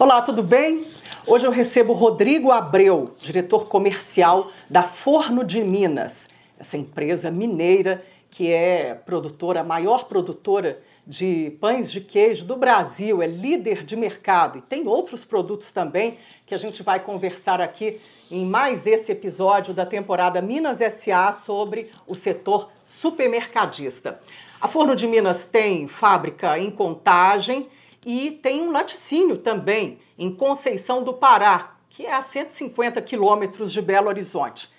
Olá, 0.00 0.22
tudo 0.22 0.42
bem? 0.42 0.86
Hoje 1.26 1.46
eu 1.46 1.50
recebo 1.50 1.92
Rodrigo 1.92 2.50
Abreu, 2.50 3.14
diretor 3.18 3.66
comercial 3.66 4.50
da 4.66 4.82
Forno 4.82 5.44
de 5.44 5.62
Minas, 5.62 6.26
essa 6.58 6.78
empresa 6.78 7.30
mineira 7.30 8.02
que 8.30 8.50
é 8.50 8.94
produtora, 8.94 9.60
a 9.60 9.62
maior 9.62 10.04
produtora 10.04 10.80
de 11.06 11.54
pães 11.60 11.92
de 11.92 12.00
queijo 12.00 12.46
do 12.46 12.56
Brasil, 12.56 13.20
é 13.20 13.26
líder 13.26 13.84
de 13.84 13.94
mercado 13.94 14.56
e 14.56 14.62
tem 14.62 14.88
outros 14.88 15.22
produtos 15.22 15.70
também 15.70 16.16
que 16.46 16.54
a 16.54 16.58
gente 16.58 16.82
vai 16.82 17.00
conversar 17.00 17.60
aqui 17.60 18.00
em 18.30 18.46
mais 18.46 18.86
esse 18.86 19.12
episódio 19.12 19.74
da 19.74 19.84
temporada 19.84 20.40
Minas 20.40 20.78
SA 20.94 21.30
sobre 21.34 21.90
o 22.06 22.14
setor 22.14 22.70
supermercadista. 22.86 24.18
A 24.58 24.66
Forno 24.66 24.96
de 24.96 25.06
Minas 25.06 25.46
tem 25.46 25.86
fábrica 25.86 26.58
em 26.58 26.70
Contagem 26.70 27.68
e 28.04 28.30
tem 28.30 28.62
um 28.62 28.72
laticínio 28.72 29.36
também 29.36 29.98
em 30.18 30.34
Conceição 30.34 31.02
do 31.02 31.12
Pará, 31.12 31.74
que 31.90 32.06
é 32.06 32.14
a 32.14 32.22
150 32.22 33.00
quilômetros 33.02 33.72
de 33.72 33.82
Belo 33.82 34.08
Horizonte. 34.08 34.70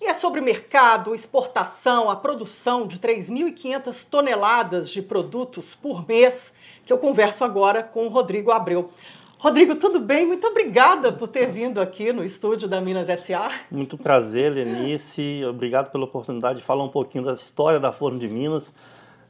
E 0.00 0.06
é 0.06 0.14
sobre 0.14 0.40
mercado, 0.40 1.14
exportação, 1.14 2.10
a 2.10 2.16
produção 2.16 2.86
de 2.86 2.98
3.500 2.98 4.06
toneladas 4.08 4.90
de 4.90 5.02
produtos 5.02 5.74
por 5.74 6.06
mês 6.06 6.52
que 6.84 6.92
eu 6.92 6.98
converso 6.98 7.44
agora 7.44 7.82
com 7.82 8.06
o 8.06 8.08
Rodrigo 8.08 8.50
Abreu. 8.50 8.90
Rodrigo, 9.38 9.76
tudo 9.76 10.00
bem? 10.00 10.24
Muito 10.24 10.46
obrigada 10.46 11.12
por 11.12 11.28
ter 11.28 11.46
vindo 11.50 11.80
aqui 11.80 12.12
no 12.12 12.24
estúdio 12.24 12.68
da 12.68 12.80
Minas 12.80 13.08
SA. 13.20 13.50
Muito 13.70 13.98
prazer, 13.98 14.52
Lenice. 14.52 15.44
Obrigado 15.44 15.90
pela 15.90 16.04
oportunidade 16.04 16.60
de 16.60 16.64
falar 16.64 16.84
um 16.84 16.88
pouquinho 16.88 17.24
da 17.24 17.34
história 17.34 17.78
da 17.78 17.92
Forno 17.92 18.18
de 18.18 18.28
Minas, 18.28 18.72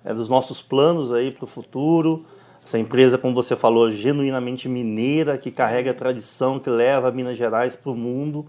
é, 0.04 0.14
dos 0.14 0.28
nossos 0.28 0.62
planos 0.62 1.12
aí 1.12 1.32
para 1.32 1.44
o 1.44 1.48
futuro 1.48 2.24
essa 2.66 2.80
empresa, 2.80 3.16
como 3.16 3.32
você 3.32 3.54
falou, 3.54 3.92
genuinamente 3.92 4.68
mineira, 4.68 5.38
que 5.38 5.52
carrega 5.52 5.92
a 5.92 5.94
tradição, 5.94 6.58
que 6.58 6.68
leva 6.68 7.12
Minas 7.12 7.38
Gerais 7.38 7.76
para 7.76 7.92
o 7.92 7.94
mundo. 7.94 8.44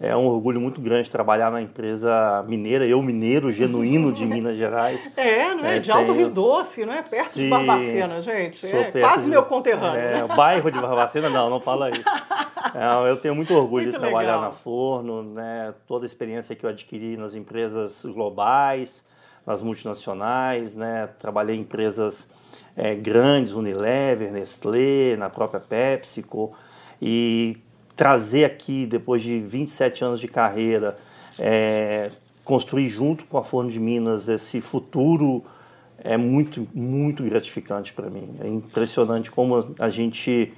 É 0.00 0.16
um 0.16 0.28
orgulho 0.28 0.60
muito 0.60 0.80
grande 0.80 1.10
trabalhar 1.10 1.50
na 1.50 1.60
empresa 1.60 2.44
mineira, 2.46 2.86
eu 2.86 3.02
mineiro, 3.02 3.50
genuíno 3.50 4.12
de 4.12 4.24
Minas 4.24 4.56
Gerais. 4.56 5.10
É, 5.18 5.54
não 5.56 5.64
é? 5.64 5.78
é 5.78 5.80
de 5.80 5.90
Alto 5.90 6.12
Rio 6.12 6.30
Doce, 6.30 6.86
não 6.86 6.92
é? 6.92 7.02
Perto 7.02 7.30
Sim, 7.30 7.44
de 7.44 7.50
Barbacena, 7.50 8.20
gente. 8.20 8.64
É 8.64 8.92
quase 8.92 9.24
de... 9.24 9.30
meu 9.30 9.42
conterrâneo. 9.42 10.00
É, 10.00 10.24
o 10.24 10.28
bairro 10.28 10.70
de 10.70 10.78
Barbacena, 10.78 11.28
não, 11.28 11.50
não 11.50 11.60
fala 11.60 11.90
isso. 11.90 12.04
É, 12.74 13.10
eu 13.10 13.16
tenho 13.16 13.34
muito 13.34 13.54
orgulho 13.54 13.84
muito 13.84 13.94
de 13.94 14.00
trabalhar 14.00 14.34
legal. 14.34 14.42
na 14.42 14.50
Forno, 14.50 15.22
né? 15.22 15.72
toda 15.86 16.04
a 16.04 16.06
experiência 16.06 16.54
que 16.54 16.66
eu 16.66 16.70
adquiri 16.70 17.16
nas 17.16 17.34
empresas 17.34 18.04
globais, 18.04 19.04
nas 19.46 19.62
multinacionais, 19.62 20.74
né? 20.74 21.08
Trabalhei 21.18 21.56
em 21.56 21.60
empresas 21.60 22.28
é, 22.78 22.94
grandes, 22.94 23.54
Unilever, 23.54 24.32
Nestlé, 24.32 25.16
na 25.16 25.28
própria 25.28 25.58
PepsiCo, 25.58 26.52
e 27.02 27.58
trazer 27.96 28.44
aqui, 28.44 28.86
depois 28.86 29.20
de 29.20 29.40
27 29.40 30.04
anos 30.04 30.20
de 30.20 30.28
carreira, 30.28 30.96
é, 31.36 32.12
construir 32.44 32.88
junto 32.88 33.24
com 33.24 33.36
a 33.36 33.42
Forno 33.42 33.68
de 33.68 33.80
Minas 33.80 34.28
esse 34.28 34.60
futuro 34.60 35.44
é 35.98 36.16
muito, 36.16 36.68
muito 36.72 37.24
gratificante 37.24 37.92
para 37.92 38.08
mim. 38.08 38.36
É 38.40 38.46
impressionante 38.46 39.28
como 39.28 39.74
a 39.76 39.90
gente, 39.90 40.54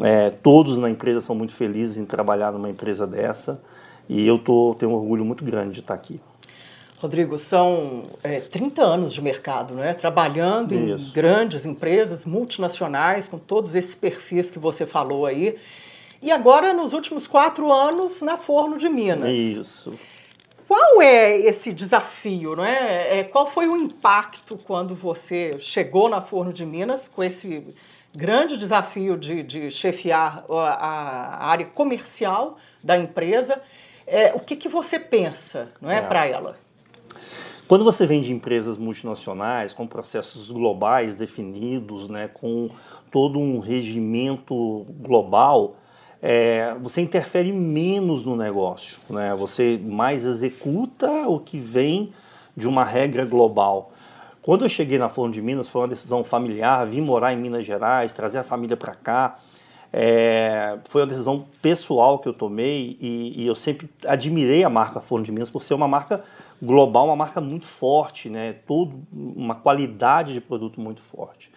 é, 0.00 0.30
todos 0.30 0.78
na 0.78 0.88
empresa 0.88 1.20
são 1.20 1.36
muito 1.36 1.52
felizes 1.52 1.98
em 1.98 2.06
trabalhar 2.06 2.52
numa 2.52 2.70
empresa 2.70 3.06
dessa, 3.06 3.62
e 4.08 4.26
eu 4.26 4.38
tô, 4.38 4.74
tenho 4.78 4.92
um 4.92 4.94
orgulho 4.94 5.26
muito 5.26 5.44
grande 5.44 5.74
de 5.74 5.80
estar 5.80 5.92
aqui. 5.92 6.18
Rodrigo, 7.00 7.38
são 7.38 8.02
é, 8.22 8.40
30 8.40 8.82
anos 8.82 9.14
de 9.14 9.22
mercado, 9.22 9.72
né? 9.72 9.94
trabalhando 9.94 10.74
Isso. 10.74 11.08
em 11.08 11.12
grandes 11.14 11.64
empresas 11.64 12.26
multinacionais, 12.26 13.26
com 13.26 13.38
todos 13.38 13.74
esses 13.74 13.94
perfis 13.94 14.50
que 14.50 14.58
você 14.58 14.84
falou 14.84 15.24
aí. 15.24 15.56
E 16.20 16.30
agora, 16.30 16.74
nos 16.74 16.92
últimos 16.92 17.26
quatro 17.26 17.72
anos, 17.72 18.20
na 18.20 18.36
Forno 18.36 18.76
de 18.76 18.86
Minas. 18.86 19.32
Isso. 19.32 19.98
Qual 20.68 21.00
é 21.00 21.38
esse 21.38 21.72
desafio? 21.72 22.54
Não 22.54 22.66
é? 22.66 23.20
é 23.20 23.24
qual 23.24 23.50
foi 23.50 23.66
o 23.66 23.78
impacto 23.78 24.58
quando 24.58 24.94
você 24.94 25.58
chegou 25.58 26.06
na 26.06 26.20
Forno 26.20 26.52
de 26.52 26.66
Minas 26.66 27.08
com 27.08 27.24
esse 27.24 27.74
grande 28.14 28.58
desafio 28.58 29.16
de, 29.16 29.42
de 29.42 29.70
chefiar 29.70 30.44
a, 30.50 30.54
a, 30.54 31.46
área 31.46 31.64
comercial 31.64 32.58
da 32.84 32.98
empresa? 32.98 33.58
É, 34.06 34.34
o 34.34 34.40
que, 34.40 34.54
que 34.54 34.68
você 34.68 34.98
pensa 34.98 35.72
não 35.80 35.90
é, 35.90 35.96
é. 35.96 36.02
para 36.02 36.26
ela? 36.26 36.58
Quando 37.70 37.84
você 37.84 38.04
vem 38.04 38.20
de 38.20 38.32
empresas 38.32 38.76
multinacionais, 38.76 39.72
com 39.72 39.86
processos 39.86 40.50
globais 40.50 41.14
definidos, 41.14 42.08
né, 42.08 42.26
com 42.26 42.68
todo 43.12 43.38
um 43.38 43.60
regimento 43.60 44.84
global, 44.98 45.76
é, 46.20 46.74
você 46.82 47.00
interfere 47.00 47.52
menos 47.52 48.24
no 48.24 48.34
negócio. 48.34 48.98
Né? 49.08 49.36
Você 49.36 49.80
mais 49.80 50.24
executa 50.24 51.28
o 51.28 51.38
que 51.38 51.58
vem 51.58 52.12
de 52.56 52.66
uma 52.66 52.82
regra 52.82 53.24
global. 53.24 53.92
Quando 54.42 54.64
eu 54.64 54.68
cheguei 54.68 54.98
na 54.98 55.08
Forno 55.08 55.32
de 55.32 55.40
Minas, 55.40 55.68
foi 55.68 55.82
uma 55.82 55.88
decisão 55.88 56.24
familiar, 56.24 56.84
vim 56.88 57.00
morar 57.00 57.32
em 57.32 57.36
Minas 57.36 57.64
Gerais, 57.64 58.12
trazer 58.12 58.38
a 58.38 58.42
família 58.42 58.76
para 58.76 58.96
cá. 58.96 59.38
É, 59.92 60.76
foi 60.88 61.02
uma 61.02 61.06
decisão 61.06 61.46
pessoal 61.62 62.18
que 62.18 62.28
eu 62.28 62.32
tomei 62.32 62.96
e, 63.00 63.42
e, 63.42 63.46
eu 63.46 63.56
sempre 63.56 63.90
admirei 64.06 64.62
a 64.62 64.70
marca 64.70 65.00
Forno 65.00 65.24
de 65.24 65.32
Minas 65.32 65.50
por 65.50 65.64
ser 65.64 65.74
uma 65.74 65.88
marca 65.88 66.22
global, 66.62 67.06
uma 67.06 67.16
marca 67.16 67.40
muito 67.40 67.66
forte, 67.66 68.28
né? 68.28 68.52
Todo, 68.66 69.02
uma 69.12 69.54
qualidade 69.54 70.32
de 70.32 70.40
produto 70.40 70.80
muito 70.80 71.00
forte. 71.00 71.50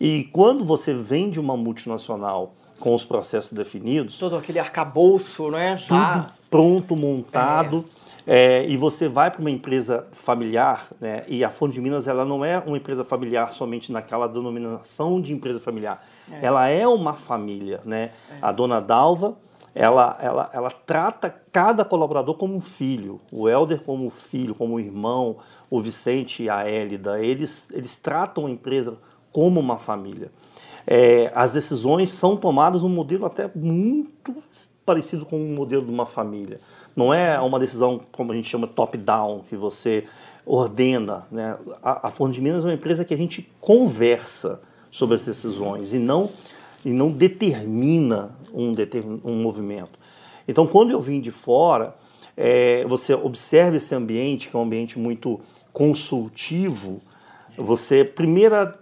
E 0.00 0.24
quando 0.32 0.64
você 0.64 0.94
vende 0.94 1.40
uma 1.40 1.56
multinacional 1.56 2.54
com 2.78 2.94
os 2.94 3.04
processos 3.04 3.52
definidos. 3.52 4.18
Todo 4.18 4.36
aquele 4.36 4.58
arcabouço, 4.58 5.50
né? 5.50 5.76
Já. 5.76 6.12
Tudo 6.12 6.38
pronto, 6.48 6.96
montado. 6.96 7.84
É. 8.26 8.62
É, 8.62 8.68
e 8.68 8.76
você 8.76 9.08
vai 9.08 9.30
para 9.30 9.40
uma 9.40 9.50
empresa 9.50 10.06
familiar, 10.12 10.88
né? 11.00 11.24
E 11.28 11.44
a 11.44 11.50
Fonte 11.50 11.74
de 11.74 11.80
Minas 11.80 12.06
ela 12.06 12.24
não 12.24 12.44
é 12.44 12.58
uma 12.58 12.76
empresa 12.76 13.04
familiar 13.04 13.52
somente 13.52 13.92
naquela 13.92 14.26
denominação 14.26 15.20
de 15.20 15.32
empresa 15.32 15.60
familiar. 15.60 16.04
É. 16.30 16.46
Ela 16.46 16.68
é 16.68 16.86
uma 16.86 17.14
família, 17.14 17.80
né? 17.84 18.12
É. 18.30 18.38
A 18.40 18.52
dona 18.52 18.80
Dalva 18.80 19.36
ela, 19.74 20.18
ela, 20.20 20.50
ela 20.52 20.70
trata 20.70 21.34
cada 21.52 21.84
colaborador 21.84 22.34
como 22.34 22.54
um 22.54 22.60
filho. 22.60 23.20
O 23.30 23.48
Helder 23.48 23.82
como 23.82 24.10
filho, 24.10 24.54
como 24.54 24.80
irmão, 24.80 25.36
o 25.70 25.80
Vicente 25.80 26.44
e 26.44 26.50
a 26.50 26.68
Hélida. 26.68 27.20
Eles, 27.20 27.68
eles 27.72 27.96
tratam 27.96 28.46
a 28.46 28.50
empresa 28.50 28.96
como 29.32 29.60
uma 29.60 29.78
família. 29.78 30.30
É, 30.86 31.30
as 31.34 31.52
decisões 31.52 32.10
são 32.10 32.36
tomadas 32.36 32.82
num 32.82 32.88
modelo 32.88 33.26
até 33.26 33.50
muito 33.54 34.34
parecido 34.84 35.26
com 35.26 35.36
o 35.36 35.54
modelo 35.54 35.84
de 35.84 35.90
uma 35.90 36.06
família. 36.06 36.60
Não 36.96 37.12
é 37.12 37.38
uma 37.38 37.58
decisão, 37.58 38.00
como 38.10 38.32
a 38.32 38.34
gente 38.34 38.48
chama, 38.48 38.66
top-down, 38.66 39.44
que 39.48 39.54
você 39.54 40.06
ordena. 40.46 41.26
Né? 41.30 41.56
A, 41.82 42.08
a 42.08 42.28
de 42.30 42.40
Minas 42.40 42.64
é 42.64 42.66
uma 42.66 42.74
empresa 42.74 43.04
que 43.04 43.12
a 43.12 43.16
gente 43.18 43.48
conversa 43.60 44.60
sobre 44.90 45.14
as 45.14 45.26
decisões 45.26 45.92
e 45.92 45.98
não, 45.98 46.30
e 46.84 46.90
não 46.90 47.10
determina 47.10 48.36
um, 48.52 48.74
um 49.24 49.42
movimento. 49.42 49.98
Então, 50.46 50.66
quando 50.66 50.90
eu 50.90 51.00
vim 51.00 51.20
de 51.20 51.30
fora, 51.30 51.94
é, 52.36 52.84
você 52.84 53.12
observa 53.14 53.76
esse 53.76 53.94
ambiente, 53.94 54.48
que 54.48 54.56
é 54.56 54.58
um 54.58 54.62
ambiente 54.62 54.98
muito 54.98 55.40
consultivo, 55.72 57.00
você, 57.56 58.04
primeira 58.04 58.78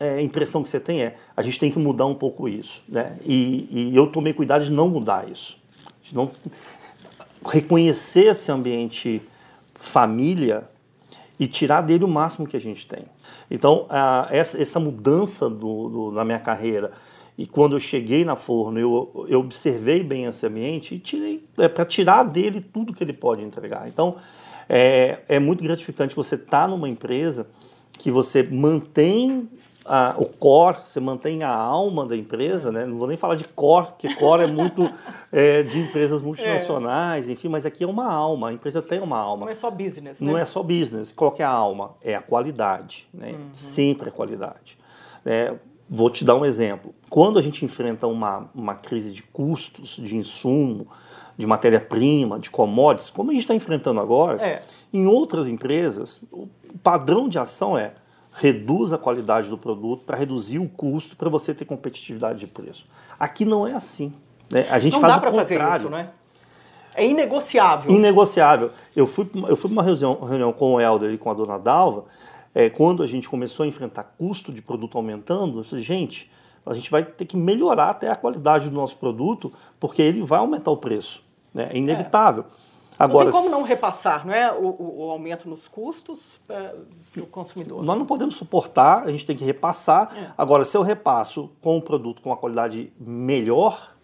é, 0.00 0.20
impressão 0.20 0.62
que 0.62 0.68
você 0.68 0.80
tem 0.80 1.02
é, 1.02 1.16
a 1.36 1.42
gente 1.42 1.60
tem 1.60 1.70
que 1.70 1.78
mudar 1.78 2.06
um 2.06 2.14
pouco 2.14 2.48
isso. 2.48 2.82
Né? 2.88 3.16
E, 3.24 3.90
e 3.90 3.96
eu 3.96 4.08
tomei 4.08 4.32
cuidado 4.32 4.64
de 4.64 4.72
não 4.72 4.88
mudar 4.88 5.28
isso. 5.30 5.56
De 6.02 6.14
não 6.14 6.30
reconhecer 7.46 8.26
esse 8.30 8.50
ambiente 8.50 9.22
família 9.74 10.68
e 11.38 11.46
tirar 11.46 11.80
dele 11.80 12.04
o 12.04 12.08
máximo 12.08 12.46
que 12.46 12.56
a 12.56 12.60
gente 12.60 12.86
tem. 12.86 13.04
Então, 13.50 13.86
a, 13.88 14.28
essa, 14.30 14.60
essa 14.60 14.80
mudança 14.80 15.48
do, 15.48 15.88
do, 15.88 16.12
na 16.12 16.24
minha 16.24 16.38
carreira, 16.38 16.92
e 17.42 17.46
quando 17.46 17.74
eu 17.74 17.80
cheguei 17.80 18.24
na 18.24 18.36
Forno, 18.36 18.78
eu, 18.78 19.26
eu 19.28 19.40
observei 19.40 20.00
bem 20.04 20.26
esse 20.26 20.46
ambiente 20.46 20.94
e 20.94 20.98
tirei, 21.00 21.44
é 21.58 21.66
para 21.66 21.84
tirar 21.84 22.22
dele 22.22 22.60
tudo 22.60 22.94
que 22.94 23.02
ele 23.02 23.12
pode 23.12 23.42
entregar. 23.42 23.88
Então, 23.88 24.14
é, 24.68 25.18
é 25.28 25.40
muito 25.40 25.60
gratificante 25.60 26.14
você 26.14 26.36
estar 26.36 26.62
tá 26.62 26.68
numa 26.68 26.88
empresa 26.88 27.48
que 27.98 28.12
você 28.12 28.44
mantém 28.44 29.48
a, 29.84 30.14
o 30.18 30.26
core, 30.26 30.82
você 30.86 31.00
mantém 31.00 31.42
a 31.42 31.50
alma 31.52 32.06
da 32.06 32.16
empresa, 32.16 32.70
né? 32.70 32.86
Não 32.86 32.96
vou 32.96 33.08
nem 33.08 33.16
falar 33.16 33.34
de 33.34 33.42
core, 33.42 33.88
porque 33.88 34.14
core 34.14 34.44
é 34.44 34.46
muito 34.46 34.88
é, 35.32 35.64
de 35.64 35.80
empresas 35.80 36.20
multinacionais, 36.20 37.28
é. 37.28 37.32
enfim, 37.32 37.48
mas 37.48 37.66
aqui 37.66 37.82
é 37.82 37.88
uma 37.88 38.06
alma, 38.06 38.50
a 38.50 38.52
empresa 38.52 38.80
tem 38.80 39.00
uma 39.00 39.18
alma. 39.18 39.46
Não 39.46 39.50
é 39.50 39.56
só 39.56 39.68
business, 39.68 40.20
né? 40.20 40.30
Não 40.30 40.38
é 40.38 40.44
só 40.44 40.62
business. 40.62 41.12
Qual 41.12 41.34
é 41.40 41.42
a 41.42 41.50
alma? 41.50 41.96
É 42.00 42.14
a 42.14 42.22
qualidade, 42.22 43.08
né? 43.12 43.32
Uhum. 43.32 43.48
Sempre 43.52 44.10
a 44.10 44.12
qualidade. 44.12 44.78
É, 45.26 45.54
Vou 45.94 46.08
te 46.08 46.24
dar 46.24 46.36
um 46.36 46.44
exemplo. 46.44 46.94
Quando 47.10 47.38
a 47.38 47.42
gente 47.42 47.62
enfrenta 47.66 48.06
uma, 48.06 48.48
uma 48.54 48.74
crise 48.74 49.12
de 49.12 49.22
custos, 49.22 50.00
de 50.02 50.16
insumo, 50.16 50.86
de 51.36 51.46
matéria-prima, 51.46 52.38
de 52.38 52.48
commodities, 52.48 53.10
como 53.10 53.30
a 53.30 53.34
gente 53.34 53.42
está 53.42 53.54
enfrentando 53.54 54.00
agora, 54.00 54.42
é. 54.42 54.62
em 54.90 55.06
outras 55.06 55.46
empresas, 55.46 56.22
o 56.32 56.48
padrão 56.82 57.28
de 57.28 57.38
ação 57.38 57.76
é 57.76 57.92
reduz 58.32 58.90
a 58.90 58.96
qualidade 58.96 59.50
do 59.50 59.58
produto 59.58 60.04
para 60.06 60.16
reduzir 60.16 60.58
o 60.58 60.66
custo 60.66 61.14
para 61.14 61.28
você 61.28 61.52
ter 61.52 61.66
competitividade 61.66 62.38
de 62.38 62.46
preço. 62.46 62.86
Aqui 63.20 63.44
não 63.44 63.66
é 63.66 63.74
assim. 63.74 64.14
Né? 64.50 64.66
A 64.70 64.78
gente 64.78 64.94
não 64.94 65.00
faz 65.02 65.12
dá 65.12 65.20
para 65.20 65.30
fazer 65.30 65.60
isso, 65.60 65.90
né? 65.90 66.08
É 66.94 67.06
inegociável. 67.06 67.90
Inegociável. 67.90 68.70
Eu 68.96 69.06
fui, 69.06 69.28
eu 69.46 69.56
fui 69.56 69.70
para 69.70 69.82
uma 69.82 69.82
reunião, 69.82 70.20
reunião 70.24 70.52
com 70.54 70.74
o 70.74 70.80
Helder 70.80 71.10
e 71.12 71.18
com 71.18 71.30
a 71.30 71.34
dona 71.34 71.58
Dalva, 71.58 72.04
é, 72.54 72.68
quando 72.68 73.02
a 73.02 73.06
gente 73.06 73.28
começou 73.28 73.64
a 73.64 73.66
enfrentar 73.66 74.14
custo 74.18 74.52
de 74.52 74.60
produto 74.60 74.98
aumentando, 74.98 75.58
eu 75.58 75.62
disse, 75.62 75.80
gente, 75.80 76.30
a 76.64 76.74
gente 76.74 76.90
vai 76.90 77.04
ter 77.04 77.24
que 77.24 77.36
melhorar 77.36 77.90
até 77.90 78.10
a 78.10 78.16
qualidade 78.16 78.68
do 78.68 78.74
nosso 78.74 78.96
produto, 78.96 79.52
porque 79.80 80.00
ele 80.02 80.22
vai 80.22 80.38
aumentar 80.38 80.70
o 80.70 80.76
preço. 80.76 81.24
Né? 81.52 81.70
É 81.72 81.76
inevitável. 81.76 82.44
É. 82.58 82.72
Agora, 82.98 83.30
não 83.30 83.32
tem 83.32 83.40
como 83.40 83.50
não 83.50 83.66
repassar, 83.66 84.26
não 84.26 84.34
é? 84.34 84.52
O, 84.52 84.76
o 84.78 85.10
aumento 85.10 85.48
nos 85.48 85.66
custos 85.66 86.20
para 86.46 86.74
o 87.16 87.26
consumidor. 87.26 87.82
Nós 87.82 87.98
não 87.98 88.06
podemos 88.06 88.36
suportar, 88.36 89.04
a 89.04 89.10
gente 89.10 89.26
tem 89.26 89.36
que 89.36 89.44
repassar. 89.44 90.14
É. 90.16 90.32
Agora, 90.36 90.64
se 90.64 90.76
eu 90.76 90.82
repasso 90.82 91.50
com 91.60 91.78
um 91.78 91.80
produto 91.80 92.22
com 92.22 92.30
uma 92.30 92.36
qualidade 92.36 92.92
melhor, 93.00 93.94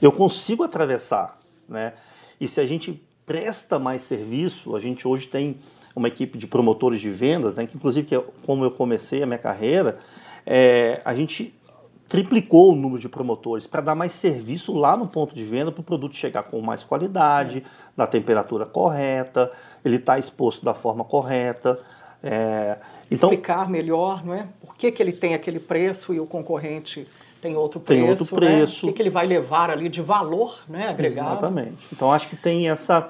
eu 0.00 0.12
consigo 0.12 0.62
atravessar. 0.62 1.40
Né? 1.68 1.94
E 2.40 2.46
se 2.46 2.60
a 2.60 2.66
gente 2.66 3.02
presta 3.26 3.78
mais 3.78 4.02
serviço, 4.02 4.76
a 4.76 4.80
gente 4.80 5.08
hoje 5.08 5.26
tem 5.26 5.58
uma 5.94 6.08
equipe 6.08 6.38
de 6.38 6.46
promotores 6.46 7.00
de 7.00 7.10
vendas, 7.10 7.56
né, 7.56 7.66
que 7.66 7.76
inclusive, 7.76 8.06
que 8.06 8.14
é 8.14 8.22
como 8.44 8.64
eu 8.64 8.70
comecei 8.70 9.22
a 9.22 9.26
minha 9.26 9.38
carreira, 9.38 9.98
é, 10.46 11.00
a 11.04 11.14
gente 11.14 11.54
triplicou 12.08 12.72
o 12.72 12.74
número 12.74 13.00
de 13.00 13.08
promotores 13.08 13.66
para 13.66 13.80
dar 13.80 13.94
mais 13.94 14.12
serviço 14.12 14.74
lá 14.74 14.96
no 14.96 15.06
ponto 15.06 15.32
de 15.32 15.44
venda 15.44 15.70
para 15.70 15.80
o 15.80 15.84
produto 15.84 16.16
chegar 16.16 16.42
com 16.42 16.60
mais 16.60 16.82
qualidade, 16.82 17.58
é. 17.58 17.62
na 17.96 18.06
temperatura 18.06 18.66
correta, 18.66 19.50
ele 19.84 19.96
está 19.96 20.18
exposto 20.18 20.64
da 20.64 20.74
forma 20.74 21.04
correta. 21.04 21.78
É, 22.22 22.78
então, 23.10 23.30
Explicar 23.30 23.68
melhor, 23.68 24.24
não 24.24 24.34
é? 24.34 24.46
Por 24.60 24.76
que, 24.76 24.90
que 24.92 25.02
ele 25.02 25.12
tem 25.12 25.34
aquele 25.34 25.60
preço 25.60 26.14
e 26.14 26.20
o 26.20 26.26
concorrente 26.26 27.06
tem 27.40 27.56
outro 27.56 27.80
preço? 27.80 28.00
Tem 28.00 28.10
outro 28.10 28.26
preço. 28.26 28.86
Né? 28.86 28.90
O 28.90 28.92
que, 28.92 28.96
que 28.96 29.02
ele 29.02 29.10
vai 29.10 29.26
levar 29.26 29.70
ali 29.70 29.88
de 29.88 30.02
valor 30.02 30.60
né, 30.68 30.88
agregado? 30.88 31.30
Exatamente. 31.30 31.88
Então 31.92 32.12
acho 32.12 32.28
que 32.28 32.36
tem 32.36 32.68
essa. 32.68 33.08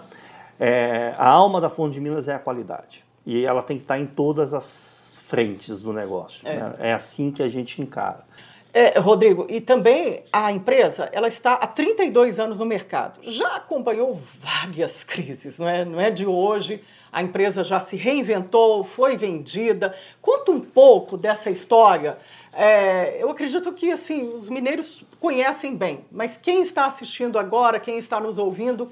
É, 0.61 1.15
a 1.17 1.27
alma 1.27 1.59
da 1.59 1.71
Fonte 1.71 1.95
de 1.95 2.01
Minas 2.03 2.29
é 2.29 2.35
a 2.35 2.39
qualidade. 2.39 3.03
E 3.25 3.47
ela 3.47 3.63
tem 3.63 3.79
que 3.79 3.85
estar 3.85 3.99
em 3.99 4.07
todas 4.07 4.53
as 4.53 5.17
frentes 5.17 5.81
do 5.81 5.91
negócio. 5.91 6.47
É, 6.47 6.57
né? 6.57 6.75
é 6.81 6.93
assim 6.93 7.31
que 7.31 7.43
a 7.43 7.49
gente 7.49 7.81
encara. 7.81 8.29
É, 8.73 8.99
Rodrigo, 8.99 9.47
e 9.49 9.61
também 9.61 10.23
a 10.33 10.53
empresa, 10.53 11.09
ela 11.13 11.27
está 11.27 11.55
há 11.55 11.67
32 11.67 12.39
anos 12.39 12.59
no 12.59 12.67
mercado. 12.67 13.19
Já 13.23 13.57
acompanhou 13.57 14.21
várias 14.39 15.03
crises, 15.03 15.59
não 15.59 15.69
é, 15.69 15.85
não 15.85 16.01
é 16.01 16.11
de 16.11 16.27
hoje. 16.27 16.85
A 17.11 17.23
empresa 17.23 17.65
já 17.65 17.81
se 17.81 17.97
reinventou, 17.97 18.85
foi 18.85 19.17
vendida. 19.17 19.97
Conta 20.23 20.53
um 20.53 20.61
pouco 20.61 21.17
dessa 21.17 21.51
história. 21.51 22.19
É, 22.53 23.21
eu 23.21 23.31
acredito 23.31 23.73
que 23.73 23.91
assim 23.91 24.29
os 24.29 24.49
mineiros 24.49 25.03
conhecem 25.19 25.75
bem, 25.75 26.05
mas 26.11 26.37
quem 26.37 26.63
está 26.63 26.87
assistindo 26.87 27.39
agora, 27.39 27.81
quem 27.81 27.99
está 27.99 28.21
nos 28.21 28.39
ouvindo, 28.39 28.91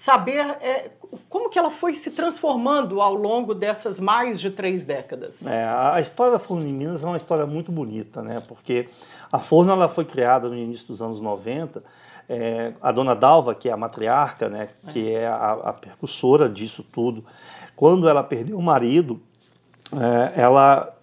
saber 0.00 0.56
é, 0.62 0.92
como 1.28 1.50
que 1.50 1.58
ela 1.58 1.70
foi 1.70 1.92
se 1.92 2.10
transformando 2.10 3.02
ao 3.02 3.14
longo 3.14 3.54
dessas 3.54 4.00
mais 4.00 4.40
de 4.40 4.50
três 4.50 4.86
décadas. 4.86 5.44
É, 5.44 5.62
a 5.62 6.00
história 6.00 6.32
da 6.32 6.38
Forno 6.38 6.64
de 6.64 6.72
Minas 6.72 7.04
é 7.04 7.06
uma 7.06 7.18
história 7.18 7.44
muito 7.44 7.70
bonita, 7.70 8.22
né? 8.22 8.42
Porque 8.48 8.88
a 9.30 9.38
Forno 9.40 9.70
ela 9.72 9.90
foi 9.90 10.06
criada 10.06 10.48
no 10.48 10.56
início 10.56 10.86
dos 10.86 11.02
anos 11.02 11.20
90. 11.20 11.84
É, 12.26 12.72
a 12.80 12.90
dona 12.92 13.14
Dalva, 13.14 13.54
que 13.54 13.68
é 13.68 13.72
a 13.72 13.76
matriarca, 13.76 14.48
né, 14.48 14.68
que 14.88 15.12
é 15.12 15.26
a, 15.26 15.52
a 15.52 15.72
percussora 15.74 16.48
disso 16.48 16.82
tudo, 16.82 17.24
quando 17.76 18.08
ela 18.08 18.22
perdeu 18.22 18.56
o 18.56 18.62
marido, 18.62 19.20
é, 19.92 20.40
ela 20.40 20.96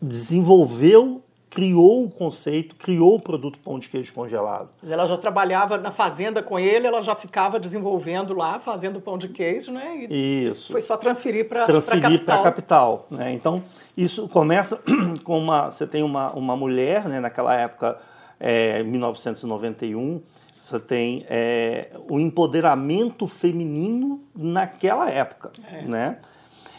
desenvolveu 0.00 1.20
criou 1.56 2.04
o 2.04 2.10
conceito, 2.10 2.74
criou 2.74 3.14
o 3.14 3.18
produto 3.18 3.58
pão 3.58 3.78
de 3.78 3.88
queijo 3.88 4.12
congelado. 4.12 4.68
Ela 4.86 5.06
já 5.06 5.16
trabalhava 5.16 5.78
na 5.78 5.90
fazenda 5.90 6.42
com 6.42 6.58
ele, 6.58 6.86
ela 6.86 7.00
já 7.00 7.14
ficava 7.14 7.58
desenvolvendo 7.58 8.34
lá, 8.34 8.60
fazendo 8.60 9.00
pão 9.00 9.16
de 9.16 9.30
queijo, 9.30 9.72
né? 9.72 10.06
E 10.10 10.50
isso. 10.50 10.70
Foi 10.70 10.82
só 10.82 10.98
transferir 10.98 11.48
para 11.48 11.64
transferir 11.64 12.22
para 12.26 12.34
a 12.34 12.42
capital, 12.42 13.06
né? 13.10 13.32
Então 13.32 13.62
isso 13.96 14.28
começa 14.28 14.78
com 15.24 15.38
uma, 15.38 15.70
você 15.70 15.86
tem 15.86 16.02
uma, 16.02 16.30
uma 16.34 16.54
mulher, 16.54 17.08
né? 17.08 17.20
Naquela 17.20 17.54
época, 17.54 17.98
é, 18.38 18.82
1991, 18.82 20.20
você 20.62 20.78
tem 20.78 21.24
é, 21.26 21.88
o 22.06 22.20
empoderamento 22.20 23.26
feminino 23.26 24.22
naquela 24.36 25.08
época, 25.08 25.52
é. 25.72 25.80
né? 25.80 26.18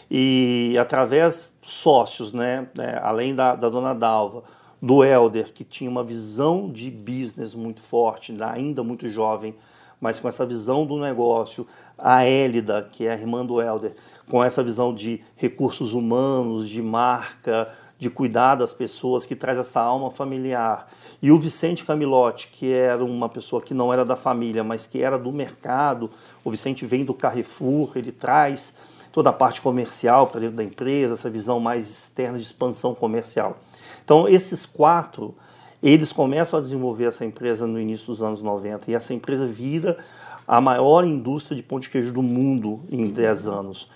E 0.08 0.76
através 0.78 1.52
sócios, 1.62 2.32
né? 2.32 2.68
É, 2.78 2.96
além 3.02 3.34
da, 3.34 3.56
da 3.56 3.68
dona 3.68 3.92
Dalva, 3.92 4.44
do 4.80 5.04
Elder, 5.04 5.52
que 5.52 5.64
tinha 5.64 5.90
uma 5.90 6.04
visão 6.04 6.70
de 6.70 6.90
business 6.90 7.54
muito 7.54 7.80
forte, 7.80 8.36
ainda 8.42 8.82
muito 8.82 9.08
jovem, 9.08 9.54
mas 10.00 10.20
com 10.20 10.28
essa 10.28 10.46
visão 10.46 10.86
do 10.86 10.98
negócio. 10.98 11.66
A 11.96 12.24
Élida, 12.24 12.88
que 12.92 13.06
é 13.06 13.12
a 13.12 13.14
irmã 13.14 13.44
do 13.44 13.60
Elder, 13.60 13.94
com 14.30 14.42
essa 14.42 14.62
visão 14.62 14.94
de 14.94 15.20
recursos 15.36 15.94
humanos, 15.94 16.68
de 16.68 16.80
marca, 16.80 17.68
de 17.98 18.08
cuidar 18.08 18.54
das 18.54 18.72
pessoas, 18.72 19.26
que 19.26 19.34
traz 19.34 19.58
essa 19.58 19.80
alma 19.80 20.10
familiar. 20.10 20.88
E 21.20 21.32
o 21.32 21.38
Vicente 21.38 21.84
Camilotti, 21.84 22.48
que 22.48 22.72
era 22.72 23.04
uma 23.04 23.28
pessoa 23.28 23.60
que 23.60 23.74
não 23.74 23.92
era 23.92 24.04
da 24.04 24.14
família, 24.14 24.62
mas 24.62 24.86
que 24.86 25.02
era 25.02 25.18
do 25.18 25.32
mercado. 25.32 26.08
O 26.44 26.50
Vicente 26.50 26.86
vem 26.86 27.04
do 27.04 27.12
Carrefour, 27.12 27.90
ele 27.96 28.12
traz 28.12 28.72
toda 29.10 29.30
a 29.30 29.32
parte 29.32 29.60
comercial 29.60 30.28
para 30.28 30.40
dentro 30.40 30.56
da 30.56 30.62
empresa, 30.62 31.14
essa 31.14 31.28
visão 31.28 31.58
mais 31.58 31.90
externa 31.90 32.38
de 32.38 32.44
expansão 32.44 32.94
comercial. 32.94 33.58
Então, 34.08 34.26
esses 34.26 34.64
quatro, 34.64 35.34
eles 35.82 36.12
começam 36.12 36.58
a 36.58 36.62
desenvolver 36.62 37.04
essa 37.04 37.26
empresa 37.26 37.66
no 37.66 37.78
início 37.78 38.06
dos 38.06 38.22
anos 38.22 38.40
90 38.40 38.90
e 38.90 38.94
essa 38.94 39.12
empresa 39.12 39.46
vira 39.46 39.98
a 40.46 40.62
maior 40.62 41.04
indústria 41.04 41.54
de 41.54 41.62
pão 41.62 41.78
de 41.78 41.90
queijo 41.90 42.10
do 42.10 42.22
mundo 42.22 42.80
em 42.90 43.08
10 43.08 43.48
anos. 43.48 43.86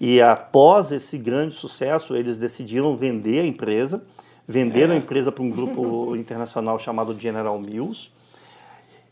E 0.00 0.22
após 0.22 0.90
esse 0.90 1.18
grande 1.18 1.54
sucesso, 1.54 2.16
eles 2.16 2.38
decidiram 2.38 2.96
vender 2.96 3.40
a 3.40 3.46
empresa, 3.46 4.02
venderam 4.46 4.94
é. 4.94 4.96
a 4.96 4.98
empresa 5.00 5.30
para 5.30 5.44
um 5.44 5.50
grupo 5.50 6.16
internacional 6.16 6.78
chamado 6.78 7.14
General 7.20 7.58
Mills. 7.60 8.10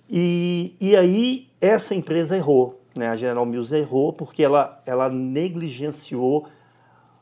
E, 0.09 0.75
e 0.81 0.97
aí 0.97 1.49
essa 1.61 1.95
empresa 1.95 2.35
errou, 2.35 2.81
né? 2.95 3.11
A 3.11 3.17
General 3.17 3.45
Mills 3.45 3.77
errou 3.77 4.11
porque 4.11 4.43
ela, 4.43 4.83
ela 4.87 5.11
negligenciou 5.11 6.47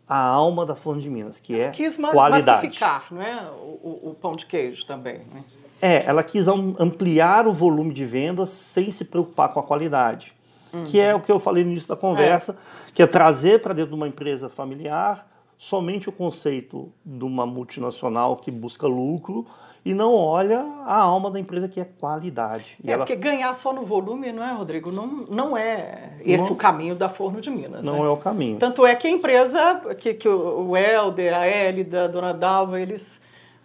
a 0.09 0.19
alma 0.19 0.67
da 0.67 0.75
Forno 0.75 1.01
de 1.01 1.09
Minas, 1.09 1.41
que 1.41 1.59
é 1.59 1.71
quis 1.71 1.97
qualidade. 1.97 2.67
massificar, 2.67 3.07
não 3.11 3.23
é? 3.23 3.51
O, 3.51 4.11
o, 4.11 4.17
pão 4.21 4.33
de 4.33 4.47
queijo 4.47 4.87
também, 4.87 5.21
né? 5.33 5.45
É, 5.81 6.05
ela 6.07 6.23
quis 6.23 6.47
ampliar 6.49 7.47
o 7.47 7.53
volume 7.53 7.93
de 7.93 8.07
vendas 8.07 8.51
sem 8.51 8.91
se 8.91 9.05
preocupar 9.05 9.53
com 9.53 9.61
a 9.61 9.63
qualidade. 9.63 10.33
Uhum. 10.73 10.83
Que 10.85 11.01
é 11.01 11.15
o 11.15 11.21
que 11.21 11.31
eu 11.31 11.39
falei 11.39 11.63
no 11.63 11.71
início 11.71 11.89
da 11.89 11.97
conversa, 11.97 12.53
é. 12.53 12.93
que 12.93 13.03
é 13.03 13.07
trazer 13.07 13.61
para 13.61 13.75
dentro 13.75 13.91
de 13.91 13.97
uma 13.97 14.09
empresa 14.09 14.49
familiar 14.49 15.27
somente 15.59 16.09
o 16.09 16.13
conceito 16.13 16.93
de 17.05 17.25
uma 17.25 17.47
multinacional 17.47 18.37
que 18.37 18.51
busca 18.51 18.87
lucro 18.87 19.47
e 19.85 19.93
não 19.93 20.15
olha 20.15 20.65
a 20.87 20.97
alma 20.97 21.31
da 21.31 21.39
empresa 21.39 21.69
que 21.69 21.79
é 21.79 21.85
qualidade. 21.85 22.79
É, 22.83 22.93
ela... 22.93 23.05
porque 23.05 23.21
ganhar 23.21 23.53
só 23.55 23.71
no 23.73 23.83
volume, 23.83 24.33
não 24.33 24.43
é, 24.43 24.53
Rodrigo? 24.53 24.91
Não, 24.91 25.07
não 25.07 25.57
é 25.57 26.15
esse 26.21 26.45
não, 26.45 26.53
o 26.53 26.57
caminho 26.57 26.95
da 26.95 27.11
Forno 27.11 27.41
de 27.41 27.51
Minas. 27.51 27.85
Não 27.85 28.01
né? 28.01 28.07
é 28.07 28.09
o 28.09 28.17
caminho. 28.17 28.59
Tanto 28.59 28.87
é 28.87 28.97
que 28.97 29.07
a 29.07 29.11
empresa, 29.11 29.83
que, 29.99 30.15
que 30.15 30.29
o 30.29 30.75
Helder, 30.75 31.37
a 31.37 31.47
Hélida, 31.47 32.05
a 32.05 32.07
Dona 32.07 32.33
Dalva, 32.33 32.81
eles 32.81 33.21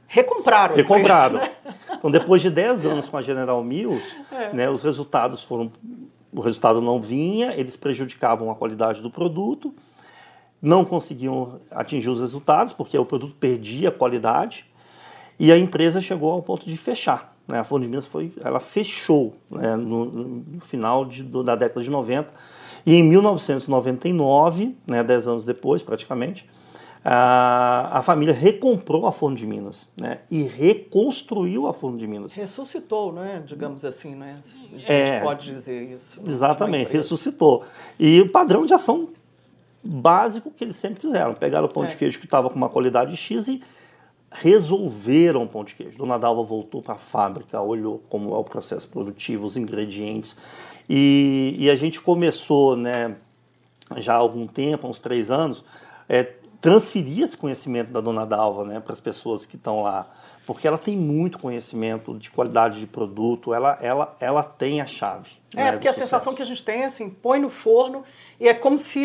recompraram. 0.07 0.75
Recompraram. 0.75 1.39
Preço, 1.39 1.53
né? 1.65 1.75
Então, 1.97 2.11
depois 2.11 2.41
de 2.41 2.49
10 2.49 2.85
anos 2.85 3.07
com 3.07 3.15
a 3.15 3.21
General 3.21 3.63
Mills, 3.63 4.17
é. 4.31 4.53
né, 4.53 4.69
os 4.69 4.83
resultados 4.83 5.41
foram... 5.41 5.71
O 6.31 6.41
resultado 6.41 6.79
não 6.81 7.01
vinha, 7.01 7.53
eles 7.55 7.75
prejudicavam 7.75 8.51
a 8.51 8.55
qualidade 8.55 9.01
do 9.01 9.09
produto, 9.09 9.73
não 10.61 10.85
conseguiam 10.85 11.59
atingir 11.71 12.09
os 12.09 12.19
resultados, 12.19 12.71
porque 12.71 12.95
o 12.97 13.05
produto 13.05 13.35
perdia 13.39 13.89
qualidade, 13.89 14.68
e 15.39 15.51
a 15.51 15.57
empresa 15.57 16.01
chegou 16.01 16.31
ao 16.31 16.41
ponto 16.41 16.65
de 16.65 16.75
fechar. 16.75 17.35
Né? 17.47 17.59
A 17.59 17.63
Fundo 17.63 17.83
de 17.83 17.87
Minas 17.87 18.05
foi, 18.05 18.31
ela 18.43 18.59
fechou 18.59 19.35
né, 19.49 19.75
no, 19.75 20.05
no, 20.05 20.61
final 20.61 21.05
de, 21.05 21.23
do, 21.23 21.43
da 21.43 21.55
década 21.55 21.81
de 21.81 21.89
90. 21.89 22.31
E 22.85 22.93
em 22.93 23.03
1999, 23.03 24.75
né, 24.85 25.03
10 25.03 25.27
anos 25.27 25.45
depois 25.45 25.81
praticamente, 25.81 26.47
a, 27.03 27.99
a 27.99 28.01
família 28.01 28.33
recomprou 28.33 29.07
a 29.07 29.11
Forno 29.11 29.37
de 29.37 29.47
Minas 29.47 29.89
né, 29.99 30.19
e 30.29 30.43
reconstruiu 30.43 31.65
a 31.67 31.73
Forno 31.73 31.97
de 31.97 32.05
Minas. 32.05 32.33
Ressuscitou, 32.33 33.13
né, 33.13 33.41
digamos 33.45 33.85
assim, 33.85 34.13
né? 34.13 34.39
A 34.73 34.77
gente 34.77 34.91
é, 34.91 35.19
pode 35.21 35.45
dizer 35.45 35.93
isso. 35.93 36.19
Exatamente, 36.25 36.91
ressuscitou. 36.91 37.63
E 37.97 38.19
o 38.21 38.29
padrão 38.29 38.65
de 38.65 38.73
ação 38.73 39.09
básico 39.83 40.51
que 40.51 40.63
eles 40.63 40.75
sempre 40.75 40.99
fizeram. 40.99 41.33
Pegaram 41.33 41.65
o 41.65 41.69
pão 41.69 41.85
é. 41.85 41.87
de 41.87 41.95
queijo 41.95 42.19
que 42.19 42.25
estava 42.25 42.49
com 42.49 42.55
uma 42.55 42.69
qualidade 42.69 43.15
X 43.15 43.47
e 43.47 43.61
resolveram 44.31 45.43
o 45.43 45.47
pão 45.47 45.63
de 45.63 45.75
queijo. 45.75 45.97
Dona 45.97 46.17
Dalva 46.17 46.43
voltou 46.43 46.81
para 46.81 46.95
a 46.95 46.97
fábrica, 46.97 47.61
olhou 47.61 48.01
como 48.09 48.33
é 48.33 48.37
o 48.37 48.43
processo 48.43 48.87
produtivo, 48.87 49.45
os 49.45 49.57
ingredientes. 49.57 50.35
E, 50.89 51.55
e, 51.57 51.69
a 51.69 51.75
gente 51.75 52.01
começou, 52.01 52.75
né, 52.75 53.15
já 53.97 54.13
há 54.13 54.17
algum 54.17 54.47
tempo, 54.47 54.87
uns 54.87 54.99
três 54.99 55.29
anos, 55.29 55.63
é, 56.07 56.23
transferir 56.59 57.23
esse 57.23 57.37
conhecimento 57.37 57.91
da 57.91 58.01
dona 58.01 58.25
Dalva 58.25 58.65
né, 58.65 58.79
para 58.79 58.93
as 58.93 58.99
pessoas 58.99 59.45
que 59.45 59.55
estão 59.55 59.81
lá 59.81 60.09
porque 60.49 60.67
ela 60.67 60.79
tem 60.79 60.97
muito 60.97 61.37
conhecimento 61.37 62.17
de 62.17 62.31
qualidade 62.31 62.79
de 62.79 62.87
produto, 62.87 63.53
ela, 63.53 63.77
ela, 63.79 64.17
ela 64.19 64.41
tem 64.41 64.81
a 64.81 64.85
chave. 64.87 65.33
É, 65.55 65.65
né, 65.65 65.71
porque 65.73 65.87
a 65.87 65.91
sucesso. 65.91 66.09
sensação 66.09 66.33
que 66.33 66.41
a 66.41 66.45
gente 66.45 66.65
tem 66.65 66.81
é 66.81 66.85
assim, 66.85 67.07
põe 67.07 67.39
no 67.39 67.51
forno 67.51 68.03
e 68.39 68.47
é 68.47 68.53
como 68.55 68.75
se 68.79 68.99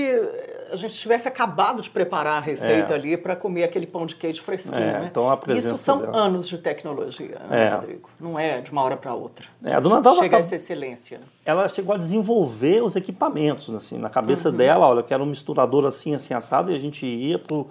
a 0.70 0.76
gente 0.76 0.94
tivesse 0.94 1.26
acabado 1.28 1.82
de 1.82 1.90
preparar 1.90 2.38
a 2.38 2.40
receita 2.40 2.92
É. 2.92 2.96
ali 2.96 3.16
para 3.16 3.34
comer 3.36 3.64
aquele 3.64 3.86
pão 3.86 4.06
de 4.06 4.16
queijo 4.16 4.42
fresquinho, 4.42 4.74
É, 4.76 5.00
né? 5.00 5.08
então 5.10 5.30
a 5.30 5.36
presença 5.36 5.74
Isso 5.74 5.78
são 5.84 5.98
dela- 6.00 6.16
anos 6.16 6.48
de 6.48 6.58
tecnologia, 6.58 7.38
né, 7.48 7.66
É. 7.66 7.74
Rodrigo? 7.74 8.10
Não 8.20 8.38
é 8.38 8.60
de 8.60 8.70
uma 8.72 8.82
hora 8.82 8.96
para 8.96 9.14
outra. 9.14 9.46
É, 9.64 9.74
a 9.74 9.80
dona 9.80 10.00
Dalva 10.00 10.22
Chega 10.22 10.36
a 10.36 10.38
acaba- 10.40 10.46
essa 10.54 10.56
excelência. 10.56 11.20
ela 11.44 11.68
chegou 11.68 11.94
a 11.94 11.98
desenvolver 11.98 12.82
os 12.82 12.96
equipamentos, 12.96 13.72
assim, 13.74 13.98
na 13.98 14.08
cabeça 14.10 14.48
Uhum. 14.50 14.56
dela, 14.56 14.88
olha, 14.88 15.00
eu 15.00 15.04
quero 15.04 15.22
um 15.22 15.26
misturador 15.26 15.84
assim, 15.86 16.14
assim, 16.14 16.34
assado, 16.34 16.72
e 16.72 16.74
a 16.74 16.78
gente 16.78 17.06
ia 17.06 17.38
para 17.38 17.64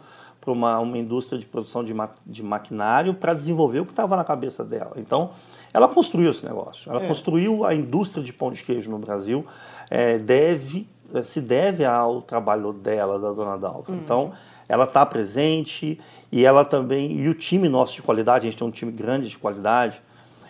uma, 0.51 0.79
uma 0.79 0.97
indústria 0.97 1.39
de 1.39 1.45
produção 1.45 1.83
de, 1.83 1.93
ma 1.93 2.09
de 2.25 2.43
maquinário 2.43 3.13
para 3.13 3.33
desenvolver 3.33 3.79
o 3.79 3.85
que 3.85 3.91
estava 3.91 4.15
na 4.15 4.23
cabeça 4.23 4.63
dela. 4.63 4.93
Então, 4.97 5.29
ela 5.73 5.87
construiu 5.87 6.29
esse 6.31 6.45
negócio, 6.45 6.91
ela 6.91 7.03
É. 7.03 7.07
construiu 7.07 7.65
a 7.65 7.73
indústria 7.73 8.23
de 8.23 8.33
pão 8.33 8.51
de 8.51 8.63
queijo 8.63 8.89
no 8.91 8.97
Brasil, 8.99 9.45
é, 9.89 10.17
deve, 10.17 10.87
é, 11.13 11.23
se 11.23 11.39
deve 11.41 11.85
ao 11.85 12.21
trabalho 12.21 12.73
dela, 12.73 13.19
da 13.19 13.31
dona 13.31 13.57
Dalva. 13.57 13.91
Uhum. 13.91 13.97
Então, 13.97 14.31
ela 14.67 14.85
está 14.85 15.05
presente 15.05 15.99
e 16.31 16.45
ela 16.45 16.65
também, 16.65 17.11
e 17.19 17.29
o 17.29 17.33
time 17.33 17.69
nosso 17.69 17.95
de 17.95 18.01
qualidade, 18.01 18.47
a 18.47 18.49
gente 18.49 18.57
tem 18.57 18.67
um 18.67 18.71
time 18.71 18.91
grande 18.91 19.29
de 19.29 19.37
qualidade, 19.37 20.01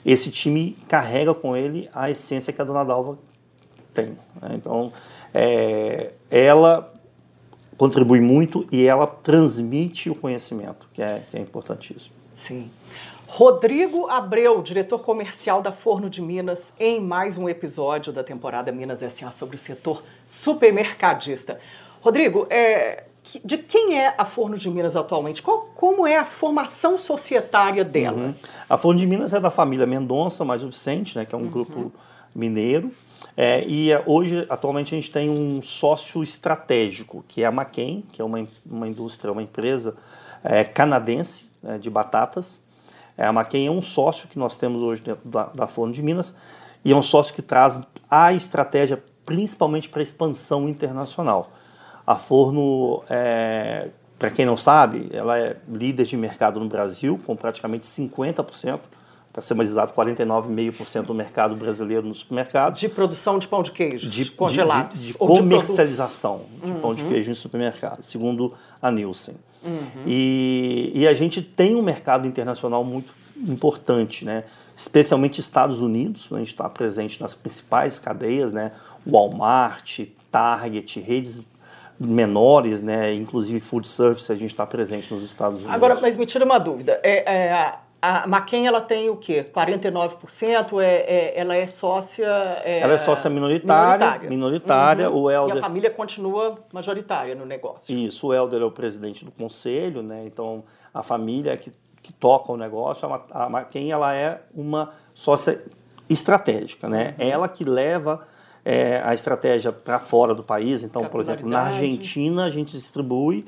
esse 0.05 0.29
time 0.29 0.77
carrega 0.87 1.33
com 1.33 1.55
ele 1.55 1.89
a 1.93 2.09
essência 2.09 2.51
que 2.53 2.61
a 2.61 2.65
dona 2.65 2.83
Dalva 2.83 3.17
tem. 3.93 4.17
né? 4.41 4.51
Então, 4.53 4.91
é, 5.33 6.11
ela 6.29 6.91
contribui 7.83 8.21
muito 8.21 8.65
e 8.71 8.85
ela 8.85 9.05
transmite 9.05 10.09
o 10.09 10.15
conhecimento, 10.15 10.87
que 10.93 11.01
é, 11.01 11.21
que 11.29 11.35
é 11.35 11.41
importantíssimo. 11.41 12.15
Sim. 12.37 12.71
Rodrigo 13.27 14.07
Abreu, 14.09 14.61
diretor 14.61 14.99
comercial 14.99 15.61
da 15.61 15.73
Forno 15.73 16.09
de 16.09 16.21
Minas, 16.21 16.71
em 16.79 17.01
mais 17.01 17.37
um 17.37 17.49
episódio 17.49 18.13
da 18.13 18.23
temporada 18.23 18.71
Minas 18.71 19.03
S.A. 19.03 19.33
sobre 19.33 19.57
o 19.57 19.59
setor 19.59 20.01
supermercadista. 20.25 21.59
Rodrigo, 21.99 22.47
é, 22.49 23.03
de 23.43 23.57
quem 23.57 23.99
é 23.99 24.13
a 24.17 24.23
Forno 24.23 24.57
de 24.57 24.69
Minas 24.69 24.95
atualmente? 24.95 25.41
Qual- 25.41 25.67
como 25.75 26.07
é 26.07 26.15
a 26.15 26.23
formação 26.23 26.97
societária 26.97 27.83
dela? 27.83 28.33
A 28.69 28.77
Forno 28.77 28.97
de 28.97 29.05
Minas 29.05 29.33
é 29.33 29.41
da 29.41 29.51
família 29.51 29.85
Mendonça, 29.85 30.45
mais 30.45 30.63
o 30.63 30.67
Vicente, 30.67 31.17
né, 31.17 31.25
que 31.25 31.35
é 31.35 31.37
um 31.37 31.47
grupo 31.49 31.91
mineiro. 32.33 32.91
É, 33.35 33.65
e 33.65 33.91
é, 33.91 34.03
hoje, 34.05 34.45
atualmente, 34.49 34.93
a 34.93 34.97
gente 34.97 35.09
tem 35.09 35.29
um 35.29 35.61
sócio 35.61 36.21
estratégico, 36.21 37.23
que 37.27 37.43
é 37.43 37.45
a 37.45 37.51
Maquem, 37.51 38.03
que 38.11 38.21
é 38.21 38.25
uma, 38.25 38.47
uma 38.65 38.87
indústria, 38.87 39.31
uma 39.31 39.41
empresa 39.41 39.95
é, 40.43 40.63
canadense 40.63 41.45
né, 41.61 41.77
de 41.77 41.89
batatas. 41.89 42.61
É, 43.17 43.25
a 43.25 43.33
Maquem 43.33 43.67
é 43.67 43.71
um 43.71 43.81
sócio 43.81 44.27
que 44.27 44.37
nós 44.37 44.55
temos 44.55 44.83
hoje 44.83 45.01
dentro 45.01 45.27
da, 45.27 45.45
da 45.45 45.67
Forno 45.67 45.93
de 45.93 46.01
Minas 46.01 46.35
e 46.85 46.91
é 46.91 46.95
um 46.95 47.01
sócio 47.01 47.33
que 47.33 47.41
traz 47.41 47.81
a 48.09 48.33
estratégia 48.33 49.01
principalmente 49.25 49.89
para 49.89 50.01
expansão 50.01 50.67
internacional. 50.67 51.51
A 52.05 52.15
Forno, 52.15 53.03
é, 53.09 53.89
para 54.19 54.29
quem 54.29 54.45
não 54.45 54.57
sabe, 54.57 55.09
ela 55.11 55.39
é 55.39 55.57
líder 55.67 56.05
de 56.05 56.17
mercado 56.17 56.59
no 56.59 56.67
Brasil, 56.67 57.19
com 57.25 57.35
praticamente 57.35 57.87
50%, 57.87 58.79
para 59.33 59.41
ser 59.41 59.55
mais 59.55 59.67
exato, 59.67 59.93
49,5% 59.95 61.07
do 61.07 61.13
mercado 61.13 61.55
brasileiro 61.55 62.07
nos 62.07 62.19
supermercados. 62.19 62.79
De 62.79 62.87
produção 62.87 63.39
de 63.39 63.47
pão 63.47 63.63
de 63.63 63.71
queijo, 63.71 64.07
De, 64.07 64.31
congelados. 64.31 64.93
de, 64.93 65.07
de 65.07 65.11
de 65.13 65.17
comercialização 65.17 66.41
de, 66.63 66.71
pão 66.73 66.93
de 66.93 67.03
queijo 67.03 67.31
em 67.31 67.33
supermercado, 67.33 68.03
segundo 68.03 68.53
a 68.79 68.91
Nielsen. 68.91 69.33
E, 70.05 70.91
e 70.93 71.07
a 71.07 71.13
gente 71.13 71.41
tem 71.41 71.75
um 71.75 71.81
mercado 71.81 72.27
internacional 72.27 72.83
muito 72.83 73.13
importante, 73.35 74.23
né? 74.23 74.43
especialmente 74.75 75.39
Estados 75.39 75.81
Unidos, 75.81 76.29
a 76.31 76.37
gente 76.37 76.47
está 76.47 76.69
presente 76.69 77.21
nas 77.21 77.33
principais 77.33 77.99
cadeias, 77.99 78.51
né? 78.51 78.71
Walmart, 79.05 80.01
Target, 80.31 80.99
redes 80.99 81.41
menores, 81.99 82.81
né? 82.81 83.13
inclusive 83.13 83.59
food 83.59 83.87
service, 83.87 84.31
a 84.31 84.35
gente 84.35 84.51
está 84.51 84.65
presente 84.65 85.13
nos 85.13 85.23
Estados 85.23 85.59
Unidos. 85.59 85.75
Agora, 85.75 85.97
mas 86.01 86.17
me 86.17 86.25
tira 86.25 86.43
uma 86.43 86.59
dúvida. 86.59 86.99
É, 87.03 87.23
é, 87.31 87.73
a- 88.05 88.27
Maquin, 88.27 88.65
ela 88.67 88.81
tem 88.81 89.09
o 89.09 89.15
quê? 89.15 89.43
49%? 89.43 90.79
É, 90.81 90.85
é- 90.85 91.33
ela 91.39 91.55
é 91.55 91.67
sócia... 91.67 92.27
é, 92.63 92.79
Ela 92.79 92.93
é 92.93 92.97
sócia 92.97 93.29
minoritária, 93.29 94.29
minoritária. 94.29 94.29
minoritária, 94.29 95.09
o 95.11 95.31
E 95.31 95.33
Helder... 95.33 95.57
a 95.57 95.61
família 95.61 95.89
continua 95.89 96.55
majoritária 96.73 97.33
no 97.35 97.45
negócio. 97.45 97.93
Isso, 97.95 98.27
o 98.27 98.33
Helder 98.33 98.61
é 98.61 98.65
o 98.65 98.71
presidente 98.71 99.23
do 99.23 99.31
conselho, 99.31 100.01
né? 100.01 100.23
Então 100.25 100.63
a 100.93 101.01
família 101.01 101.53
é 101.53 101.57
que, 101.57 101.71
que 102.01 102.11
toca 102.11 102.51
o 102.51 102.57
negócio, 102.57 103.05
a, 103.05 103.09
Ma- 103.09 103.25
a 103.31 103.49
Maquin, 103.49 103.91
ela 103.91 104.13
é 104.13 104.41
uma 104.53 104.91
sócia 105.13 105.61
estratégica, 106.09 106.89
né? 106.89 107.15
Ela 107.17 107.47
que 107.47 107.63
leva 107.63 108.27
é, 108.65 109.01
a 109.03 109.13
estratégia 109.13 109.71
para 109.71 109.99
fora 109.99 110.33
do 110.35 110.43
país. 110.43 110.83
Então, 110.83 111.03
por 111.05 111.21
exemplo, 111.21 111.47
na. 111.47 111.63
Argentina 111.67 112.45
a 112.45 112.49
gente 112.49 112.73
distribui 112.73 113.45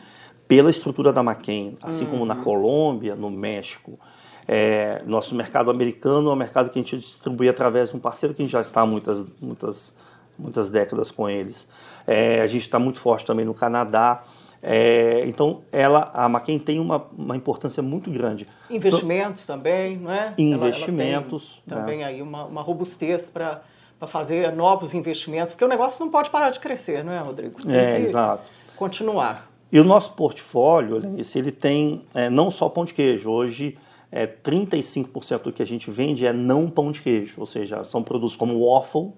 pela 0.47 0.69
estrutura 0.69 1.11
da 1.11 1.21
Maquin, 1.23 1.75
assim 1.81 2.05
como 2.05 2.25
na 2.25 2.35
Colômbia, 2.37 3.15
no 3.15 3.29
México. 3.29 3.99
É, 4.47 5.01
nosso 5.05 5.33
mercado 5.35 5.71
americano 5.71 6.29
é 6.29 6.33
um 6.33 6.35
mercado 6.35 6.69
que 6.69 6.77
a 6.77 6.81
gente 6.81 6.97
distribui 6.97 7.49
através 7.49 7.89
de 7.89 7.95
um 7.95 7.99
parceiro 7.99 8.33
que 8.35 8.41
a 8.41 8.45
gente 8.45 8.51
já 8.51 8.61
está 8.61 8.81
há 8.81 8.85
muitas, 8.85 9.25
muitas, 9.41 9.93
muitas 10.37 10.69
décadas 10.69 11.09
com 11.11 11.27
eles. 11.29 11.67
É, 12.05 12.41
a 12.41 12.47
gente 12.47 12.61
está 12.61 12.77
muito 12.77 12.99
forte 12.99 13.25
também 13.25 13.43
no 13.45 13.53
Canadá. 13.53 14.23
É, 14.61 15.23
então, 15.27 15.61
ela, 15.71 16.09
a 16.13 16.27
Maquin 16.27 16.57
tem 16.59 16.79
uma, 16.79 17.05
uma 17.17 17.35
importância 17.35 17.83
muito 17.83 18.09
grande. 18.09 18.47
Investimentos 18.69 19.45
também, 19.45 19.97
não 19.97 20.11
é? 20.11 20.15
Ela- 20.17 20.25
ela 20.27 20.35
tem 20.35 20.47
Investimentos, 20.49 21.61
também 21.67 22.03
aí 22.03 22.21
uma, 22.21 22.45
uma 22.45 22.61
robustez 22.61 23.29
para 23.29 23.61
fazer 24.07 24.55
novos 24.55 24.93
investimentos, 24.93 25.53
porque 25.53 25.65
o 25.65 25.67
negócio 25.67 26.03
não 26.03 26.11
pode 26.11 26.29
parar 26.29 26.49
de 26.51 26.59
crescer, 26.59 27.03
não 27.03 27.11
é, 27.13 27.19
Rodrigo? 27.19 27.61
Tem 27.63 27.75
É, 27.75 27.99
exato. 27.99 28.43
Continuar. 28.75 29.49
E 29.71 29.79
o 29.79 29.83
nosso 29.83 30.13
portfólio, 30.13 30.97
Lenice, 30.97 31.37
ele 31.39 31.51
tem 31.51 32.03
é, 32.13 32.29
não 32.29 32.49
só 32.51 32.69
pão 32.69 32.85
de 32.85 32.93
queijo. 32.93 33.29
Hoje, 33.29 33.77
é, 34.15 34.25
35% 34.25 35.41
do 35.41 35.51
que 35.51 35.61
a 35.61 35.67
gente 35.67 35.91
vende 35.91 36.25
é 36.25 36.31
não 36.31 36.69
pão 36.69 36.89
de 36.89 37.01
queijo, 37.01 37.35
ou 37.37 37.45
seja, 37.45 37.83
são 37.83 38.01
produtos 38.01 38.37
como 38.37 38.65
waffle, 38.65 39.11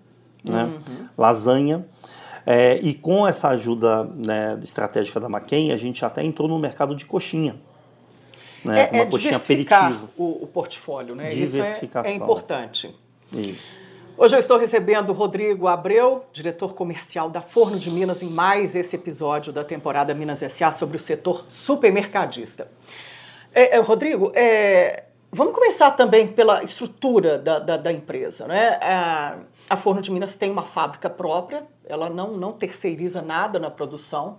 né, 0.43 0.79
lasanha. 1.15 1.85
É, 2.43 2.79
e 2.81 2.95
com 2.95 3.27
essa 3.27 3.49
ajuda 3.49 4.05
né, 4.05 4.57
estratégica 4.63 5.19
da 5.19 5.29
Maquin, 5.29 5.71
a 5.71 5.77
gente 5.77 6.03
até 6.03 6.23
entrou 6.23 6.47
no 6.47 6.57
mercado 6.57 6.95
de 6.95 7.05
coxinha. 7.05 7.57
Né, 8.65 8.89
é, 8.89 8.91
uma 8.91 9.03
é 9.03 9.05
coxinha 9.05 9.35
aperitivo. 9.35 10.09
o, 10.17 10.43
o 10.43 10.47
portfólio, 10.47 11.13
né? 11.13 11.27
Diversificação. 11.27 12.11
Isso 12.11 12.19
é, 12.19 12.23
é 12.23 12.23
importante. 12.23 12.95
Isso. 13.31 13.87
Hoje 14.17 14.35
eu 14.35 14.39
estou 14.39 14.57
recebendo 14.57 15.09
o 15.09 15.13
Rodrigo 15.13 15.67
Abreu, 15.67 16.25
diretor 16.33 16.73
comercial 16.73 17.29
da 17.29 17.41
Forno 17.41 17.77
de 17.77 17.91
Minas, 17.91 18.23
em 18.23 18.29
mais 18.29 18.75
esse 18.75 18.95
episódio 18.95 19.53
da 19.53 19.63
temporada 19.63 20.11
Minas 20.15 20.41
S.A. 20.41 20.71
sobre 20.71 20.97
o 20.97 20.99
setor 20.99 21.45
supermercadista. 21.49 22.67
É, 23.57 23.77
é, 23.77 23.79
Rodrigo, 23.79 24.31
é, 24.35 25.05
vamos 25.31 25.51
começar 25.51 25.89
também 25.89 26.27
pela 26.27 26.63
estrutura 26.63 27.39
da, 27.39 27.57
da, 27.57 27.75
da 27.75 27.91
empresa. 27.91 28.45
Né? 28.45 28.77
A, 28.79 29.37
a 29.67 29.75
Forno 29.75 29.99
de 29.99 30.11
Minas 30.11 30.35
tem 30.35 30.51
uma 30.51 30.61
fábrica 30.61 31.09
própria, 31.09 31.63
ela 31.83 32.07
não, 32.07 32.37
não 32.37 32.51
terceiriza 32.51 33.19
nada 33.19 33.57
na 33.57 33.71
produção. 33.71 34.37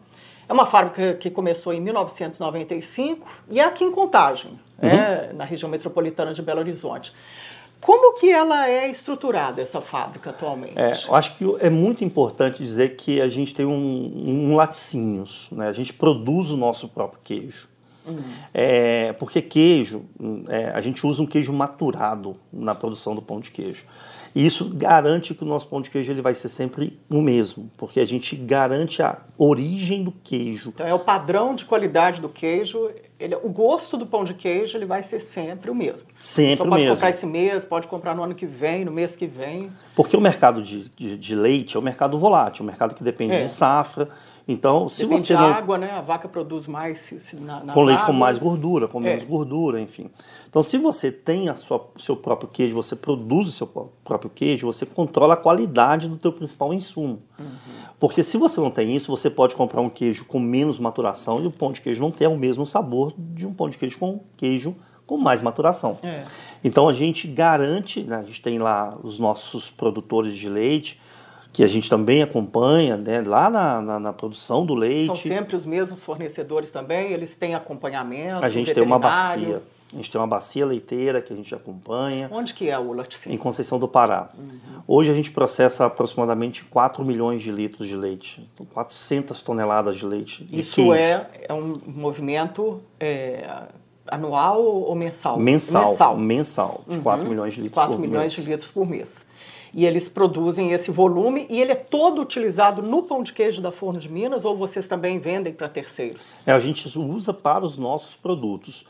É 0.49 0.53
uma 0.53 0.65
fábrica 0.65 1.15
que 1.15 1.31
começou 1.31 1.75
em 1.75 1.81
1995 1.81 3.27
e 3.51 3.59
é 3.59 3.65
aqui 3.65 3.83
em 3.83 3.91
Contagem, 3.91 4.57
né, 4.81 5.33
na 5.35 5.45
região 5.45 5.69
metropolitana 5.69 6.33
de 6.33 6.41
Belo 6.41 6.61
Horizonte. 6.61 7.13
Como 7.81 8.15
que 8.21 8.31
ela 8.31 8.71
é 8.71 8.89
estruturada, 8.89 9.61
essa 9.61 9.81
fábrica 9.81 10.31
atualmente? 10.31 10.79
É, 10.79 10.97
eu 11.09 11.15
acho 11.17 11.35
que 11.35 11.45
é 11.59 11.69
muito 11.69 12.05
importante 12.05 12.63
dizer 12.63 12.95
que 12.95 13.21
a 13.21 13.27
gente 13.27 13.53
tem 13.53 13.67
um, 13.67 14.13
um 14.53 14.55
laticínios, 14.55 15.49
né? 15.51 15.67
a 15.67 15.73
gente 15.73 15.93
produz 15.93 16.53
o 16.53 16.57
nosso 16.57 16.89
próprio 16.89 17.21
queijo. 17.25 17.69
É, 18.55 19.12
porque 19.15 19.41
queijo, 19.43 20.05
é, 20.49 20.71
a 20.75 20.81
gente 20.81 21.07
usa 21.07 21.23
um 21.23 21.27
queijo 21.27 21.53
maturado 21.53 22.35
na 22.53 22.75
produção 22.75 23.15
do 23.15 23.23
pão 23.23 23.41
de 23.41 23.50
queijo. 23.50 23.85
E 24.35 24.45
isso 24.45 24.69
garante 24.73 25.35
que 25.35 25.43
o 25.43 25.47
nosso 25.47 25.67
pão 25.69 25.81
de 25.81 25.91
queijo 25.91 26.12
ele 26.12 26.21
vai 26.21 26.35
ser 26.35 26.49
sempre 26.50 26.99
o 27.11 27.21
mesmo, 27.21 27.71
porque 27.79 27.99
a 27.99 28.05
gente 28.07 28.37
garante 28.37 29.03
a 29.03 29.19
origem 29.38 30.05
do 30.05 30.12
queijo. 30.12 30.69
Então 30.69 30.87
é 30.87 30.93
o 30.95 30.99
padrão 30.99 31.55
de 31.55 31.65
qualidade 31.65 32.21
do 32.21 32.29
queijo, 32.29 32.91
ele- 33.19 33.37
o 33.43 33.49
gosto 33.49 33.97
do 33.97 34.07
pão 34.07 34.25
de 34.25 34.35
queijo 34.35 34.77
ele 34.77 34.85
vai 34.85 35.03
ser 35.03 35.21
sempre 35.21 35.71
o 35.71 35.75
mesmo. 35.75 36.07
Sempre 36.21 36.67
o 36.67 36.69
pode 36.69 36.83
mesmo. 36.83 36.95
comprar 36.95 37.11
esse 37.11 37.27
mês, 37.27 37.65
pode 37.65 37.88
comprar 37.88 38.15
no 38.15 38.23
ano 38.23 38.35
que 38.35 38.47
vem, 38.47 38.85
no 38.85 38.93
mês 38.93 39.17
que 39.17 39.27
vem. 39.27 39.73
Porque 39.97 40.17
o 40.17 40.21
mercado 40.21 40.62
de, 40.62 40.88
de, 40.91 41.17
de 41.17 41.35
leite 41.35 41.77
é 41.77 41.81
um 41.81 41.83
mercado 41.83 42.19
volátil, 42.19 42.62
um 42.62 42.67
mercado 42.67 42.95
que 42.95 43.03
depende 43.03 43.35
É. 43.35 43.41
de 43.41 43.49
safra. 43.49 44.09
Então, 44.50 44.88
se 44.88 45.02
Depende 45.02 45.21
você 45.23 45.35
da 45.35 45.40
não 45.40 45.49
água, 45.49 45.76
né? 45.76 45.90
A 45.90 46.00
vaca 46.00 46.26
produz 46.26 46.67
mais 46.67 47.00
se- 47.00 47.21
se 47.21 47.37
na, 47.37 47.62
nas 47.62 47.75
com 47.75 47.83
leite 47.85 47.99
com 47.99 48.05
águas. 48.07 48.17
mais 48.19 48.38
gordura, 48.38 48.88
com 48.88 48.99
menos 48.99 49.23
É. 49.23 49.26
gordura, 49.26 49.78
enfim. 49.78 50.11
Então, 50.49 50.62
se 50.62 50.78
você 50.78 51.12
tem 51.12 51.50
a 51.50 51.55
sua 51.55 51.87
seu 51.99 52.17
próprio 52.17 52.49
queijo, 52.49 52.75
você 52.75 52.97
produz 52.97 53.49
o 53.49 53.52
seu 53.52 53.67
pró- 53.67 53.88
próprio 54.02 54.31
queijo, 54.35 54.67
você 54.67 54.87
controla 54.87 55.35
a 55.35 55.37
qualidade 55.37 56.09
do 56.09 56.17
teu 56.17 56.33
principal 56.33 56.73
insumo. 56.73 57.21
Uhum. 57.38 57.47
Porque 58.00 58.25
se 58.25 58.38
você 58.38 58.59
não 58.59 58.71
tem 58.71 58.97
isso, 58.97 59.14
você 59.14 59.28
pode 59.28 59.55
comprar 59.55 59.83
um 59.83 59.90
queijo 59.90 60.25
com 60.25 60.40
menos 60.40 60.78
maturação 60.78 61.43
e 61.43 61.47
o 61.47 61.50
pão 61.50 61.71
de 61.71 61.83
queijo 61.83 62.00
não 62.00 62.11
tem 62.11 62.26
o 62.26 62.37
mesmo 62.38 62.67
sabor 62.67 63.12
de 63.19 63.47
um 63.47 63.52
pão 63.52 63.69
de 63.69 63.76
queijo 63.76 63.99
com 63.99 64.21
queijo 64.37 64.75
com 65.07 65.19
mais 65.19 65.43
maturação. 65.43 65.99
É. 66.02 66.25
Então 66.64 66.88
a 66.88 66.93
gente 66.95 67.26
garante, 67.26 68.02
né, 68.02 68.17
a 68.17 68.23
gente 68.23 68.40
tem 68.43 68.59
lá 68.59 68.97
os 69.02 69.19
nossos 69.19 69.69
produtores 69.71 70.35
de 70.35 70.49
leite, 70.49 70.99
que 71.52 71.64
a 71.64 71.67
gente 71.67 71.88
também 71.88 72.23
acompanha 72.23 72.97
né, 72.97 73.21
lá 73.21 73.50
na, 73.50 73.81
na, 73.81 74.00
na 74.00 74.12
produção 74.12 74.64
do 74.64 74.75
leite. 74.75 75.07
São 75.07 75.17
sempre 75.17 75.57
os 75.57 75.67
mesmos 75.67 76.02
fornecedores 76.02 76.71
também, 76.71 77.12
eles 77.12 77.35
têm 77.37 77.55
acompanhamento. 77.55 78.45
A 78.45 78.49
gente 78.49 78.73
tem 78.73 78.83
uma 78.83 78.99
bacia. 78.99 79.62
A 79.93 79.97
gente 79.97 80.11
tem 80.11 80.21
uma 80.21 80.26
bacia 80.26 80.67
leiteira 80.67 81.23
que 81.23 81.33
a 81.33 81.37
gente 81.37 81.55
acompanha 81.55 82.28
Onde 82.31 82.52
que 82.52 82.69
é 82.69 82.78
o 82.78 82.93
em 82.93 82.97
laticínio? 82.97 83.38
Conceição 83.38 83.78
do 83.78 83.88
Pará. 83.88 84.28
Hoje 84.87 85.11
a 85.11 85.14
gente 85.14 85.31
processa 85.31 85.87
aproximadamente 85.87 86.62
4 86.64 87.02
milhões 87.02 87.40
de 87.40 87.50
litros 87.50 87.88
de 87.88 87.97
leite, 87.97 88.47
400 88.75 89.40
toneladas 89.40 89.97
de 89.97 90.05
leite. 90.05 90.45
De 90.45 90.61
Isso 90.61 90.75
queijo. 90.75 90.93
é, 90.93 91.26
é 91.49 91.55
um 91.55 91.81
movimento 91.87 92.83
é, 93.00 93.49
anual 94.07 94.62
ou 94.62 94.95
mensal? 94.95 95.38
mensal, 95.38 95.90
Mensal. 95.93 96.17
mensal, 96.19 96.85
de 96.87 96.99
4 96.99 97.26
milhões 97.26 97.55
de 97.55 97.62
litros 97.62 97.75
4 97.75 97.95
por 97.95 98.00
milhões 98.00 98.31
mês. 98.31 98.45
de 98.45 98.50
litros 98.50 98.71
por 98.71 98.87
mês. 98.87 99.26
E 99.75 99.85
eles 99.85 100.09
produzem 100.09 100.73
esse 100.73 100.91
volume 100.91 101.47
e 101.51 101.61
ele 101.61 101.73
é 101.73 101.77
todo 101.77 102.21
utilizado 102.23 102.83
no 102.83 103.03
pão 103.03 103.23
de 103.23 103.33
queijo 103.33 103.61
da 103.61 103.71
Forno 103.71 103.99
de 104.01 104.09
Minas 104.11 104.45
ou 104.45 104.57
vocês 104.57 104.89
também 104.89 105.19
vendem 105.19 105.53
para 105.53 105.69
terceiros? 105.69 106.23
É, 106.47 106.53
a 106.53 106.59
gente 106.59 106.87
usa 106.99 107.33
para 107.35 107.65
os 107.65 107.77
nossos 107.79 108.15
produtos. 108.17 108.87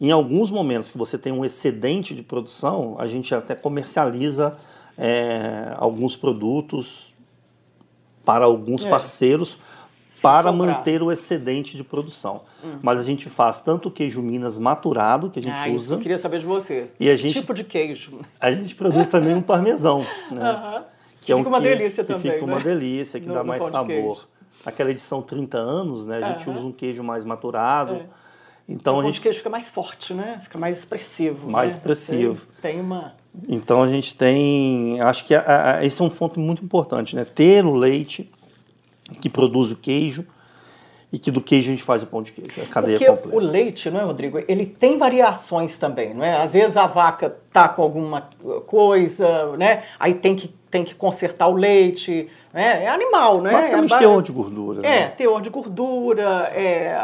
Em 0.00 0.10
alguns 0.10 0.50
momentos 0.50 0.90
que 0.90 0.98
você 0.98 1.16
tem 1.16 1.32
um 1.32 1.44
excedente 1.44 2.14
de 2.14 2.22
produção, 2.22 2.96
a 2.98 3.06
gente 3.06 3.34
até 3.34 3.54
comercializa 3.54 4.56
é, 4.98 5.74
alguns 5.76 6.16
produtos 6.16 7.14
para 8.24 8.44
alguns 8.44 8.84
É. 8.84 8.90
parceiros 8.90 9.58
para 10.24 10.50
sobrar. 10.50 10.76
manter 10.76 11.02
o 11.02 11.12
excedente 11.12 11.76
de 11.76 11.84
produção. 11.84 12.42
Mas 12.82 12.98
a 12.98 13.02
gente 13.02 13.28
faz 13.28 13.60
tanto 13.60 13.90
queijo 13.90 14.20
Minas 14.22 14.56
maturado, 14.58 15.28
que 15.30 15.38
a 15.38 15.42
gente 15.42 15.56
ah, 15.58 15.68
isso 15.68 15.76
usa, 15.76 15.94
eu 15.94 15.98
queria 16.00 16.18
saber 16.18 16.38
de 16.40 16.46
você. 16.46 16.88
E 16.98 17.08
a 17.08 17.12
Que 17.12 17.16
gente- 17.18 17.40
tipo 17.40 17.52
de 17.54 17.62
queijo? 17.64 18.20
a 18.40 18.50
gente 18.50 18.74
produz 18.74 19.08
também 19.08 19.34
um 19.34 19.42
parmesão. 19.42 20.00
Né? 20.30 20.40
Aham. 20.42 20.84
que 21.20 21.30
é 21.32 21.34
um 21.36 21.38
fica 21.38 21.48
uma 21.50 21.60
queijo 21.60 21.78
delícia 21.78 22.04
que 22.04 22.12
também, 22.14 22.32
fica 22.32 22.44
uma 22.44 22.56
né? 22.58 22.62
delícia, 22.64 23.20
que 23.20 23.26
No- 23.26 23.34
dá 23.34 23.44
mais 23.44 23.64
sabor. 23.66 24.26
Aquela 24.66 24.90
edição 24.90 25.20
30 25.20 25.58
anos, 25.58 26.06
né? 26.06 26.18
A 26.24 26.28
gente 26.32 26.48
Aham. 26.48 26.56
usa 26.58 26.66
um 26.66 26.72
queijo 26.72 27.02
mais 27.04 27.24
maturado. 27.24 27.94
É. 27.96 28.02
Então 28.66 28.96
o 28.96 29.00
a 29.00 29.04
gente 29.04 29.20
queijo 29.20 29.38
fica 29.38 29.50
mais 29.50 29.68
forte, 29.68 30.14
né? 30.14 30.40
Fica 30.42 30.58
mais 30.58 30.78
expressivo. 30.78 31.50
Mais 31.50 31.74
né? 31.74 31.78
expressivo. 31.78 32.46
Tem, 32.62 32.72
tem 32.76 32.80
uma. 32.80 33.12
Então 33.48 33.82
a 33.82 33.88
gente 33.88 34.14
tem, 34.16 34.98
acho 35.02 35.24
que 35.26 35.34
a, 35.34 35.76
a, 35.78 35.84
esse 35.84 36.00
é 36.00 36.04
um 36.04 36.08
ponto 36.08 36.40
muito 36.40 36.64
importante, 36.64 37.14
né? 37.14 37.24
Ter 37.26 37.66
o 37.66 37.74
leite 37.74 38.30
que 39.20 39.28
produz 39.28 39.70
o 39.72 39.76
queijo 39.76 40.24
e 41.14 41.18
que 41.18 41.30
do 41.30 41.40
queijo 41.40 41.68
a 41.68 41.70
gente 41.70 41.84
faz 41.84 42.02
o 42.02 42.06
pão 42.06 42.22
de 42.22 42.32
queijo, 42.32 42.60
a 42.60 42.66
cadeia 42.66 42.98
Porque 42.98 43.12
completa. 43.12 43.36
o 43.36 43.38
leite, 43.38 43.88
não 43.88 44.00
é, 44.00 44.04
Rodrigo? 44.04 44.42
Ele 44.48 44.66
tem 44.66 44.98
variações 44.98 45.78
também, 45.78 46.12
não 46.12 46.24
é? 46.24 46.42
Às 46.42 46.52
vezes 46.52 46.76
a 46.76 46.88
vaca 46.88 47.36
tá 47.52 47.68
com 47.68 47.82
alguma 47.82 48.28
coisa, 48.66 49.56
né? 49.56 49.84
Aí 49.96 50.14
tem 50.14 50.34
que, 50.34 50.48
tem 50.68 50.82
que 50.82 50.92
consertar 50.92 51.46
o 51.46 51.54
leite, 51.54 52.28
né? 52.52 52.82
É 52.82 52.88
animal, 52.88 53.40
né? 53.40 53.52
Basicamente 53.52 53.94
é, 53.94 53.98
teor 53.98 54.22
de 54.22 54.32
gordura. 54.32 54.80
É, 54.80 55.00
né? 55.00 55.08
teor 55.10 55.40
de 55.40 55.50
gordura, 55.50 56.50
é, 56.52 56.98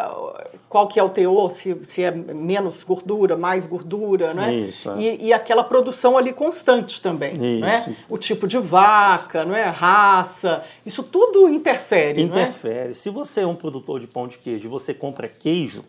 qual 0.71 0.87
que 0.87 1.01
é 1.01 1.03
o 1.03 1.09
teor, 1.09 1.51
se, 1.51 1.77
se 1.83 2.05
é 2.05 2.13
menos 2.13 2.85
gordura, 2.85 3.37
mais 3.37 3.67
gordura, 3.67 4.33
né? 4.33 4.55
Isso, 4.55 4.89
é. 4.93 5.01
E, 5.01 5.27
e 5.27 5.33
aquela 5.33 5.65
produção 5.65 6.17
ali 6.17 6.33
constante 6.33 7.03
também, 7.03 7.37
né? 7.37 7.81
Isso. 7.81 7.97
O 8.09 8.17
tipo 8.17 8.47
de 8.47 8.57
vaca, 8.57 9.45
não 9.45 9.57
é? 9.57 9.69
Raça, 9.69 10.63
isso 10.87 11.03
tudo 11.03 11.49
interfere, 11.49 12.25
não 12.25 12.37
é? 12.37 12.43
Interfere. 12.43 12.95
Se 12.95 13.11
você 13.11 13.41
é 13.41 13.47
um 13.47 13.57
produtor 13.57 13.99
de 13.99 14.07
pão 14.07 14.29
de 14.29 14.39
queijo 14.39 14.69
e 14.69 14.71
você 14.71 14.95
compra 14.95 15.27
queijo, 15.29 15.83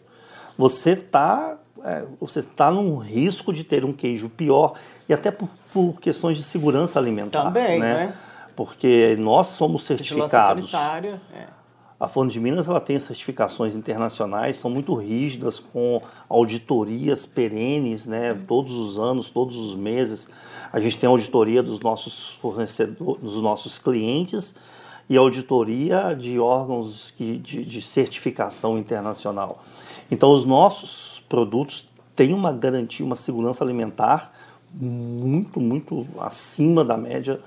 você 0.58 0.94
está 0.94 1.60
você 2.20 2.42
tá 2.44 2.70
num 2.70 2.98
risco 2.98 3.54
de 3.54 3.64
ter 3.64 3.86
um 3.86 3.94
queijo 3.94 4.30
pior 4.30 4.74
e 5.08 5.14
até 5.14 5.32
por, 5.32 5.50
por 5.72 6.00
questões 6.00 6.38
de 6.38 6.44
segurança 6.44 7.00
alimentar. 7.00 7.44
Também, 7.44 7.80
né? 7.80 7.94
né? 7.94 8.14
Porque 8.56 9.16
nós 9.20 9.48
somos 9.48 9.88
Vigilância 9.88 10.06
certificados. 10.06 10.72
sanitária, 10.72 11.22
é. 11.36 11.61
A 12.02 12.08
Forno 12.08 12.32
de 12.32 12.40
Minas 12.40 12.68
ela 12.68 12.82
tem 12.82 12.98
certificações 12.98 13.76
internacionais, 13.76 14.58
são 14.58 14.72
muito 14.72 14.96
rígidas, 14.96 15.60
com 15.60 16.02
auditorias 16.28 17.28
perenes, 17.28 18.08
né? 18.08 18.34
Todos 18.48 18.74
os 18.74 18.98
anos, 18.98 19.30
todos 19.30 19.56
os 19.56 19.76
meses. 19.76 20.28
A 20.74 20.80
gente 20.80 20.98
tem 20.98 21.08
auditoria 21.08 21.62
dos 21.62 21.80
nossos 21.80 22.34
fornecedores, 22.38 23.22
dos 23.22 23.40
nossos 23.40 23.78
clientes 23.78 24.56
e 25.08 25.16
auditoria 25.16 26.16
de 26.16 26.40
órgãos 26.40 27.12
que, 27.12 27.38
de, 27.38 27.64
de 27.64 27.82
certificação 27.84 28.80
internacional. 28.80 29.64
Então, 30.10 30.32
os 30.32 30.44
nossos 30.44 31.24
produtos 31.30 31.88
têm 32.16 32.34
uma 32.34 32.52
garantia, 32.52 33.06
uma 33.06 33.16
segurança 33.16 33.64
alimentar 33.64 34.34
muito, 34.74 35.60
muito 35.60 36.08
acima 36.18 36.84
da 36.84 36.98
média 36.98 37.40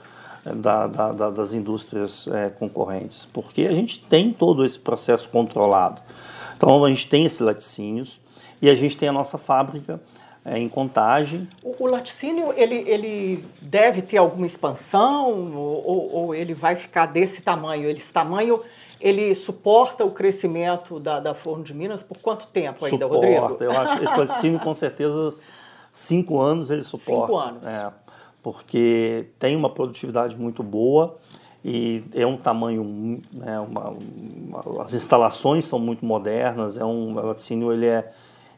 da- 0.45 0.87
da- 0.87 1.13
da- 1.13 1.31
das 1.31 1.55
indústrias 1.55 2.27
eh, 2.29 2.51
concorrentes, 2.59 3.27
porque 3.33 3.63
a 3.63 3.73
gente 3.75 3.99
tem 4.01 4.33
todo 4.33 4.65
esse 4.65 4.79
processo 4.79 5.29
controlado. 5.29 6.03
Então, 6.57 6.85
a 6.85 6.89
gente 6.89 7.09
tem 7.09 7.25
esses 7.25 7.41
laticínios 7.41 8.21
e 8.61 8.69
a 8.69 8.75
gente 8.75 8.97
tem 8.97 9.09
a 9.09 9.13
nossa 9.13 9.39
fábrica 9.39 10.01
eh, 10.45 10.59
em 10.59 10.69
contagem. 10.69 11.49
O, 11.63 11.75
o 11.85 11.87
laticínio, 11.87 12.53
ele, 12.57 12.77
ele 12.87 13.45
deve 13.63 14.03
ter 14.03 14.19
alguma 14.19 14.47
expansão 14.47 15.53
ou, 15.55 15.87
ou- 15.87 16.15
ou 16.15 16.35
ele 16.35 16.53
vai 16.55 16.77
ficar 16.77 17.07
desse 17.07 17.41
tamanho? 17.43 17.89
Esse 17.91 18.13
tamanho, 18.13 18.61
ele 19.01 19.35
suporta 19.35 20.05
o 20.05 20.11
crescimento 20.11 21.01
da, 21.01 21.19
da 21.21 21.35
Forno 21.35 21.65
de 21.65 21.73
Minas 21.75 22.03
por 22.03 22.19
quanto 22.19 22.47
tempo 22.49 22.85
ainda, 22.85 23.07
Rodrigo? 23.07 23.41
suporta. 23.41 23.65
Eu 23.65 23.73
acho 23.73 24.05
esse 24.05 24.19
laticínio, 24.19 24.61
com 24.61 24.75
certeza, 24.75 25.31
cinco 25.93 26.41
anos 26.41 26.71
ele 26.71 26.85
suporta. 26.85 27.27
Cinco 27.27 27.39
anos. 27.39 27.67
É, 27.67 27.91
porque 28.45 29.29
tem 29.39 29.57
uma 29.57 29.71
produtividade 29.71 30.37
muito 30.39 30.63
boa 30.63 31.17
e 31.65 32.05
é 32.15 32.27
um 32.27 32.37
tamanho, 32.37 33.23
né, 33.33 33.59
uma- 33.59 33.89
uma- 33.89 34.83
as 34.83 34.93
instalações 34.93 35.65
são 35.65 35.79
muito 35.79 36.05
modernas, 36.05 36.77
é 36.77 36.85
um 36.85 37.13
o 37.17 37.27
laticínio 37.27 37.73
ele 37.73 37.87
é 37.87 38.13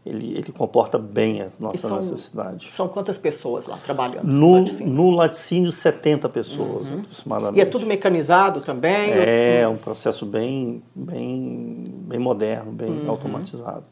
ele, 0.04 0.36
ele 0.38 0.52
comporta 0.52 0.98
bem 0.98 1.42
a 1.42 1.48
nossa 1.58 1.78
são- 1.78 1.96
necessidade. 1.96 2.70
São 2.72 2.86
quantas 2.86 3.18
pessoas 3.18 3.66
lá 3.66 3.76
trabalhando 3.84 4.22
No, 4.24 4.58
laticínio? 4.60 4.92
no 4.92 5.10
laticínio, 5.10 5.72
70 5.72 6.28
pessoas 6.28 6.92
aproximadamente. 6.92 7.58
E 7.58 7.60
é 7.62 7.64
tudo 7.66 7.84
mecanizado 7.86 8.60
também? 8.60 9.10
É 9.12 9.66
um 9.68 9.76
processo 9.76 10.24
bem, 10.24 10.80
bem, 10.94 11.92
bem 12.06 12.20
moderno, 12.20 12.70
bem 12.70 12.88
Uhum. 13.02 13.10
automatizado. 13.10 13.82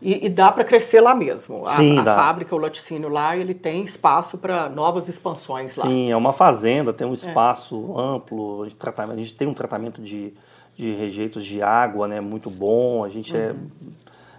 E, 0.00 0.26
e 0.26 0.28
dá 0.28 0.52
para 0.52 0.64
crescer 0.64 1.00
lá 1.00 1.14
mesmo. 1.14 1.64
A, 1.64 1.70
Sim, 1.70 1.98
a 1.98 2.02
dá. 2.02 2.14
fábrica, 2.16 2.54
o 2.54 2.58
laticínio 2.58 3.08
lá, 3.08 3.36
ele 3.36 3.52
tem 3.52 3.82
espaço 3.82 4.38
para 4.38 4.68
novas 4.68 5.08
expansões 5.08 5.76
lá. 5.76 5.86
Sim, 5.86 6.10
é 6.10 6.16
uma 6.16 6.32
fazenda, 6.32 6.92
tem 6.92 7.06
um 7.06 7.12
espaço 7.12 7.98
amplo, 7.98 8.62
a 8.62 8.64
gente, 8.66 8.76
trata- 8.76 9.04
a 9.04 9.16
gente 9.16 9.34
tem 9.34 9.48
um 9.48 9.54
tratamento 9.54 10.00
de, 10.00 10.32
de 10.76 10.94
rejeitos 10.94 11.44
de 11.44 11.60
água 11.62 12.06
né, 12.06 12.20
muito 12.20 12.48
bom, 12.48 13.02
a 13.02 13.08
gente 13.08 13.36
é, 13.36 13.54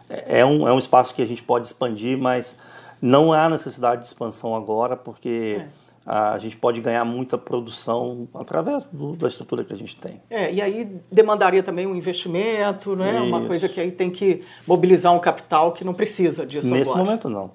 é, 0.09 0.45
um, 0.45 0.67
é 0.67 0.71
um 0.73 0.79
espaço 0.79 1.13
que 1.13 1.21
a 1.21 1.25
gente 1.25 1.43
pode 1.43 1.67
expandir, 1.67 2.17
mas 2.17 2.55
não 3.01 3.33
há 3.33 3.49
necessidade 3.49 4.01
de 4.01 4.07
expansão 4.07 4.55
agora, 4.55 4.95
porque 4.95 5.61
a, 6.09 6.37
gente 6.39 6.57
pode 6.57 6.81
ganhar 6.81 7.05
muita 7.05 7.37
produção 7.37 8.27
através 8.33 8.85
do- 8.87 9.15
da 9.15 9.27
estrutura 9.27 9.63
que 9.63 9.71
a 9.71 9.77
gente 9.77 9.95
tem. 9.95 10.19
É, 10.29 10.51
e 10.51 10.59
aí 10.61 10.89
demandaria 11.11 11.61
também 11.61 11.85
um 11.85 11.95
investimento, 11.95 12.95
né? 12.95 13.19
Uma 13.21 13.37
Isso. 13.39 13.47
coisa 13.47 13.69
que 13.69 13.79
aí 13.79 13.91
tem 13.91 14.09
que 14.09 14.43
mobilizar 14.65 15.13
um 15.13 15.19
capital 15.19 15.71
que 15.71 15.83
não 15.83 15.93
precisa 15.93 16.45
disso 16.45 16.67
Nesse 16.67 16.89
agora. 16.89 17.05
momento, 17.05 17.29
não. 17.29 17.51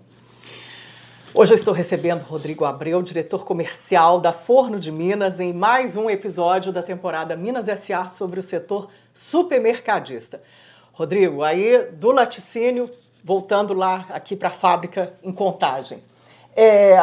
Hoje 1.35 1.53
eu 1.53 1.57
estou 1.57 1.75
recebendo 1.75 2.23
Rodrigo 2.23 2.65
Abreu, 2.65 3.03
diretor 3.03 3.45
comercial 3.45 4.21
da 4.21 4.33
Forno 4.33 4.79
de 4.79 4.93
Minas, 4.93 5.41
em 5.41 5.53
mais 5.53 5.97
um 5.97 6.09
episódio 6.09 6.73
da 6.73 6.81
temporada 6.81 7.35
Minas 7.35 7.67
SA 7.81 8.09
sobre 8.09 8.39
o 8.39 8.43
setor 8.43 8.89
supermercadista. 9.13 10.41
Rodrigo, 10.93 11.43
aí 11.43 11.89
do 11.91 12.13
laticínio, 12.13 12.89
voltando 13.25 13.75
lá 13.75 14.07
aqui 14.11 14.37
para 14.37 14.49
a 14.49 14.53
fábrica 14.53 15.13
em 15.25 15.33
Contagem. 15.33 16.05
É, 16.55 16.97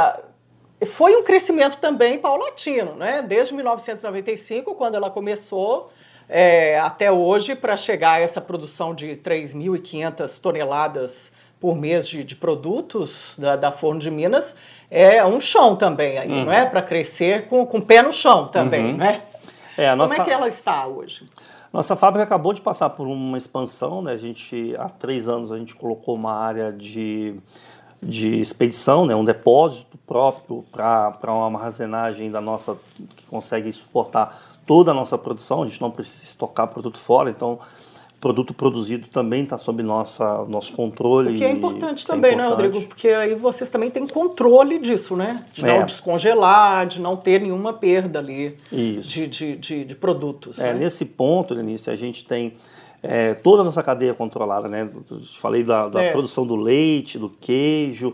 foi 0.85 1.15
um 1.15 1.23
crescimento 1.23 1.77
também 1.77 2.17
paulatino, 2.17 2.95
né? 2.95 3.21
Desde 3.21 3.53
1995, 3.53 4.73
quando 4.75 4.95
ela 4.95 5.09
começou, 5.09 5.91
é, 6.27 6.79
até 6.79 7.11
hoje, 7.11 7.55
para 7.55 7.75
chegar 7.77 8.13
a 8.13 8.19
essa 8.19 8.41
produção 8.41 8.93
de 8.95 9.15
3.500 9.17 10.39
toneladas 10.39 11.31
por 11.59 11.75
mês 11.75 12.07
de, 12.07 12.23
de 12.23 12.35
produtos 12.35 13.35
da, 13.37 13.55
da 13.55 13.71
Forno 13.71 13.99
de 13.99 14.09
Minas, 14.09 14.55
é 14.89 15.23
um 15.23 15.39
chão 15.39 15.75
também 15.75 16.17
aí, 16.17 16.27
não 16.43 16.51
é? 16.51 16.65
Para 16.65 16.81
crescer 16.81 17.47
com, 17.47 17.65
com 17.65 17.77
o 17.77 17.81
pé 17.81 18.01
no 18.01 18.11
chão 18.11 18.47
também, 18.47 18.91
Uhum. 18.91 18.97
né? 18.97 19.21
É, 19.77 19.87
a 19.87 19.91
Como 19.91 20.03
nossa, 20.03 20.21
é 20.21 20.25
que 20.25 20.31
ela 20.31 20.47
está 20.47 20.85
hoje? 20.85 21.25
Nossa 21.71 21.95
fábrica 21.95 22.23
acabou 22.23 22.51
de 22.51 22.61
passar 22.61 22.89
por 22.89 23.07
uma 23.07 23.37
expansão, 23.37 24.01
né? 24.01 24.11
A 24.11 24.17
gente, 24.17 24.75
há 24.77 24.89
três 24.89 25.29
anos, 25.29 25.51
a 25.51 25.57
gente 25.57 25.73
colocou 25.75 26.15
uma 26.15 26.33
área 26.33 26.71
de, 26.73 27.35
de 28.01 28.39
expedição, 28.41 29.05
né? 29.05 29.15
um 29.15 29.23
depósito 29.23 29.97
próprio 30.07 30.65
para 30.71 31.15
uma 31.27 31.45
armazenagem 31.45 32.31
da 32.31 32.41
nossa, 32.41 32.77
que 33.15 33.25
consegue 33.27 33.71
suportar 33.71 34.61
toda 34.65 34.91
a 34.91 34.93
nossa 34.93 35.17
produção, 35.17 35.63
a 35.63 35.67
gente 35.67 35.81
não 35.81 35.91
precisa 35.91 36.23
estocar 36.23 36.67
produto 36.67 36.97
fora, 36.97 37.29
então 37.29 37.59
produto 38.21 38.53
produzido 38.53 39.07
também 39.07 39.43
está 39.43 39.57
sob 39.57 39.81
nossa, 39.81 40.45
nosso 40.45 40.71
controle. 40.73 41.33
O 41.33 41.37
que 41.37 41.43
é 41.43 41.49
importante 41.49 42.05
também, 42.05 42.31
é 42.31 42.33
importante. 42.35 42.59
né, 42.59 42.65
Rodrigo? 42.67 42.87
Porque 42.87 43.07
aí 43.09 43.33
vocês 43.33 43.67
também 43.69 43.89
têm 43.89 44.05
controle 44.05 44.77
disso, 44.77 45.15
né? 45.15 45.43
De 45.51 45.65
não 45.65 45.81
é. 45.81 45.83
descongelar, 45.83 46.85
de 46.85 47.01
não 47.01 47.17
ter 47.17 47.41
nenhuma 47.41 47.73
perda 47.73 48.19
ali 48.19 48.55
de, 48.71 49.27
de, 49.27 49.55
de, 49.57 49.85
de, 49.85 49.95
produtos. 49.95 50.59
É, 50.59 50.71
né? 50.71 50.81
Nesse 50.81 51.03
ponto, 51.03 51.55
Lenice, 51.55 51.89
a 51.89 51.95
gente 51.95 52.23
tem 52.23 52.53
é, 53.03 53.33
toda 53.33 53.61
a 53.61 53.65
nossa 53.65 53.81
cadeia 53.81 54.13
controlada, 54.13 54.67
né? 54.67 54.89
Falei 55.39 55.63
da, 55.63 55.87
da 55.87 56.03
é. 56.03 56.11
produção 56.11 56.45
do 56.45 56.55
leite, 56.55 57.17
do 57.17 57.29
queijo, 57.29 58.13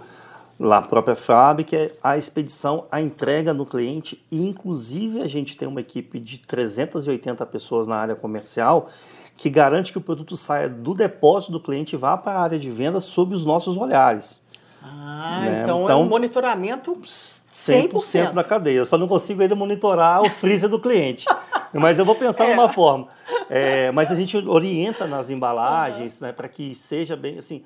lá 0.59 0.81
própria 0.81 1.15
fábrica, 1.15 1.91
a 2.01 2.17
expedição, 2.17 2.85
a 2.91 3.01
entrega 3.01 3.53
no 3.53 3.65
cliente, 3.65 4.23
e 4.31 4.47
inclusive 4.47 5.21
a 5.21 5.27
gente 5.27 5.55
tem 5.55 5.67
uma 5.67 5.81
equipe 5.81 6.19
de 6.19 6.39
380 6.39 7.45
pessoas 7.45 7.87
na 7.87 7.95
área 7.95 8.15
comercial 8.15 8.89
que 9.35 9.49
garante 9.51 9.91
que 9.91 9.99
o 9.99 10.01
produto 10.01 10.35
saia 10.35 10.67
do 10.67 10.95
depósito 10.95 11.51
do 11.51 11.59
cliente 11.59 11.95
e 11.95 11.97
vá 11.97 12.17
para 12.17 12.31
a 12.31 12.41
área 12.41 12.57
de 12.57 12.71
venda 12.71 12.99
sob 12.99 13.35
os 13.35 13.45
nossos 13.45 13.77
olhares. 13.77 14.41
Ah, 14.81 15.41
né? 15.41 15.61
então, 15.61 15.83
então 15.83 15.89
é 15.89 15.95
um 15.95 16.07
monitoramento 16.07 16.97
100%. 17.01 17.91
100% 17.91 18.33
da 18.33 18.43
cadeia. 18.43 18.79
Eu 18.79 18.85
só 18.85 18.97
não 18.97 19.07
consigo 19.07 19.41
ainda 19.41 19.55
monitorar 19.55 20.23
o 20.23 20.29
freezer 20.31 20.69
do 20.69 20.79
cliente. 20.79 21.25
Mas 21.73 21.99
eu 21.99 22.05
vou 22.05 22.15
pensar 22.15 22.45
é. 22.45 22.55
numa 22.55 22.69
forma. 22.69 23.07
É, 23.49 23.91
mas 23.91 24.11
a 24.11 24.15
gente 24.15 24.37
orienta 24.37 25.07
nas 25.07 25.29
embalagens 25.29 26.19
uhum. 26.19 26.27
né, 26.27 26.33
para 26.33 26.47
que 26.47 26.75
seja 26.75 27.15
bem 27.15 27.37
assim. 27.37 27.63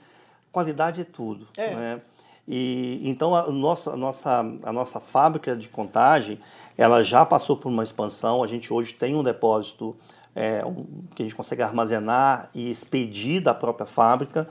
Qualidade 0.52 1.02
é 1.02 1.04
tudo. 1.04 1.48
É. 1.58 1.74
Né? 1.74 2.02
E, 2.48 3.02
então 3.04 3.36
a 3.36 3.50
nossa, 3.50 3.92
a, 3.92 3.96
nossa, 3.96 4.46
a 4.64 4.74
nossa 4.74 5.00
fábrica 5.00 5.56
de 5.56 5.70
contagem 5.70 6.40
ela 6.78 7.04
já 7.04 7.26
passou 7.26 7.56
por 7.56 7.70
uma 7.70 7.84
expansão. 7.84 8.44
A 8.44 8.48
gente 8.48 8.74
hoje 8.74 8.94
tem 8.94 9.16
um 9.16 9.24
depósito 9.24 9.96
é, 10.36 10.66
um, 10.66 10.86
que 11.16 11.22
a 11.22 11.26
gente 11.26 11.36
consegue 11.36 11.62
armazenar 11.62 12.50
e 12.54 12.70
expedir 12.70 13.42
da 13.42 13.54
própria 13.54 13.86
fábrica, 13.86 14.48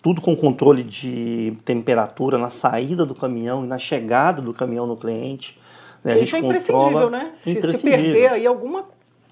tudo 0.00 0.20
com 0.20 0.36
controle 0.36 0.82
de 0.82 1.56
temperatura 1.64 2.38
na 2.38 2.50
saída 2.50 3.06
do 3.06 3.14
caminhão 3.14 3.64
e 3.64 3.66
na 3.66 3.78
chegada 3.78 4.42
do 4.42 4.52
caminhão 4.52 4.86
no 4.86 4.96
cliente. 4.96 5.58
Né? 6.04 6.18
Isso 6.18 6.36
é 6.36 6.38
imprescindível, 6.40 7.10
né? 7.10 7.30
Se, 7.34 7.72
se, 7.72 7.82
perder 7.82 8.28
aí 8.28 8.46
alguma 8.46 8.84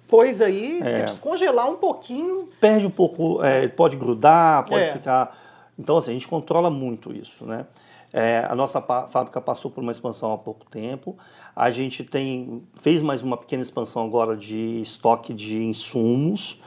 coisa 0.09 0.47
aí, 0.47 0.81
é. 0.83 0.97
se 0.97 1.03
descongelar 1.13 1.69
um 1.69 1.77
pouquinho... 1.77 2.49
Perde 2.61 2.87
um 2.87 2.91
pouco, 2.91 3.43
é, 3.43 3.69
pode 3.69 3.97
grudar, 3.97 4.65
pode 4.67 4.85
é. 4.85 4.93
ficar... 4.93 5.37
Então, 5.79 5.97
assim, 5.97 6.11
a 6.11 6.15
gente 6.15 6.29
controla 6.29 6.71
muito 6.71 7.13
isso, 7.13 7.45
né? 7.45 7.67
É, 8.13 8.45
a 8.49 8.55
nossa 8.55 8.81
fábrica 8.81 9.41
passou 9.41 9.71
por 9.71 9.83
uma 9.83 9.93
expansão 9.93 10.33
há 10.33 10.39
pouco 10.39 10.67
tempo. 10.69 11.17
A 11.55 11.71
gente 11.71 12.03
tem 12.03 12.63
fez 12.81 13.01
mais 13.03 13.23
uma 13.23 13.37
pequena 13.37 13.63
expansão 13.63 14.05
agora 14.05 14.37
de 14.37 14.81
estoque 14.81 15.33
de 15.33 15.63
insumos 15.63 16.61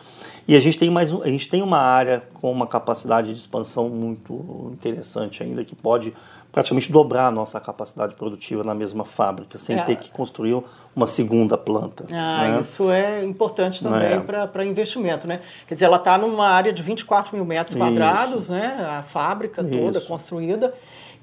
e 0.47 0.55
a 0.55 0.59
gente 0.59 0.77
tem 0.77 0.89
mais 0.89 1.11
a 1.11 1.27
gente 1.27 1.49
tem 1.49 1.61
uma 1.61 1.79
área 1.79 2.23
com 2.35 2.49
uma 2.49 2.65
capacidade 2.65 3.33
de 3.33 3.39
expansão 3.39 3.89
muito 3.89 4.71
interessante 4.71 5.43
ainda 5.43 5.65
que 5.65 5.75
pode 5.75 6.13
praticamente 6.53 6.91
dobrar 6.91 7.27
a 7.27 7.31
nossa 7.31 7.59
capacidade 7.59 8.13
produtiva 8.13 8.63
na 8.63 8.75
mesma 8.75 9.03
fábrica 9.03 9.57
sem 9.57 9.75
é. 9.75 9.81
ter 9.83 9.95
que 9.97 10.11
construir 10.11 10.63
uma 10.95 11.07
segunda 11.07 11.57
planta. 11.57 12.05
Ah, 12.11 12.47
né? 12.47 12.61
isso 12.61 12.91
é 12.91 13.25
importante 13.25 13.83
também 13.83 14.13
é. 14.13 14.19
para 14.19 14.63
investimento, 14.63 15.27
né? 15.27 15.41
Quer 15.67 15.73
dizer, 15.73 15.85
ela 15.85 15.97
está 15.97 16.15
numa 16.15 16.47
área 16.47 16.71
de 16.71 16.83
24 16.83 17.35
mil 17.35 17.43
metros 17.43 17.75
quadrados, 17.75 18.43
isso. 18.43 18.51
né? 18.53 18.87
A 18.87 19.01
fábrica 19.01 19.63
toda 19.63 19.97
isso. 19.97 20.07
construída 20.07 20.71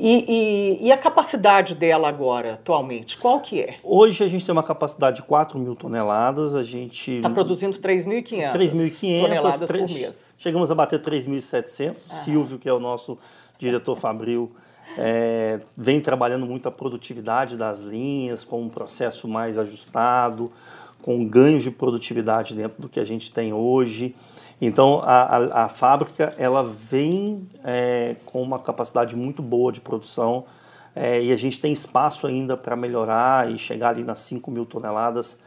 e, 0.03 0.79
e, 0.81 0.87
e, 0.87 0.93
a 0.93 0.97
capacidade 0.97 1.75
dela 1.75 2.09
agora, 2.09 2.55
atualmente, 2.55 3.19
qual 3.19 3.38
que 3.38 3.61
é? 3.61 3.77
Hoje 3.85 4.25
a 4.25 4.27
gente 4.27 4.45
tem 4.47 4.51
uma 4.51 4.62
capacidade 4.62 5.16
de 5.16 5.23
4 5.23 5.59
mil 5.59 5.77
toneladas, 5.77 6.57
a 6.57 6.62
gente... 6.62 7.16
Está 7.16 7.29
produzindo 7.29 7.77
3.500 7.77 9.21
toneladas 9.21 9.61
3, 9.61 9.69
por 9.69 9.93
mês. 9.93 10.35
Chegamos 10.38 10.71
a 10.71 10.75
bater 10.75 11.03
3.700. 11.03 11.99
Silvio, 12.25 12.59
que 12.59 12.66
é 12.66 12.73
o 12.73 12.81
nosso 12.81 13.19
diretor 13.59 13.95
Fabril, 13.95 14.51
é, 14.98 15.61
vem 15.76 16.00
trabalhando 16.00 16.46
muito 16.46 16.68
a 16.68 16.70
produtividade 16.70 17.57
das 17.57 17.81
linhas, 17.81 18.44
com 18.44 18.62
um 18.62 18.68
processo 18.68 19.29
mais 19.29 19.57
ajustado, 19.57 20.50
com 21.03 21.24
ganhos 21.24 21.62
de 21.62 21.70
produtividade 21.70 22.55
dentro 22.55 22.81
do 22.83 22.88
que 22.88 23.00
a 23.00 23.05
gente 23.05 23.31
tem 23.31 23.53
hoje. 23.53 24.14
Então 24.61 25.00
a, 25.03 25.37
a, 25.37 25.64
a 25.64 25.68
fábrica 25.68 26.35
ela 26.37 26.62
vem 26.62 27.48
é, 27.64 28.16
com 28.26 28.42
uma 28.42 28.59
capacidade 28.59 29.16
muito 29.16 29.42
boa 29.42 29.72
de 29.72 29.81
produção 29.81 30.44
é, 30.94 31.22
e 31.22 31.33
a 31.33 31.37
gente 31.37 31.59
tem 31.59 31.72
espaço 31.72 32.26
ainda 32.26 32.57
para 32.57 32.76
melhorar 32.76 33.50
e 33.50 33.57
chegar 33.57 33.90
ali 33.90 34.05
nas 34.05 34.18
5 34.20 34.50
mil 34.50 34.66
toneladas 34.66 35.38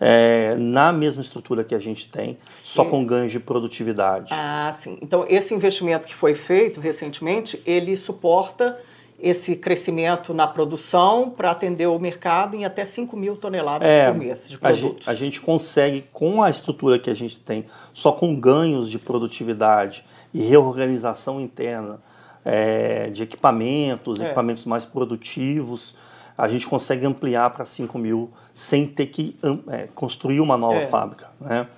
é, 0.00 0.56
na 0.56 0.90
mesma 0.92 1.22
estrutura 1.22 1.62
que 1.62 1.74
a 1.74 1.78
gente 1.78 2.08
tem, 2.08 2.36
só 2.64 2.84
com 2.84 3.04
ganhos 3.04 3.30
de 3.30 3.38
produtividade. 3.38 4.32
Ah, 4.32 4.72
sim. 4.72 4.98
Então 5.00 5.24
esse 5.28 5.54
investimento 5.54 6.08
que 6.08 6.14
foi 6.14 6.34
feito 6.34 6.80
recentemente, 6.80 7.62
ele 7.66 7.96
suporta 7.96 8.80
esse 9.22 9.54
crescimento 9.54 10.34
na 10.34 10.48
produção 10.48 11.30
para 11.30 11.52
atender 11.52 11.86
o 11.86 11.96
mercado 11.96 12.56
em 12.56 12.64
até 12.64 12.84
5 12.84 13.16
mil 13.16 13.36
toneladas 13.36 13.86
é, 13.86 14.10
por 14.10 14.18
mês 14.18 14.48
de 14.48 14.58
produtos. 14.58 14.82
A 14.82 14.90
gente, 14.90 15.10
a 15.10 15.14
gente, 15.14 15.40
consegue, 15.40 16.04
com 16.12 16.42
a 16.42 16.50
estrutura 16.50 16.98
que 16.98 17.08
a 17.08 17.14
gente 17.14 17.38
tem, 17.38 17.64
só 17.94 18.10
com 18.10 18.34
ganhos 18.34 18.90
de 18.90 18.98
produtividade 18.98 20.04
e 20.34 20.42
reorganização 20.42 21.40
interna 21.40 22.00
é, 22.44 23.10
de 23.10 23.22
equipamentos, 23.22 24.20
é. 24.20 24.26
equipamentos 24.26 24.64
mais 24.64 24.84
produtivos, 24.84 25.94
a 26.36 26.48
gente 26.48 26.66
consegue 26.66 27.06
ampliar 27.06 27.50
para 27.50 27.64
5 27.64 27.96
mil 27.98 28.28
sem 28.52 28.88
ter 28.88 29.06
que 29.06 29.38
é, 29.68 29.88
construir 29.94 30.40
uma 30.40 30.56
nova 30.56 30.78
é. 30.78 30.86
fábrica. 30.86 31.28
Né? 31.40 31.68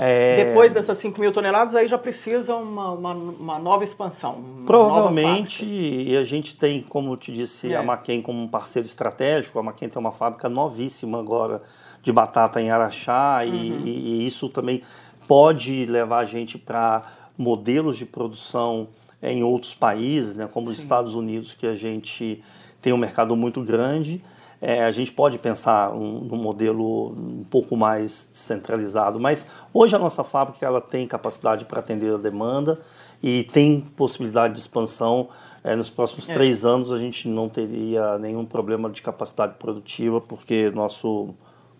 É... 0.00 0.44
Depois 0.44 0.72
dessas 0.72 0.96
5 0.98 1.20
mil 1.20 1.32
toneladas, 1.32 1.74
aí 1.74 1.88
já 1.88 1.98
precisa 1.98 2.54
uma, 2.54 2.92
uma, 2.92 3.12
uma 3.12 3.58
nova 3.58 3.82
expansão. 3.82 4.36
Uma 4.36 4.64
Provavelmente, 4.64 5.64
nova 5.64 5.76
e 5.76 6.16
a 6.16 6.22
gente 6.22 6.56
tem, 6.56 6.82
como 6.82 7.12
eu 7.12 7.16
te 7.16 7.32
disse, 7.32 7.72
é. 7.72 7.76
a 7.76 7.82
Maquem 7.82 8.22
como 8.22 8.40
um 8.40 8.46
parceiro 8.46 8.86
estratégico. 8.86 9.58
A 9.58 9.62
Maquem 9.62 9.88
tem 9.88 9.98
uma 9.98 10.12
fábrica 10.12 10.48
novíssima 10.48 11.18
agora 11.18 11.62
de 12.00 12.12
batata 12.12 12.62
em 12.62 12.70
Araxá, 12.70 13.40
uhum. 13.44 13.52
e, 13.52 14.22
e, 14.22 14.26
isso 14.26 14.48
também 14.48 14.82
pode 15.26 15.84
levar 15.84 16.20
a 16.20 16.24
gente 16.24 16.56
para 16.56 17.02
modelos 17.36 17.96
de 17.96 18.06
produção 18.06 18.86
em 19.20 19.42
outros 19.42 19.74
países, 19.74 20.36
né, 20.36 20.48
como 20.50 20.66
Sim. 20.66 20.72
os 20.72 20.78
Estados 20.78 21.16
Unidos, 21.16 21.54
que 21.54 21.66
a 21.66 21.74
gente 21.74 22.40
tem 22.80 22.92
um 22.92 22.96
mercado 22.96 23.34
muito 23.34 23.60
grande. 23.62 24.22
É, 24.60 24.82
a 24.84 24.90
gente 24.90 25.12
pode 25.12 25.38
pensar 25.38 25.92
um, 25.92 26.20
num 26.20 26.36
modelo 26.36 27.12
um 27.12 27.44
pouco 27.44 27.76
mais 27.76 28.28
centralizado, 28.32 29.20
mas 29.20 29.46
hoje 29.72 29.94
a 29.94 29.98
nossa 29.98 30.24
fábrica 30.24 30.66
ela 30.66 30.80
tem 30.80 31.06
capacidade 31.06 31.64
para 31.64 31.78
atender 31.78 32.12
a 32.12 32.18
demanda 32.18 32.80
e 33.22 33.44
tem 33.44 33.80
possibilidade 33.96 34.54
de 34.54 34.60
expansão. 34.60 35.28
É, 35.62 35.76
nos 35.76 35.90
próximos 35.90 36.28
é. 36.28 36.34
três 36.34 36.64
anos 36.64 36.90
a 36.92 36.98
gente 36.98 37.28
não 37.28 37.48
teria 37.48 38.18
nenhum 38.18 38.44
problema 38.44 38.90
de 38.90 39.02
capacidade 39.02 39.54
produtiva, 39.58 40.20
porque 40.20 40.70
nosso, 40.70 41.34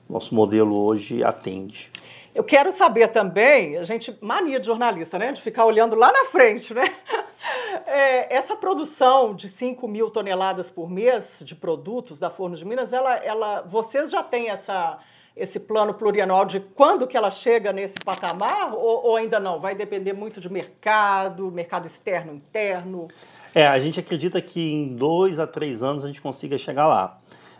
nosso 0.08 0.34
modelo 0.34 0.76
hoje 0.76 1.22
atende. 1.24 1.90
Eu 2.34 2.44
quero 2.44 2.70
saber 2.72 3.08
também, 3.08 3.76
a 3.76 3.84
gente, 3.84 4.16
mania 4.20 4.60
de 4.60 4.66
jornalista, 4.66 5.18
né? 5.18 5.32
De 5.32 5.40
ficar 5.40 5.64
olhando 5.64 5.96
lá 5.96 6.12
na 6.12 6.26
frente, 6.26 6.72
né? 6.72 6.84
É, 7.86 8.34
essa 8.34 8.54
produção 8.54 9.34
de 9.34 9.48
5 9.48 9.88
mil 9.88 10.10
toneladas 10.10 10.70
por 10.70 10.90
mês 10.90 11.38
de 11.40 11.54
produtos 11.54 12.18
da 12.18 12.28
Forno 12.28 12.54
de 12.54 12.64
Minas, 12.64 12.92
ela, 12.92 13.16
ela, 13.16 13.62
vocês 13.62 14.10
já 14.10 14.22
têm 14.22 14.50
essa, 14.50 14.98
esse 15.34 15.58
plano 15.58 15.94
plurianual 15.94 16.44
de 16.44 16.60
quando 16.60 17.06
que 17.06 17.16
ela 17.16 17.30
chega 17.30 17.72
nesse 17.72 17.94
patamar 18.04 18.74
ou, 18.74 19.06
ou 19.06 19.16
ainda 19.16 19.40
não? 19.40 19.58
Vai 19.58 19.74
depender 19.74 20.12
muito 20.12 20.40
de 20.40 20.52
mercado, 20.52 21.50
mercado 21.50 21.86
externo, 21.86 22.34
interno? 22.34 23.08
É, 23.54 23.66
a 23.66 23.78
gente 23.78 23.98
acredita 23.98 24.40
que 24.42 24.60
em 24.60 24.94
dois 24.94 25.38
a 25.38 25.46
três 25.46 25.82
anos 25.82 26.04
a 26.04 26.06
gente 26.08 26.20
consiga 26.20 26.58
chegar 26.58 26.86
lá. 26.86 27.18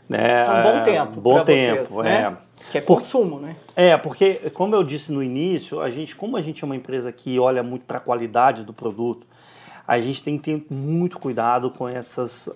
Né? 0.09 0.43
Isso 0.43 0.51
é 0.51 0.55
um 0.55 0.63
bom 0.63 0.83
tempo. 0.83 1.21
Bom 1.21 1.43
tempo, 1.43 1.95
vocês, 1.95 2.05
né? 2.05 2.37
é. 2.45 2.71
Que 2.71 2.79
é 2.79 2.81
consumo, 2.81 3.39
né? 3.39 3.57
É, 3.77 3.97
porque, 3.97 4.51
como 4.53 4.75
eu 4.75 4.83
disse 4.83 5.13
no 5.13 5.23
início, 5.23 5.81
a 5.81 5.91
gente, 5.91 6.17
como 6.17 6.37
a 6.37 6.43
gente 6.43 6.65
é 6.65 6.67
uma 6.67 6.75
empresa 6.75 7.13
que 7.13 7.39
olha 7.39 7.63
muito 7.63 7.85
para 7.85 7.99
a 7.99 8.01
qualidade 8.01 8.65
do 8.65 8.73
produto, 8.73 9.27
a 9.89 9.99
gente 9.99 10.23
tem 10.23 10.37
que 10.37 10.45
ter 10.45 10.67
muito 10.69 11.19
cuidado 11.19 11.71
com, 11.71 11.89
essas, 11.89 12.47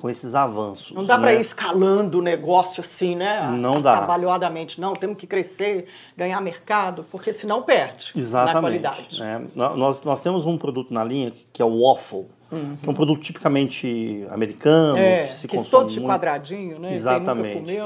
com, 0.00 0.08
esses 0.08 0.34
avanços. 0.34 0.90
Não 0.96 1.04
dá 1.04 1.18
né? 1.18 1.22
para 1.22 1.34
ir 1.34 1.42
escalando 1.42 2.20
o 2.20 2.22
negócio 2.22 2.80
assim, 2.80 3.14
né? 3.14 3.46
Não 3.50 3.82
dá. 3.82 3.98
Trabalhadamente. 3.98 4.80
Não, 4.80 4.94
temos 4.94 5.18
que 5.18 5.26
crescer, 5.26 5.86
ganhar 6.16 6.40
mercado, 6.40 7.04
porque 7.10 7.34
senão 7.34 7.62
perde 7.62 8.12
Exatamente, 8.16 8.54
na 8.54 8.60
qualidade. 8.62 9.20
Né? 9.20 9.46
Nós, 9.54 10.02
nós 10.02 10.22
temos 10.22 10.46
um 10.46 10.56
produto 10.56 10.94
na 10.94 11.04
linha 11.04 11.30
que 11.52 11.60
é 11.60 11.64
o 11.64 11.82
waffle, 11.82 12.24
uhum. 12.50 12.78
que 12.80 12.88
é 12.88 12.90
um 12.90 12.94
produto 12.94 13.20
tipicamente 13.20 14.26
americano, 14.30 14.96
é, 14.96 15.26
que 15.26 15.34
se 15.34 15.48
que 15.48 15.54
consome 15.54 15.70
todos 15.70 15.92
de 15.92 16.00
quadradinho, 16.00 16.80
né? 16.80 16.94
Exatamente. 16.94 17.70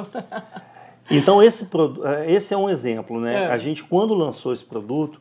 Então, 1.09 1.40
esse, 1.40 1.68
esse 2.27 2.53
é 2.53 2.57
um 2.57 2.68
exemplo, 2.68 3.20
né? 3.20 3.44
É. 3.44 3.46
A 3.46 3.59
gente, 3.59 3.85
quando 3.85 4.12
lançou 4.12 4.53
esse 4.53 4.64
produto, 4.64 5.20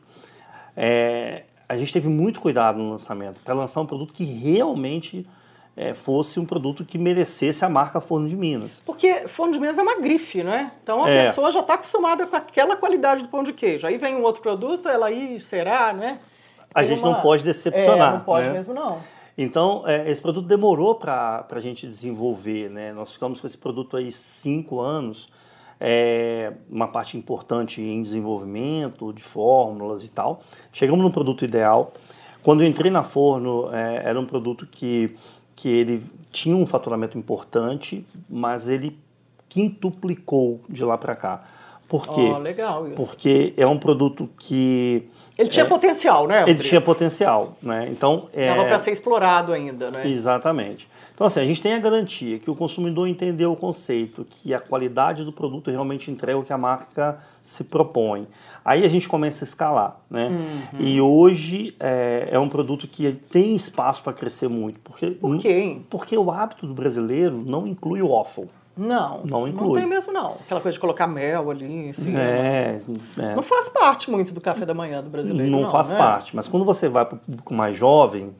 é, 0.76 1.44
a 1.68 1.76
gente 1.76 1.92
teve 1.92 2.08
muito 2.08 2.40
cuidado 2.40 2.78
no 2.78 2.90
lançamento 2.90 3.40
para 3.44 3.54
lançar 3.54 3.80
um 3.80 3.86
produto 3.86 4.14
que 4.14 4.24
realmente 4.24 5.26
é, 5.76 5.92
fosse 5.92 6.40
um 6.40 6.46
produto 6.46 6.84
que 6.84 6.96
merecesse 6.96 7.64
a 7.64 7.68
marca 7.68 8.00
Forno 8.00 8.28
de 8.28 8.36
Minas. 8.36 8.82
Porque 8.84 9.28
Forno 9.28 9.52
de 9.52 9.60
Minas 9.60 9.76
é 9.76 9.82
uma 9.82 10.00
grife, 10.00 10.42
né? 10.42 10.72
Então 10.82 11.04
a 11.04 11.10
é. 11.10 11.26
pessoa 11.28 11.52
já 11.52 11.60
está 11.60 11.74
acostumada 11.74 12.26
com 12.26 12.34
aquela 12.34 12.76
qualidade 12.76 13.22
do 13.22 13.28
pão 13.28 13.42
de 13.42 13.52
queijo. 13.52 13.86
Aí 13.86 13.98
vem 13.98 14.14
um 14.14 14.22
outro 14.22 14.40
produto, 14.40 14.88
ela 14.88 15.06
aí 15.06 15.38
será, 15.40 15.92
né? 15.92 16.18
Tem 16.58 16.68
a 16.74 16.82
gente 16.84 17.00
uma... 17.00 17.12
não 17.12 17.20
pode 17.20 17.42
decepcionar. 17.42 18.14
É, 18.14 18.16
não 18.16 18.24
pode 18.24 18.46
né? 18.46 18.52
mesmo, 18.52 18.72
não. 18.72 18.98
Então, 19.38 19.82
é, 19.86 20.10
esse 20.10 20.20
produto 20.20 20.46
demorou 20.46 20.94
para 20.94 21.46
a 21.50 21.60
gente 21.60 21.86
desenvolver, 21.86 22.70
né? 22.70 22.92
Nós 22.92 23.12
ficamos 23.12 23.38
com 23.38 23.46
esse 23.46 23.58
produto 23.58 23.96
aí 23.96 24.10
cinco 24.10 24.80
anos, 24.80 25.28
é, 25.80 26.52
uma 26.70 26.88
parte 26.88 27.16
importante 27.16 27.80
em 27.80 28.02
desenvolvimento 28.02 29.12
de 29.12 29.22
fórmulas 29.22 30.04
e 30.04 30.08
tal. 30.08 30.42
Chegamos 30.72 31.02
no 31.04 31.10
produto 31.10 31.44
ideal. 31.44 31.92
Quando 32.42 32.62
eu 32.62 32.68
entrei 32.68 32.90
na 32.90 33.02
Forno, 33.02 33.68
é, 33.72 34.02
era 34.04 34.18
um 34.18 34.26
produto 34.26 34.66
que, 34.66 35.16
que 35.54 35.68
ele 35.68 36.02
tinha 36.30 36.56
um 36.56 36.66
faturamento 36.66 37.18
importante, 37.18 38.06
mas 38.28 38.68
ele 38.68 38.98
quintuplicou 39.48 40.60
de 40.68 40.84
lá 40.84 40.96
para 40.96 41.16
cá. 41.16 41.44
Por 41.88 42.06
quê? 42.08 42.32
Oh, 42.34 42.38
legal 42.38 42.86
isso. 42.86 42.96
Porque 42.96 43.54
é 43.56 43.66
um 43.66 43.78
produto 43.78 44.28
que 44.38 45.08
ele 45.38 45.48
tinha 45.48 45.64
é, 45.64 45.68
potencial, 45.68 46.26
né? 46.26 46.44
Ele 46.46 46.62
tinha 46.62 46.80
potencial, 46.80 47.56
né? 47.62 47.88
Então 47.90 48.28
é, 48.32 48.48
Dava 48.48 48.64
para 48.64 48.78
ser 48.78 48.92
explorado 48.92 49.52
ainda, 49.52 49.90
né? 49.90 50.08
Exatamente. 50.08 50.88
Então 51.14 51.26
assim 51.26 51.40
a 51.40 51.44
gente 51.44 51.60
tem 51.60 51.74
a 51.74 51.78
garantia 51.78 52.38
que 52.38 52.50
o 52.50 52.54
consumidor 52.54 53.06
entendeu 53.06 53.52
o 53.52 53.56
conceito, 53.56 54.26
que 54.28 54.54
a 54.54 54.60
qualidade 54.60 55.24
do 55.24 55.32
produto 55.32 55.70
realmente 55.70 56.10
entrega 56.10 56.38
o 56.38 56.42
que 56.42 56.52
a 56.52 56.58
marca 56.58 57.18
se 57.42 57.62
propõe. 57.62 58.26
Aí 58.64 58.84
a 58.84 58.88
gente 58.88 59.08
começa 59.08 59.44
a 59.44 59.46
escalar, 59.46 60.00
né? 60.10 60.28
Uhum. 60.28 60.80
E 60.80 61.00
hoje 61.00 61.76
é, 61.78 62.28
é, 62.32 62.38
um 62.38 62.48
produto 62.48 62.88
que 62.88 63.12
tem 63.12 63.54
espaço 63.54 64.02
para 64.02 64.12
crescer 64.14 64.48
muito, 64.48 64.80
porque 64.80 65.10
por 65.10 65.38
quê? 65.38 65.78
Porque 65.90 66.16
o 66.16 66.30
hábito 66.30 66.66
do 66.66 66.72
brasileiro 66.72 67.42
não 67.46 67.66
inclui 67.66 68.00
o 68.00 68.08
waffle. 68.08 68.48
Não, 68.76 69.22
não 69.24 69.48
inclui. 69.48 69.68
Não 69.68 69.74
tem 69.74 69.86
mesmo, 69.86 70.12
não. 70.12 70.32
Aquela 70.32 70.60
coisa 70.60 70.74
de 70.74 70.80
colocar 70.80 71.06
mel 71.06 71.50
ali, 71.50 71.90
assim. 71.90 72.14
É, 72.14 72.82
é. 73.18 73.34
Não 73.34 73.42
faz 73.42 73.70
parte 73.70 74.10
muito 74.10 74.34
do 74.34 74.40
café 74.40 74.66
da 74.66 74.74
manhã 74.74 75.02
do 75.02 75.08
brasileiro. 75.08 75.50
Não, 75.50 75.62
não 75.62 75.70
faz 75.70 75.88
né? 75.88 75.96
parte, 75.96 76.36
mas 76.36 76.46
quando 76.46 76.64
você 76.64 76.86
vai 76.86 77.06
para 77.06 77.16
o 77.16 77.18
público 77.18 77.54
mais 77.54 77.74
jovem, 77.74 78.34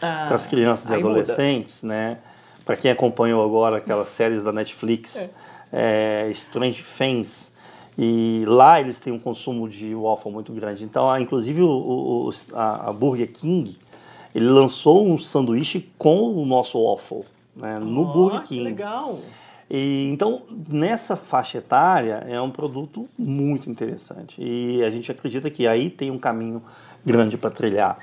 ah, 0.00 0.26
para 0.26 0.36
as 0.36 0.46
crianças 0.46 0.90
e 0.90 0.94
adolescentes, 0.94 1.82
muda. 1.82 1.94
né? 1.94 2.18
Para 2.64 2.76
quem 2.76 2.90
acompanhou 2.92 3.44
agora 3.44 3.78
aquelas 3.78 4.10
séries 4.10 4.44
da 4.44 4.52
Netflix, 4.52 5.28
é. 5.72 6.26
É, 6.26 6.30
Strange 6.30 6.84
Things, 6.84 7.52
e 7.98 8.44
lá 8.46 8.80
eles 8.80 9.00
têm 9.00 9.12
um 9.12 9.18
consumo 9.18 9.68
de 9.68 9.92
waffle 9.94 10.30
muito 10.30 10.52
grande. 10.52 10.84
Então, 10.84 11.18
inclusive, 11.18 11.62
o, 11.62 11.68
o, 11.68 12.30
a, 12.54 12.90
a 12.90 12.92
Burger 12.92 13.30
King, 13.32 13.76
ele 14.32 14.48
lançou 14.48 15.04
um 15.04 15.18
sanduíche 15.18 15.90
com 15.98 16.32
o 16.32 16.46
nosso 16.46 16.80
waffle, 16.80 17.24
né? 17.56 17.78
No 17.80 18.02
oh, 18.02 18.12
Burger 18.12 18.42
King. 18.42 18.60
Que 18.60 18.64
legal! 18.64 19.16
E, 19.70 20.10
então, 20.10 20.42
nessa 20.68 21.14
faixa 21.14 21.58
etária, 21.58 22.24
é 22.28 22.40
um 22.40 22.50
produto 22.50 23.08
muito 23.16 23.70
interessante. 23.70 24.42
E 24.42 24.82
a 24.82 24.90
gente 24.90 25.12
acredita 25.12 25.48
que 25.48 25.66
aí 25.66 25.88
tem 25.88 26.10
um 26.10 26.18
caminho 26.18 26.60
grande 27.04 27.38
para 27.38 27.50
trilhar. 27.50 27.98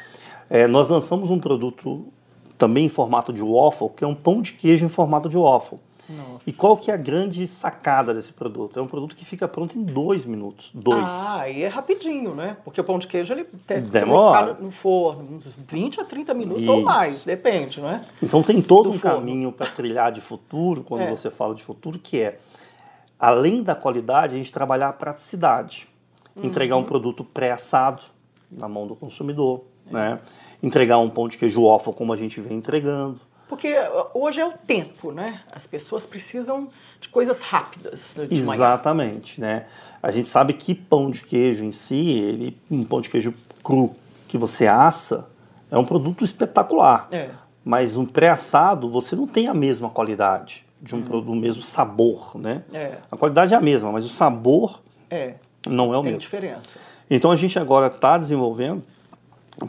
É, 0.49 0.65
nós 0.65 0.88
lançamos 0.88 1.30
um 1.30 1.39
produto 1.39 2.06
também 2.58 2.86
em 2.86 2.89
formato 2.89 3.34
de 3.34 3.43
waffle, 3.43 3.89
que 3.89 4.03
é 4.03 4.08
um 4.08 4.15
pão 4.15 4.41
de 4.41 4.53
queijo 4.53 4.86
em 4.86 4.89
formato 4.89 5.27
de 5.27 5.38
waffle. 5.38 5.77
Nossa. 6.10 6.50
E 6.50 6.54
qual 6.54 6.78
que 6.78 6.89
é 6.89 6.93
a 6.93 6.98
grande 6.98 7.46
sacada 7.48 8.13
desse 8.13 8.32
produto? 8.32 8.80
É 8.80 8.82
um 8.82 8.88
produto 8.88 9.15
que 9.15 9.26
fica 9.26 9.48
pronto 9.48 9.78
em 9.78 9.84
dois 9.84 10.26
minutos. 10.26 10.72
Dois. 10.74 11.12
Ah, 11.12 11.41
aí 11.41 11.63
é 11.63 11.67
rapidinho, 11.67 12.34
né? 12.34 12.58
Porque 12.63 12.80
o 12.80 12.84
pão 12.84 12.98
de 12.98 13.08
queijo 13.08 13.34
ele 13.34 13.46
demora 13.89 14.54
no 14.54 14.72
forno 14.72 15.36
uns 15.36 15.54
20 15.67 16.02
a 16.02 16.06
30 16.06 16.34
minutos 16.34 16.63
Isso. 16.63 16.72
ou 16.72 16.82
mais, 16.82 17.24
depende, 17.26 17.82
não 17.82 17.89
é? 17.89 18.06
Então 18.22 18.41
tem 18.41 18.62
todo 18.62 18.89
Do 18.89 18.96
um 18.96 19.00
forno. 19.00 19.17
caminho 19.17 19.52
para 19.52 19.67
trilhar 19.67 20.12
de 20.12 20.22
futuro, 20.22 20.84
quando 20.84 21.02
é. 21.02 21.10
você 21.10 21.30
fala 21.30 21.54
de 21.54 21.63
futuro, 21.63 22.00
que 22.00 22.22
é, 22.22 22.39
além 23.20 23.62
da 23.62 23.76
qualidade, 23.76 24.36
a 24.36 24.38
gente 24.38 24.52
trabalhar 24.52 24.89
a 24.89 24.93
praticidade. 24.93 25.88
Uhum. 26.36 26.46
Entregar 26.46 26.78
um 26.78 26.84
produto 26.84 27.24
pré-assado 27.24 28.04
na 28.50 28.67
mão 28.67 28.88
do 28.88 28.96
consumidor, 28.96 29.63
é. 29.89 29.93
né? 29.93 30.20
Entregar 30.63 30.98
um 31.00 31.10
pão 31.10 31.28
de 31.28 31.38
queijo 31.38 31.63
waffle 31.63 31.93
como 31.93 32.13
a 32.13 32.17
gente 32.17 32.39
vem 32.39 32.58
entregando 32.58 33.20
porque 33.47 33.73
hoje 34.13 34.41
é 34.41 34.45
o 34.45 34.53
tempo, 34.53 35.12
né? 35.12 35.41
As 35.51 35.65
pessoas 35.65 36.05
precisam 36.05 36.69
de 36.99 37.10
coisas 37.10 37.41
rápidas. 37.41 38.15
De 38.29 38.36
Exatamente, 38.36 39.39
manhã. 39.39 39.53
né? 39.53 39.65
A 40.01 40.12
gente 40.12 40.27
sabe 40.27 40.53
que 40.53 40.75
pão 40.75 41.10
de 41.10 41.23
queijo 41.23 41.63
em 41.63 41.71
si, 41.71 42.10
ele, 42.19 42.57
um 42.69 42.83
pão 42.83 43.01
de 43.01 43.10
queijo 43.10 43.33
cru 43.63 43.95
que 44.27 44.38
você 44.38 44.67
assa, 44.67 45.27
é 45.71 45.77
um 45.77 45.86
produto 45.86 46.23
espetacular. 46.23 47.07
É. 47.12 47.29
Mas 47.63 47.95
um 47.95 48.05
pré-assado, 48.05 48.89
você 48.89 49.15
não 49.15 49.27
tem 49.27 49.47
a 49.47 49.53
mesma 49.53 49.89
qualidade, 49.89 50.65
de 50.81 50.95
um 50.95 50.99
hum. 50.99 51.03
produto, 51.03 51.31
o 51.31 51.36
mesmo 51.36 51.62
sabor, 51.62 52.31
né? 52.36 52.63
É. 52.73 52.97
A 53.12 53.17
qualidade 53.17 53.53
é 53.53 53.57
a 53.57 53.62
mesma, 53.62 53.91
mas 53.91 54.05
o 54.05 54.10
sabor 54.10 54.81
é. 55.10 55.36
não 55.65 55.93
é 55.93 55.97
o 55.97 56.01
tem 56.01 56.12
mesmo. 56.13 56.19
Tem 56.29 56.39
diferença. 56.39 56.62
Então 57.10 57.31
a 57.31 57.36
gente 57.36 57.57
agora 57.57 57.88
está 57.88 58.17
desenvolvendo, 58.17 58.83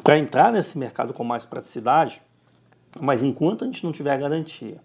para 0.02 0.18
entrar 0.18 0.52
nesse 0.52 0.76
mercado 0.76 1.14
com 1.14 1.24
mais 1.24 1.46
praticidade, 1.46 2.20
mas 3.00 3.22
enquanto 3.22 3.64
a 3.64 3.66
gente 3.66 3.84
não 3.84 3.92
tiver 3.92 4.12
a 4.12 4.16
garantia 4.16 4.78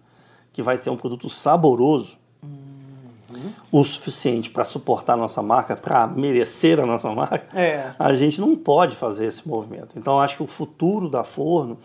que 0.51 0.61
vai 0.61 0.77
ter 0.77 0.89
um 0.89 0.97
produto 0.97 1.29
saboroso, 1.29 2.17
uhum. 2.43 3.51
o 3.71 3.83
suficiente 3.83 4.49
para 4.49 4.63
suportar 4.63 5.13
a 5.13 5.17
nossa 5.17 5.41
marca, 5.41 5.75
para 5.75 6.05
merecer 6.07 6.79
a 6.79 6.85
nossa 6.85 7.09
marca, 7.11 7.59
é. 7.59 7.93
a 7.97 8.13
gente 8.13 8.39
não 8.39 8.55
pode 8.55 8.95
fazer 8.95 9.25
esse 9.25 9.47
movimento. 9.47 9.97
Então, 9.97 10.19
acho 10.19 10.37
que 10.37 10.43
o 10.43 10.47
futuro 10.47 11.09
da 11.09 11.23
Forno 11.23 11.77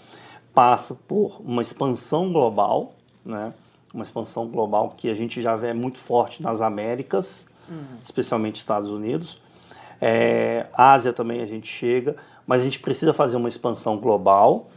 passa 0.55 0.95
por 0.95 1.41
uma 1.41 1.63
expansão 1.63 2.33
global, 2.33 2.93
né? 3.25 3.55
uma 3.93 4.05
expansão 4.05 4.47
global 4.47 4.95
que 4.97 5.09
a 5.09 5.15
gente 5.15 5.41
já 5.41 5.57
vê 5.57 5.73
muito 5.73 5.99
forte 5.99 6.43
nas 6.43 6.61
Américas, 6.61 7.47
uhum. 7.69 7.99
especialmente 8.03 8.57
Estados 8.57 8.91
Unidos. 8.91 9.41
É, 10.01 10.67
Ásia 10.75 11.13
também 11.13 11.41
a 11.41 11.47
gente 11.47 11.67
chega, 11.67 12.17
mas 12.47 12.61
a 12.61 12.65
gente 12.65 12.81
precisa 12.81 13.13
fazer 13.13 13.37
uma 13.37 13.49
expansão 13.49 13.97
global 13.97 14.69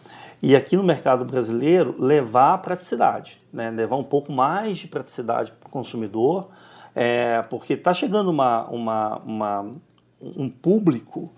e 0.41 0.55
aqui 0.55 0.75
no 0.75 0.83
mercado 0.83 1.23
brasileiro, 1.23 1.95
levar 1.99 2.53
a 2.55 2.57
praticidade, 2.57 3.39
né? 3.53 3.69
levar 3.69 3.95
um 3.95 4.03
pouco 4.03 4.31
mais 4.31 4.79
de 4.79 4.87
praticidade 4.87 5.51
para 5.51 5.67
o 5.67 5.71
consumidor, 5.71 6.49
é, 6.95 7.43
porque 7.43 7.73
está 7.73 7.93
chegando 7.93 8.29
uma, 8.29 8.65
uma, 8.67 9.17
uma, 9.19 9.71
um 10.19 10.49
público 10.49 11.31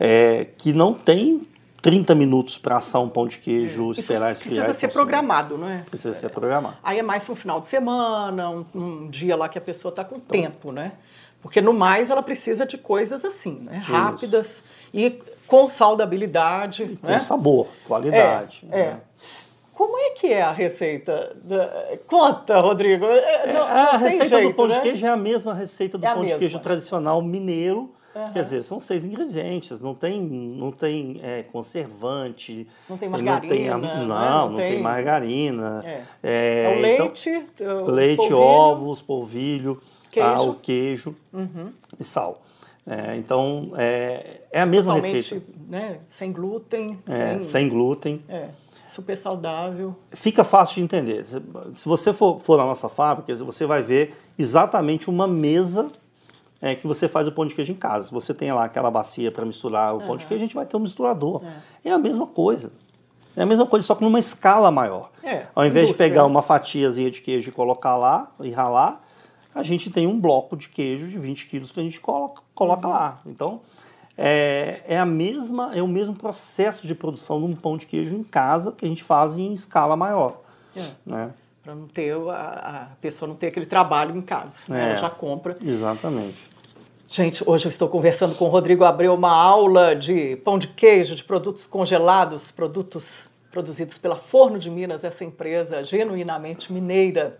é, 0.00 0.46
que 0.56 0.72
não 0.72 0.94
tem 0.94 1.46
30 1.82 2.14
minutos 2.14 2.58
para 2.58 2.78
assar 2.78 3.02
um 3.02 3.08
pão 3.08 3.26
de 3.26 3.38
queijo, 3.38 3.88
é. 3.88 3.90
esperar 3.92 4.32
esfriar. 4.32 4.64
Precisa 4.64 4.80
ser 4.80 4.92
programado, 4.92 5.58
não 5.58 5.68
é? 5.68 5.78
Precisa 5.82 6.14
ser 6.14 6.30
programado. 6.30 6.76
Aí 6.82 6.98
é 6.98 7.02
mais 7.02 7.24
para 7.24 7.32
um 7.32 7.36
final 7.36 7.60
de 7.60 7.68
semana, 7.68 8.50
um, 8.50 8.64
um, 8.74 9.10
dia 9.10 9.36
lá 9.36 9.48
que 9.48 9.58
a 9.58 9.60
pessoa 9.60 9.90
está 9.90 10.04
com 10.04 10.16
então, 10.16 10.28
tempo, 10.28 10.72
né? 10.72 10.92
Porque 11.40 11.60
no 11.60 11.72
mais 11.72 12.10
ela 12.10 12.22
precisa 12.22 12.66
de 12.66 12.78
coisas 12.78 13.24
assim, 13.24 13.60
né? 13.60 13.76
Rápidas. 13.84 14.46
Isso. 14.46 14.62
E 14.92 15.22
com 15.48 15.68
saudabilidade. 15.68 16.98
Com 17.00 17.08
né? 17.08 17.18
sabor, 17.18 17.66
qualidade. 17.86 18.64
É, 18.70 18.80
é. 18.80 18.96
Como 19.74 19.96
é 19.96 20.10
que 20.10 20.26
é 20.26 20.42
a 20.42 20.52
receita? 20.52 21.36
Da... 21.42 21.96
Conta, 22.06 22.58
Rodrigo. 22.58 23.06
É, 23.06 23.52
não, 23.52 23.62
a 23.62 23.96
receita 23.96 24.28
jeito, 24.28 24.48
do 24.48 24.54
pão 24.54 24.66
né? 24.66 24.74
de 24.74 24.80
queijo 24.80 25.06
é 25.06 25.08
a 25.08 25.16
mesma 25.16 25.54
receita 25.54 25.96
do 25.96 26.04
é 26.04 26.12
pão 26.12 26.24
de 26.24 26.36
queijo 26.36 26.58
tradicional 26.58 27.22
mineiro. 27.22 27.90
Uhum. 28.14 28.32
Quer 28.32 28.42
dizer, 28.42 28.62
são 28.62 28.80
seis 28.80 29.04
ingredientes, 29.04 29.80
não 29.80 29.94
tem, 29.94 30.20
não 30.20 30.72
tem 30.72 31.20
é, 31.22 31.44
conservante. 31.44 32.66
Não 32.88 32.98
tem 32.98 33.08
margarina. 33.08 33.76
Não, 33.76 33.80
tem, 33.80 33.98
não, 33.98 34.06
né? 34.06 34.30
não, 34.30 34.50
não 34.50 34.56
tem... 34.56 34.72
tem... 34.72 34.82
margarina. 34.82 35.78
É. 35.84 36.02
É, 36.24 36.76
o 36.76 36.80
leite, 36.80 37.30
então, 37.30 37.84
o 37.84 37.90
leite, 37.90 38.16
polvilho. 38.16 38.38
ovos, 38.40 39.02
polvilho, 39.02 39.82
queijo. 40.10 40.28
Ah, 40.28 40.42
o 40.42 40.54
queijo 40.54 41.16
uhum. 41.32 41.72
e 42.00 42.02
sal. 42.02 42.42
É, 42.88 43.16
então, 43.16 43.72
é, 43.76 44.40
é 44.50 44.62
a 44.62 44.66
mesma 44.66 44.94
Totalmente, 44.94 45.34
receita. 45.34 45.46
Né, 45.68 45.98
sem 46.08 46.32
glúten. 46.32 46.98
É, 47.06 47.32
sem, 47.32 47.42
sem 47.42 47.68
glúten. 47.68 48.22
É, 48.26 48.48
super 48.88 49.14
saudável. 49.14 49.94
Fica 50.10 50.42
fácil 50.42 50.76
de 50.76 50.80
entender. 50.80 51.26
Se 51.26 51.86
você 51.86 52.14
for, 52.14 52.40
for 52.40 52.56
na 52.56 52.64
nossa 52.64 52.88
fábrica, 52.88 53.36
você 53.44 53.66
vai 53.66 53.82
ver 53.82 54.14
exatamente 54.38 55.10
uma 55.10 55.28
mesa 55.28 55.90
é, 56.62 56.74
que 56.74 56.86
você 56.86 57.06
faz 57.06 57.28
o 57.28 57.32
pão 57.32 57.44
de 57.44 57.54
queijo 57.54 57.72
em 57.72 57.76
casa. 57.76 58.08
Você 58.10 58.32
tem 58.32 58.50
lá 58.52 58.64
aquela 58.64 58.90
bacia 58.90 59.30
para 59.30 59.44
misturar 59.44 59.94
o 59.94 60.00
pão 60.00 60.16
de 60.16 60.26
queijo, 60.26 60.42
a 60.42 60.46
gente 60.46 60.54
vai 60.54 60.64
ter 60.64 60.76
um 60.76 60.80
misturador. 60.80 61.42
É. 61.84 61.90
é. 61.90 61.92
a 61.92 61.98
mesma 61.98 62.26
coisa. 62.26 62.72
É 63.36 63.42
a 63.42 63.46
mesma 63.46 63.66
coisa, 63.66 63.86
só 63.86 63.94
que 63.94 64.02
numa 64.02 64.18
escala 64.18 64.70
maior. 64.70 65.10
É, 65.22 65.44
Ao 65.54 65.64
invés 65.64 65.88
de 65.88 65.94
pegar 65.94 66.24
uma 66.24 66.42
fatiazinha 66.42 67.10
de 67.10 67.20
queijo 67.20 67.50
e 67.50 67.52
colocar 67.52 67.96
lá 67.96 68.32
e 68.40 68.50
ralar, 68.50 69.06
a 69.54 69.62
gente 69.62 69.90
tem 69.90 70.06
um 70.06 70.20
bloco 70.20 70.56
de 70.56 70.68
queijo 70.68 71.08
de 71.08 71.18
20 71.18 71.46
quilos 71.46 71.72
que 71.72 71.80
a 71.80 71.82
gente 71.82 72.00
coloca, 72.00 72.42
coloca 72.54 72.86
uhum. 72.86 72.92
lá. 72.92 73.20
Então, 73.26 73.60
é, 74.16 74.82
é, 74.86 74.98
a 74.98 75.06
mesma, 75.06 75.74
é 75.74 75.82
o 75.82 75.88
mesmo 75.88 76.14
processo 76.14 76.86
de 76.86 76.94
produção 76.94 77.38
de 77.40 77.46
um 77.46 77.54
pão 77.54 77.76
de 77.76 77.86
queijo 77.86 78.14
em 78.14 78.22
casa 78.22 78.72
que 78.72 78.84
a 78.84 78.88
gente 78.88 79.02
faz 79.02 79.36
em 79.36 79.52
escala 79.52 79.96
maior. 79.96 80.40
É. 80.76 80.90
Né? 81.04 81.32
para 81.68 81.74
não 81.74 81.86
ter 81.86 82.14
a, 82.14 82.88
a, 82.92 82.96
pessoa 82.98 83.28
não 83.28 83.36
ter 83.36 83.48
aquele 83.48 83.66
trabalho 83.66 84.16
em 84.16 84.22
casa. 84.22 84.58
É, 84.70 84.90
Ela 84.90 84.96
já 84.96 85.10
compra. 85.10 85.54
Exatamente. 85.62 86.38
Gente, 87.06 87.42
hoje 87.46 87.66
eu 87.66 87.68
estou 87.68 87.88
conversando 87.88 88.34
com 88.34 88.46
o 88.46 88.48
Rodrigo 88.48 88.84
Abreu, 88.84 89.12
uma 89.12 89.30
aula 89.30 89.94
de 89.94 90.36
pão 90.36 90.58
de 90.58 90.66
queijo, 90.68 91.14
de 91.14 91.22
produtos 91.22 91.66
congelados, 91.66 92.50
produtos 92.50 93.28
produzidos 93.50 93.98
pela 93.98 94.16
Forno 94.16 94.58
de 94.58 94.70
Minas, 94.70 95.04
essa 95.04 95.24
empresa 95.24 95.84
genuinamente 95.84 96.72
mineira 96.72 97.38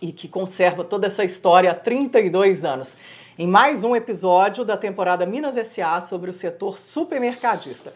e 0.00 0.12
que 0.12 0.28
conserva 0.28 0.84
toda 0.84 1.06
essa 1.06 1.24
história 1.24 1.70
há 1.70 1.74
32 1.74 2.64
anos. 2.64 2.96
Em 3.38 3.46
mais 3.46 3.84
um 3.84 3.94
episódio 3.94 4.64
da 4.64 4.76
temporada 4.76 5.26
Minas 5.26 5.54
SA 5.68 6.00
sobre 6.00 6.30
o 6.30 6.34
setor 6.34 6.78
supermercadista. 6.78 7.92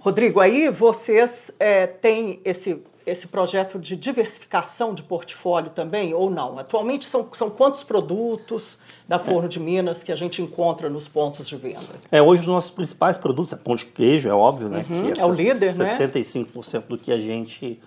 Rodrigo, 0.00 0.40
aí 0.40 0.68
vocês 0.68 1.50
é, 1.60 1.86
têm 1.86 2.40
esse 2.44 2.82
esse 3.06 3.26
projeto 3.26 3.78
de 3.78 3.96
diversificação 3.96 4.94
de 4.94 5.02
portfólio 5.02 5.70
também 5.70 6.14
ou 6.14 6.30
não? 6.30 6.58
Atualmente 6.58 7.04
são, 7.04 7.26
são 7.32 7.50
quantos 7.50 7.82
produtos 7.82 8.78
da 9.08 9.18
Forno 9.18 9.46
é. 9.46 9.48
de 9.48 9.58
Minas 9.58 10.02
que 10.02 10.12
a 10.12 10.16
gente 10.16 10.40
encontra 10.40 10.88
nos 10.88 11.08
pontos 11.08 11.48
de 11.48 11.56
venda? 11.56 11.80
É, 12.10 12.22
hoje 12.22 12.42
os 12.42 12.48
nossos 12.48 12.70
principais 12.70 13.16
produtos 13.16 13.52
é 13.52 13.56
pão 13.56 13.74
de 13.74 13.86
queijo, 13.86 14.28
é 14.28 14.32
óbvio, 14.32 14.68
né? 14.68 14.86
Uhum, 14.88 15.12
que 15.12 15.20
é, 15.20 15.22
é 15.22 15.26
o 15.26 15.32
líder, 15.32 15.72
65% 15.72 16.74
né? 16.74 16.82
do 16.88 16.98
que 16.98 17.12
a 17.12 17.20
gente 17.20 17.80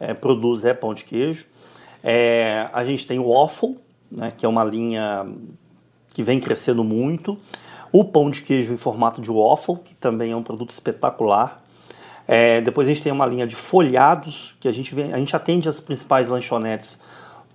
é, 0.00 0.12
produz 0.12 0.64
é 0.64 0.74
pão 0.74 0.92
de 0.92 1.04
queijo. 1.04 1.46
É, 2.08 2.68
a 2.72 2.84
gente 2.84 3.04
tem 3.04 3.18
o 3.18 3.32
waffle, 3.32 3.76
né, 4.08 4.32
que 4.36 4.46
é 4.46 4.48
uma 4.48 4.62
linha 4.62 5.26
que 6.10 6.22
vem 6.22 6.38
crescendo 6.38 6.84
muito. 6.84 7.36
O 7.90 8.04
pão 8.04 8.30
de 8.30 8.42
queijo 8.42 8.72
em 8.72 8.76
formato 8.76 9.20
de 9.20 9.28
waffle, 9.28 9.78
que 9.84 9.92
também 9.96 10.30
é 10.30 10.36
um 10.36 10.42
produto 10.42 10.70
espetacular. 10.70 11.60
É, 12.28 12.60
depois 12.60 12.86
a 12.86 12.92
gente 12.92 13.02
tem 13.02 13.10
uma 13.10 13.26
linha 13.26 13.44
de 13.44 13.56
folhados, 13.56 14.54
que 14.60 14.68
a 14.68 14.72
gente, 14.72 14.94
vem, 14.94 15.12
a 15.12 15.16
gente 15.16 15.34
atende 15.34 15.68
as 15.68 15.80
principais 15.80 16.28
lanchonetes. 16.28 16.96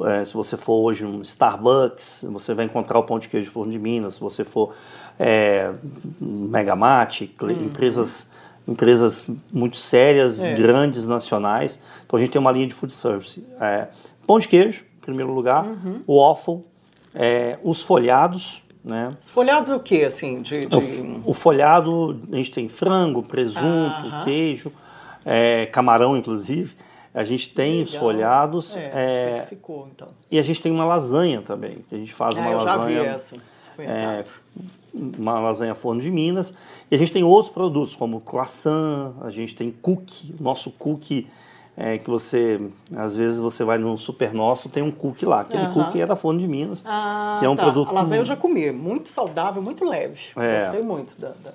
É, 0.01 0.25
se 0.25 0.33
você 0.33 0.57
for 0.57 0.81
hoje 0.81 1.05
um 1.05 1.21
Starbucks, 1.21 2.25
você 2.29 2.53
vai 2.53 2.65
encontrar 2.65 2.99
o 2.99 3.03
pão 3.03 3.19
de 3.19 3.29
queijo 3.29 3.47
de 3.47 3.53
Forno 3.53 3.71
de 3.71 3.79
Minas. 3.79 4.15
Se 4.15 4.19
você 4.19 4.43
for 4.43 4.73
é, 5.17 5.71
Megamate, 6.19 7.33
hum. 7.41 7.47
empresas, 7.51 8.27
empresas 8.67 9.29
muito 9.51 9.77
sérias, 9.77 10.43
é. 10.43 10.53
grandes, 10.53 11.05
nacionais. 11.05 11.79
Então 12.05 12.17
a 12.17 12.19
gente 12.21 12.31
tem 12.31 12.39
uma 12.39 12.51
linha 12.51 12.67
de 12.67 12.73
food 12.73 12.93
service. 12.93 13.43
É, 13.59 13.87
pão 14.25 14.39
de 14.39 14.47
queijo, 14.47 14.83
em 14.97 15.01
primeiro 15.01 15.33
lugar, 15.33 15.65
uhum. 15.65 16.01
o 16.05 16.19
waffle, 16.19 16.63
é, 17.13 17.57
os 17.63 17.81
folhados, 17.81 18.63
né? 18.83 19.11
Folhado 19.21 19.75
o 19.75 19.79
que, 19.79 20.03
assim? 20.03 20.41
De, 20.41 20.65
de... 20.65 20.75
O, 20.75 21.31
o, 21.31 21.33
folhado, 21.33 22.19
a 22.31 22.35
gente 22.35 22.51
tem 22.51 22.67
frango, 22.67 23.21
presunto, 23.21 24.23
queijo, 24.23 24.71
é, 25.25 25.65
camarão, 25.67 26.17
inclusive. 26.17 26.75
A 27.13 27.23
gente 27.23 27.49
tem 27.49 27.79
Legal. 27.79 27.83
os 27.83 27.95
folhados. 27.95 28.75
É, 28.75 28.91
é, 29.41 29.45
ficou, 29.47 29.87
então. 29.93 30.07
E 30.31 30.39
a 30.39 30.43
gente 30.43 30.61
tem 30.61 30.71
uma 30.71 30.85
lasanha 30.85 31.41
também, 31.41 31.83
que 31.87 31.93
a 31.93 31.97
gente 31.97 32.13
faz 32.13 32.37
ah, 32.37 32.41
uma 32.41 32.51
eu 32.51 32.57
lasanha. 32.57 32.95
Já 32.95 33.03
vi 33.03 33.15
essa. 33.15 33.35
É, 33.79 34.25
uma 34.93 35.39
lasanha 35.39 35.75
forno 35.75 36.01
de 36.01 36.11
Minas. 36.11 36.53
E 36.89 36.95
a 36.95 36.97
gente 36.97 37.11
tem 37.11 37.23
outros 37.23 37.51
produtos, 37.53 37.95
como 37.95 38.19
croissant, 38.21 39.13
a 39.21 39.29
gente 39.29 39.55
tem 39.55 39.71
cookie, 39.71 40.35
nosso 40.39 40.71
cookie 40.71 41.27
é, 41.75 41.97
que 41.97 42.09
você, 42.09 42.59
às 42.95 43.17
vezes 43.17 43.39
você 43.39 43.63
vai 43.63 43.77
no 43.77 43.97
Super 43.97 44.33
Nosso, 44.33 44.69
tem 44.69 44.83
um 44.83 44.91
cookie 44.91 45.25
lá. 45.25 45.41
Aquele 45.41 45.67
uhum. 45.67 45.73
cookie 45.73 46.01
é 46.01 46.05
da 46.05 46.15
Forno 46.15 46.39
de 46.39 46.47
Minas, 46.47 46.83
ah, 46.85 47.37
que 47.39 47.45
é 47.45 47.49
um 47.49 47.55
tá. 47.55 47.63
produto... 47.63 47.89
A 47.89 47.93
lasanha 47.93 48.21
eu 48.21 48.25
já 48.25 48.35
comi, 48.35 48.71
muito 48.71 49.09
saudável, 49.09 49.61
muito 49.61 49.85
leve. 49.85 50.19
É. 50.35 50.63
Gostei 50.63 50.83
muito 50.83 51.19
da, 51.19 51.29
da, 51.29 51.53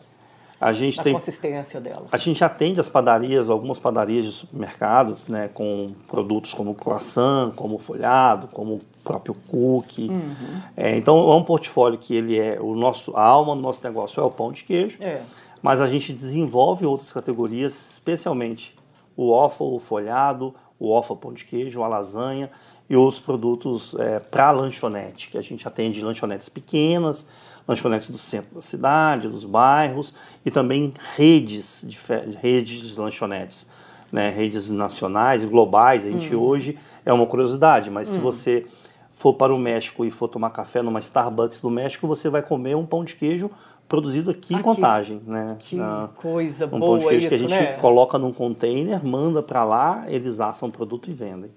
a 0.61 0.73
gente 0.73 0.97
da 0.97 1.03
tem, 1.03 1.13
consistência 1.13 1.81
dela. 1.81 2.07
A 2.11 2.17
gente 2.17 2.43
atende 2.43 2.81
as 2.81 2.89
padarias, 2.89 3.51
algumas 3.51 3.79
padarias 3.79 4.25
de 4.25 4.33
supermercado, 4.33 5.19
né, 5.29 5.49
com 5.53 5.93
produtos 6.07 6.55
como 6.55 6.75
croissant, 6.75 7.53
como 7.55 7.79
folhado, 7.79 8.49
como 8.49 8.75
o 8.75 8.81
próprio 9.05 9.35
cookie. 9.49 10.09
Uhum. 10.09 10.63
É, 10.77 10.97
então 10.97 11.17
é 11.31 11.35
um 11.35 11.43
portfólio 11.43 11.99
que 11.99 12.15
ele 12.15 12.39
é, 12.39 12.59
o 12.61 12.75
nosso, 12.75 13.15
a 13.17 13.23
alma 13.23 13.55
do 13.55 13.61
nosso 13.61 13.83
negócio 13.85 14.21
é 14.21 14.25
o 14.25 14.31
pão 14.31 14.51
de 14.51 14.65
queijo, 14.65 15.03
é. 15.03 15.23
mas 15.63 15.81
a 15.81 15.87
gente 15.87 16.13
desenvolve 16.13 16.87
outras 16.87 17.13
categorias, 17.13 17.93
especialmente 17.93 18.75
o 19.15 19.33
waffle, 19.33 19.67
o 19.67 19.79
folhado, 19.79 20.55
o 20.79 20.95
waffle 20.95 21.17
pão 21.17 21.33
de 21.33 21.45
queijo, 21.45 21.83
a 21.83 21.89
lasanha 21.89 22.51
e 22.89 22.97
outros 22.97 23.21
produtos 23.21 23.95
é, 23.99 24.21
para 24.21 24.51
lanchonete, 24.53 25.29
que 25.29 25.37
a 25.37 25.43
gente 25.43 25.67
atende 25.67 26.03
lanchonetes 26.03 26.49
pequenas, 26.49 27.27
lanchonetes 27.67 28.11
do 28.11 28.19
centro 28.19 28.55
da 28.55 28.61
cidade, 28.61 29.29
dos 29.29 29.45
bairros 29.45 30.13
e 30.45 30.51
também 30.51 30.93
redes 31.17 31.85
de, 31.87 31.99
redes 32.41 32.81
de 32.81 33.01
lanchonetes, 33.01 33.67
né, 34.13 34.31
redes 34.31 34.71
nacionais, 34.71 35.45
globais. 35.45 36.07
A 36.07 36.11
gente 36.11 36.35
hum. 36.35 36.41
hoje 36.41 36.79
é 37.05 37.13
uma 37.13 37.27
curiosidade, 37.27 37.91
mas 37.91 38.09
hum. 38.09 38.13
se 38.13 38.19
você 38.19 38.67
for 39.13 39.35
para 39.35 39.55
o 39.55 39.59
México 39.59 40.05
e 40.05 40.11
for 40.11 40.29
tomar 40.29 40.51
café 40.51 40.83
numa 40.83 41.01
Starbucks 41.01 41.61
do 41.61 41.71
México, 41.71 42.07
você 42.07 42.29
vai 42.29 42.43
comer 42.43 42.77
um 42.77 42.85
pão 42.85 43.05
de 43.05 43.17
queijo 43.17 43.51
produzido 43.89 44.31
aqui, 44.31 44.55
aqui. 44.55 44.55
em 44.55 44.63
Contagem, 44.63 45.23
né? 45.27 45.57
Que 45.61 45.81
ah, 45.81 46.09
coisa 46.17 46.67
um 46.67 46.79
boa 46.79 46.81
pão 46.81 46.99
de 46.99 47.09
queijo 47.09 47.27
isso, 47.27 47.29
que 47.29 47.35
a 47.35 47.39
gente 47.39 47.51
né? 47.51 47.77
coloca 47.77 48.19
num 48.19 48.33
container, 48.33 49.05
manda 49.05 49.43
para 49.43 49.65
lá, 49.65 50.05
eles 50.09 50.41
assam 50.41 50.69
o 50.69 50.73
produto 50.73 51.11
e 51.11 51.15
vendem. 51.15 51.51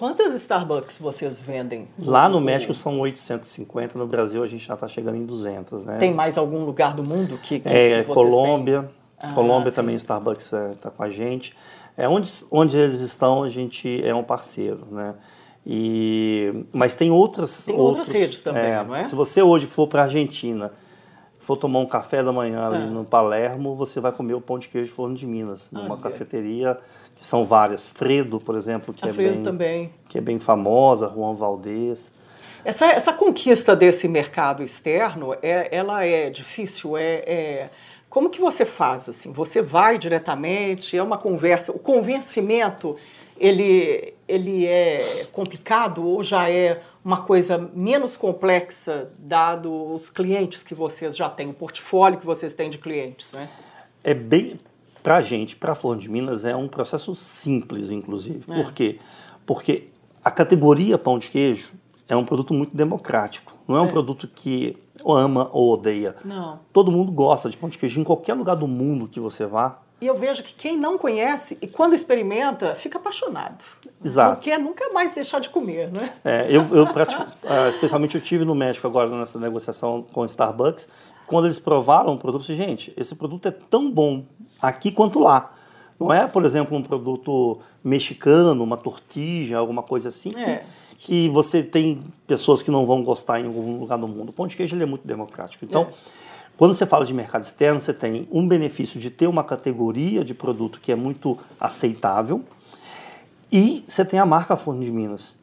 Quantas 0.00 0.32
Starbucks 0.32 0.96
vocês 0.96 1.42
vendem? 1.42 1.86
Lá 1.98 2.26
no 2.26 2.40
México 2.40 2.72
são 2.72 2.98
850, 3.00 3.98
no 3.98 4.06
Brasil 4.06 4.42
a 4.42 4.46
gente 4.46 4.66
já 4.66 4.72
está 4.72 4.88
chegando 4.88 5.18
em 5.18 5.26
200, 5.26 5.84
né? 5.84 5.98
Tem 5.98 6.14
mais 6.14 6.38
algum 6.38 6.64
lugar 6.64 6.94
do 6.94 7.06
mundo 7.06 7.36
que, 7.36 7.60
que, 7.60 7.68
é, 7.68 8.02
que 8.02 8.08
Colômbia, 8.10 8.90
ah, 9.22 9.34
Colômbia 9.34 9.70
sim. 9.70 9.76
também 9.76 9.94
Starbucks 9.96 10.54
está 10.54 10.88
é, 10.88 10.92
com 10.96 11.02
a 11.02 11.10
gente. 11.10 11.54
É 11.98 12.08
onde, 12.08 12.32
onde 12.50 12.78
eles 12.78 13.00
estão 13.00 13.42
a 13.42 13.50
gente 13.50 14.02
é 14.02 14.14
um 14.14 14.22
parceiro, 14.22 14.86
né? 14.90 15.16
E, 15.66 16.64
mas 16.72 16.94
tem 16.94 17.10
outras 17.10 17.66
tem 17.66 17.76
outros, 17.76 18.08
outras 18.08 18.16
redes 18.16 18.42
também, 18.42 18.70
é, 18.70 18.82
não 18.82 18.94
é? 18.94 19.00
Se 19.00 19.14
você 19.14 19.42
hoje 19.42 19.66
for 19.66 19.86
para 19.86 20.00
a 20.00 20.04
Argentina 20.06 20.72
for 21.40 21.58
tomar 21.58 21.78
um 21.78 21.86
café 21.86 22.22
da 22.22 22.32
manhã 22.32 22.66
ali 22.66 22.84
é. 22.84 22.86
no 22.86 23.04
Palermo, 23.04 23.74
você 23.74 24.00
vai 24.00 24.12
comer 24.12 24.32
o 24.32 24.40
pão 24.40 24.58
de 24.58 24.66
queijo 24.68 24.88
de 24.88 24.94
forno 24.94 25.14
de 25.14 25.26
Minas, 25.26 25.70
numa 25.70 25.98
cafeteria 25.98 26.78
que 27.20 27.26
são 27.26 27.44
várias. 27.44 27.86
Fredo, 27.86 28.40
por 28.40 28.56
exemplo, 28.56 28.94
que, 28.94 29.04
a 29.04 29.10
é, 29.10 29.12
Fredo 29.12 29.34
bem, 29.34 29.42
também. 29.42 29.90
que 30.08 30.18
é 30.18 30.20
bem 30.20 30.38
famosa, 30.38 31.06
Juan 31.14 31.34
Valdez. 31.34 32.10
Essa, 32.64 32.86
essa 32.86 33.12
conquista 33.12 33.76
desse 33.76 34.08
mercado 34.08 34.62
externo, 34.62 35.34
é, 35.42 35.68
ela 35.70 36.04
é 36.04 36.30
difícil? 36.30 36.96
É, 36.96 37.14
é, 37.26 37.70
como 38.08 38.30
que 38.30 38.40
você 38.40 38.64
faz? 38.64 39.08
assim? 39.08 39.30
Você 39.30 39.60
vai 39.60 39.98
diretamente? 39.98 40.96
É 40.96 41.02
uma 41.02 41.18
conversa? 41.18 41.72
O 41.72 41.78
convencimento 41.78 42.96
ele, 43.38 44.14
ele 44.26 44.66
é 44.66 45.26
complicado 45.32 46.06
ou 46.06 46.22
já 46.22 46.50
é 46.50 46.82
uma 47.02 47.22
coisa 47.22 47.56
menos 47.74 48.16
complexa, 48.16 49.10
dado 49.18 49.94
os 49.94 50.10
clientes 50.10 50.62
que 50.62 50.74
vocês 50.74 51.16
já 51.16 51.28
têm, 51.30 51.48
o 51.48 51.54
portfólio 51.54 52.18
que 52.18 52.26
vocês 52.26 52.54
têm 52.54 52.68
de 52.68 52.76
clientes, 52.76 53.32
né? 53.32 53.48
É 54.04 54.12
bem, 54.12 54.60
para 55.02 55.16
a 55.16 55.20
gente, 55.20 55.56
para 55.56 55.72
a 55.72 55.74
Forno 55.74 56.00
de 56.00 56.08
Minas, 56.08 56.44
é 56.44 56.54
um 56.54 56.68
processo 56.68 57.14
simples, 57.14 57.90
inclusive. 57.90 58.44
É. 58.48 58.62
Por 58.62 58.72
quê? 58.72 58.98
Porque 59.46 59.88
a 60.24 60.30
categoria 60.30 60.98
pão 60.98 61.18
de 61.18 61.28
queijo 61.28 61.72
é 62.08 62.16
um 62.16 62.24
produto 62.24 62.52
muito 62.52 62.76
democrático. 62.76 63.54
Não 63.66 63.76
é 63.76 63.80
um 63.80 63.86
é. 63.86 63.90
produto 63.90 64.28
que 64.28 64.76
ama 65.06 65.48
ou 65.52 65.72
odeia. 65.72 66.16
Não. 66.24 66.60
Todo 66.72 66.90
mundo 66.90 67.12
gosta 67.12 67.48
de 67.48 67.56
pão 67.56 67.68
de 67.68 67.78
queijo 67.78 68.00
em 68.00 68.04
qualquer 68.04 68.34
lugar 68.34 68.56
do 68.56 68.66
mundo 68.66 69.08
que 69.08 69.20
você 69.20 69.46
vá. 69.46 69.78
E 70.00 70.06
eu 70.06 70.16
vejo 70.16 70.42
que 70.42 70.54
quem 70.54 70.78
não 70.78 70.96
conhece 70.96 71.58
e 71.60 71.66
quando 71.66 71.94
experimenta, 71.94 72.74
fica 72.74 72.98
apaixonado. 72.98 73.62
Exato. 74.02 74.34
Não 74.34 74.40
quer 74.40 74.58
nunca 74.58 74.90
mais 74.92 75.14
deixar 75.14 75.40
de 75.40 75.50
comer, 75.50 75.92
né? 75.92 76.14
É, 76.24 76.46
eu, 76.48 76.64
eu 76.74 76.86
pratico, 76.92 77.22
uh, 77.22 77.68
especialmente 77.68 78.14
eu 78.14 78.20
tive 78.20 78.44
no 78.44 78.54
México 78.54 78.86
agora 78.86 79.10
nessa 79.10 79.38
negociação 79.38 80.04
com 80.10 80.22
o 80.22 80.24
Starbucks. 80.24 80.88
Quando 81.30 81.44
eles 81.44 81.60
provaram 81.60 82.12
o 82.12 82.18
produto, 82.18 82.40
disse, 82.40 82.56
gente, 82.56 82.92
esse 82.96 83.14
produto 83.14 83.46
é 83.46 83.52
tão 83.52 83.90
bom 83.90 84.24
aqui 84.60 84.90
quanto 84.90 85.20
lá. 85.20 85.54
Não 85.98 86.12
é, 86.12 86.26
por 86.26 86.44
exemplo, 86.44 86.76
um 86.76 86.82
produto 86.82 87.60
mexicano, 87.84 88.64
uma 88.64 88.76
tortilha, 88.76 89.56
alguma 89.56 89.82
coisa 89.82 90.08
assim, 90.08 90.30
que, 90.30 90.40
é. 90.40 90.64
que 90.98 91.28
você 91.28 91.62
tem 91.62 92.00
pessoas 92.26 92.62
que 92.62 92.70
não 92.70 92.84
vão 92.84 93.04
gostar 93.04 93.38
em 93.38 93.46
algum 93.46 93.78
lugar 93.78 93.96
do 93.96 94.08
mundo. 94.08 94.30
O 94.30 94.32
pão 94.32 94.48
de 94.48 94.56
queijo 94.56 94.74
ele 94.74 94.82
é 94.82 94.86
muito 94.86 95.06
democrático. 95.06 95.64
Então, 95.64 95.82
é 95.82 95.88
quando 96.58 96.74
você 96.74 96.84
fala 96.84 97.06
de 97.06 97.14
mercado 97.14 97.44
externo, 97.44 97.80
você 97.80 97.94
tem 97.94 98.28
um 98.30 98.46
benefício 98.46 98.98
de 99.00 99.08
ter 99.08 99.28
uma 99.28 99.44
categoria 99.44 100.24
de 100.24 100.34
produto 100.34 100.80
que 100.80 100.90
é 100.90 100.96
muito 100.96 101.38
aceitável 101.60 102.44
e 103.52 103.84
você 103.86 104.04
tem 104.04 104.18
a 104.18 104.26
marca 104.26 104.56
Forno 104.56 104.84
de 104.84 104.90
Minas. 104.90 105.36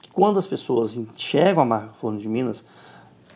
Que 0.00 0.10
quando 0.10 0.38
as 0.38 0.46
pessoas 0.46 0.96
enxergam 0.96 1.62
a 1.62 1.66
marca 1.66 1.92
Forno 2.00 2.18
de 2.18 2.28
Minas, 2.28 2.64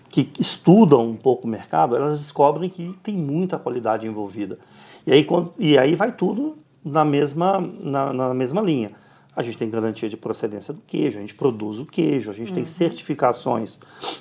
que 0.09 0.31
estudam 0.39 1.07
um 1.07 1.17
pouco 1.17 1.47
o 1.47 1.51
mercado, 1.51 1.97
elas 1.97 2.19
descobrem 2.19 2.69
que 2.69 2.97
tem 3.03 3.17
muita 3.17 3.59
qualidade 3.59 4.07
envolvida. 4.07 4.59
E 5.07 5.13
aí, 5.13 5.25
quando, 5.25 5.53
e 5.59 5.79
aí 5.79 5.95
vai 5.95 6.13
tudo 6.13 6.57
na 6.85 7.05
mesma, 7.05 7.61
na, 7.81 8.13
na 8.13 8.35
mesma 8.35 8.61
linha. 8.61 8.93
A 9.37 9.43
gente 9.43 9.57
tem 9.57 9.71
garantia 9.71 10.09
de 10.09 10.17
procedência 10.17 10.75
do 10.75 10.81
queijo, 10.81 11.19
a 11.19 11.21
gente 11.21 11.35
produz 11.35 11.79
o 11.79 11.87
queijo, 11.87 12.31
a 12.31 12.35
gente 12.35 12.49
uhum. 12.49 12.57
tem 12.57 12.65
certificações 12.65 13.79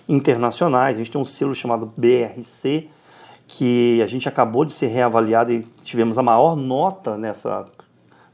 internacionais, 0.07 0.95
a 0.95 0.99
gente 0.99 1.09
tem 1.09 1.20
um 1.20 1.26
selo 1.26 1.55
chamado 1.55 1.91
BRC, 1.97 2.89
que 3.47 4.01
a 4.01 4.07
gente 4.07 4.30
acabou 4.30 4.66
de 4.66 4.74
ser 4.74 4.88
reavaliado 4.88 5.51
e 5.51 5.64
tivemos 5.84 6.18
a 6.18 6.24
maior 6.24 6.55
nota 6.55 7.18
nessa, 7.18 7.66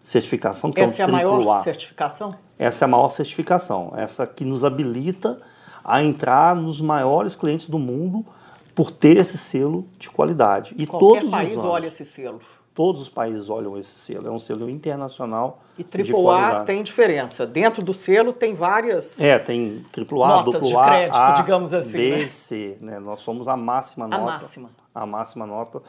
certificação, 0.04 0.70
que 0.70 0.82
Essa 0.82 1.02
é 1.02 1.06
é 1.06 1.06
o 1.06 1.10
a 1.10 1.12
maior 1.12 1.64
certificação? 1.64 2.36
Essa 2.60 2.84
é 2.84 2.86
a 2.86 2.90
maior 2.90 3.10
certificação, 3.10 3.94
essa 3.96 4.28
que 4.28 4.44
nos 4.44 4.66
habilita 4.66 5.40
a 5.84 6.04
entrar 6.04 6.56
nos 6.56 6.80
maiores 6.82 7.36
clientes 7.36 7.68
do 7.68 7.78
mundo 7.80 8.26
por 8.74 8.90
ter 8.92 9.18
esse 9.18 9.38
selo 9.38 9.86
de 10.00 10.10
qualidade. 10.10 10.74
E 10.78 10.88
Qualquer 10.88 11.20
todos 11.20 11.32
país 11.32 11.52
os 11.52 11.58
anos, 11.58 11.66
olha 11.66 11.88
esse 11.88 12.06
selo. 12.06 12.42
todos 12.74 13.02
os 13.02 13.10
países 13.10 13.50
olham 13.50 13.78
esse 13.78 13.96
selo. 13.98 14.28
É 14.28 14.32
um 14.32 14.40
selo 14.40 14.70
internacional 14.70 15.62
E 15.78 15.84
de 15.84 16.14
AAA 16.14 16.64
tem 16.64 16.82
diferença. 16.82 17.46
Dentro 17.46 17.84
do 17.84 17.94
selo 17.94 18.34
tem 18.34 18.54
várias. 18.54 19.20
É, 19.20 19.38
tem 19.38 19.84
AAA, 19.96 20.44
Notas 20.44 20.68
de 20.68 20.76
AA, 20.76 20.86
crédito, 20.86 21.16
A, 21.18 21.32
digamos 21.34 21.74
assim, 21.74 21.92
B, 21.92 22.18
né? 22.18 22.28
C. 22.28 22.78
Né? 22.82 23.00
Nós 23.00 23.22
somos 23.22 23.48
a 23.48 23.56
máxima 23.56 24.06
A 24.06 24.08
nota. 24.08 24.24
máxima. 24.24 24.70
A 24.96 25.06
máxima 25.06 25.46
nota 25.46 25.82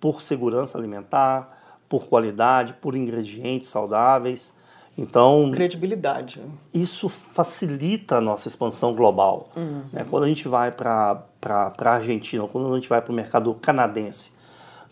por 0.00 0.20
segurança 0.22 0.76
alimentar, 0.78 1.58
por 1.88 2.06
qualidade, 2.06 2.74
por 2.74 2.94
ingredientes 2.94 3.68
saudáveis. 3.70 4.52
Então, 4.98 5.52
credibilidade. 5.52 6.42
isso 6.74 7.08
facilita 7.08 8.16
a 8.16 8.20
nossa 8.20 8.48
expansão 8.48 8.92
global. 8.92 9.48
Uhum. 9.54 9.82
né? 9.92 10.04
Quando 10.10 10.24
a 10.24 10.28
gente 10.28 10.48
vai 10.48 10.72
para 10.72 11.22
a 11.40 11.90
Argentina, 11.90 12.44
quando 12.48 12.72
a 12.72 12.74
gente 12.74 12.88
vai 12.88 13.00
para 13.00 13.12
o 13.12 13.14
mercado 13.14 13.54
canadense, 13.54 14.32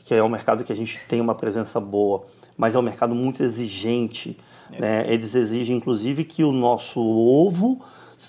que 0.04 0.14
é 0.14 0.22
um 0.22 0.28
mercado 0.28 0.62
que 0.62 0.72
a 0.72 0.76
gente 0.76 1.00
tem 1.08 1.20
uma 1.20 1.34
presença 1.34 1.80
boa, 1.80 2.24
mas 2.56 2.76
é 2.76 2.78
um 2.78 2.82
mercado 2.82 3.16
muito 3.16 3.42
exigente. 3.42 4.38
É. 4.70 4.80
né? 4.80 5.12
Eles 5.12 5.34
exigem, 5.34 5.76
inclusive, 5.76 6.22
que 6.22 6.44
o 6.44 6.52
nosso 6.52 7.00
ovo 7.00 7.80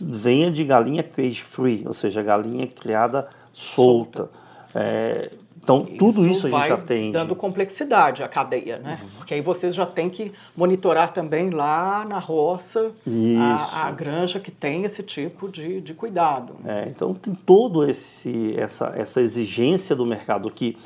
venha 0.02 0.50
de 0.50 0.64
galinha 0.64 1.04
cage 1.04 1.44
free, 1.44 1.84
ou 1.86 1.94
seja, 1.94 2.24
galinha 2.24 2.66
criada 2.66 3.28
solta. 3.54 4.30
É, 4.74 5.32
então, 5.68 5.86
tudo 5.98 6.26
isso, 6.26 6.48
a 6.48 6.50
gente 6.50 6.72
atende. 6.72 7.12
dando 7.12 7.36
complexidade 7.36 8.24
à 8.24 8.28
cadeia, 8.30 8.80
né? 8.80 8.98
Porque 9.18 9.34
aí 9.34 9.42
vocês 9.42 9.76
já 9.76 9.86
têm 9.86 10.10
que 10.10 10.32
monitorar 10.56 11.12
também 11.12 11.50
lá 11.50 12.06
na 12.06 12.20
roça 12.20 12.92
Isso. 13.06 13.76
a, 13.76 13.88
a 13.88 13.92
granja 13.92 14.40
que 14.40 14.50
tem 14.50 14.86
esse 14.86 15.04
tipo 15.04 15.50
de, 15.50 15.82
de 15.82 15.94
cuidado. 15.94 16.56
né? 16.64 16.86
É, 16.86 16.90
então 16.90 17.14
tem 17.14 17.36
todo 17.36 17.84
esse 17.84 18.56
essa, 18.58 18.94
essa 18.96 19.20
exigência 19.20 19.94
do 19.94 20.06
mercado 20.06 20.50
que 20.50 20.78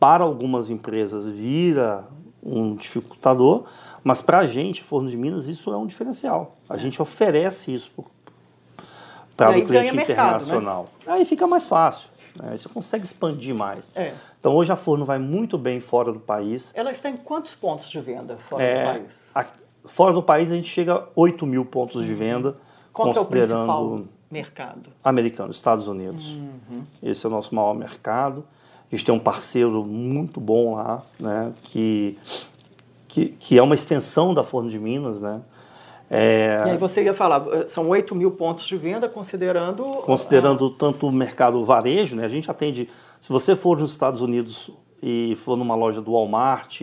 para 0.00 0.24
algumas 0.24 0.70
empresas 0.70 1.26
vira 1.26 2.04
um 2.42 2.74
dificultador, 2.74 3.64
mas 4.02 4.20
para 4.20 4.38
a 4.38 4.46
gente, 4.46 4.82
Forno 4.82 5.08
de 5.08 5.16
Minas, 5.16 5.46
isso 5.46 5.72
é 5.72 5.76
um 5.76 5.86
diferencial. 5.86 6.56
A 6.68 6.76
gente 6.76 7.00
oferece 7.00 7.72
isso 7.72 7.92
para 9.36 9.50
o 9.50 9.66
cliente 9.66 9.94
mercado, 9.94 9.96
né? 9.96 10.02
internacional. 10.02 10.88
Aí 11.06 11.24
fica 11.24 11.46
mais 11.46 11.66
fácil. 11.66 12.15
Né? 12.36 12.56
Você 12.56 12.68
consegue 12.68 13.04
expandir 13.04 13.54
mais. 13.54 13.90
É. 13.94 14.12
Então 14.38 14.54
hoje 14.54 14.70
a 14.72 14.76
Forno 14.76 15.04
vai 15.04 15.18
muito 15.18 15.56
bem 15.58 15.80
fora 15.80 16.12
do 16.12 16.20
país. 16.20 16.70
Ela 16.74 16.90
está 16.92 17.08
em 17.10 17.16
quantos 17.16 17.54
pontos 17.54 17.88
de 17.90 18.00
venda 18.00 18.36
fora 18.48 18.62
É, 18.62 18.80
do 18.84 18.98
país? 19.00 19.12
a- 19.34 19.46
fora 19.86 20.12
do 20.12 20.22
país 20.22 20.52
a 20.52 20.56
gente 20.56 20.68
chega 20.68 20.94
a 20.94 21.04
8 21.14 21.46
mil 21.46 21.64
pontos 21.64 22.04
de 22.04 22.14
venda. 22.14 22.56
Qual 22.92 23.12
que 23.12 23.18
é 23.18 23.20
o 23.20 23.24
considerando 23.24 23.48
principal 23.66 24.00
mercado? 24.30 24.90
americano, 25.04 25.50
Estados 25.50 25.86
Unidos. 25.88 26.32
Uhum. 26.34 26.82
Esse 27.02 27.24
é 27.26 27.28
o 27.28 27.32
nosso 27.32 27.54
maior 27.54 27.74
mercado. 27.74 28.44
A 28.90 28.94
gente 28.94 29.04
tem 29.04 29.14
um 29.14 29.18
parceiro 29.18 29.84
muito 29.84 30.40
bom 30.40 30.76
lá, 30.76 31.02
né, 31.18 31.52
que, 31.64 32.16
que, 33.08 33.26
que 33.30 33.58
é 33.58 33.62
uma 33.62 33.74
extensão 33.74 34.32
da 34.32 34.44
Forno 34.44 34.70
de 34.70 34.78
Minas, 34.78 35.20
né? 35.22 35.40
É, 36.08 36.62
E 36.66 36.70
aí 36.70 36.76
você 36.76 37.02
ia 37.02 37.12
falar, 37.14 37.44
são 37.68 37.88
8 37.88 38.14
mil 38.14 38.30
pontos 38.30 38.66
de 38.66 38.76
venda, 38.76 39.08
considerando... 39.08 39.82
considerando 40.02 40.70
tanto 40.70 41.06
o 41.08 41.12
mercado 41.12 41.64
varejo, 41.64 42.14
né? 42.16 42.24
A 42.24 42.28
gente 42.28 42.50
atende, 42.50 42.88
se 43.20 43.32
você 43.32 43.56
for 43.56 43.76
nos 43.78 43.90
Estados 43.92 44.20
Unidos 44.22 44.70
e 45.02 45.36
for 45.44 45.56
numa 45.56 45.74
loja 45.74 46.00
do 46.00 46.12
Walmart, 46.12 46.82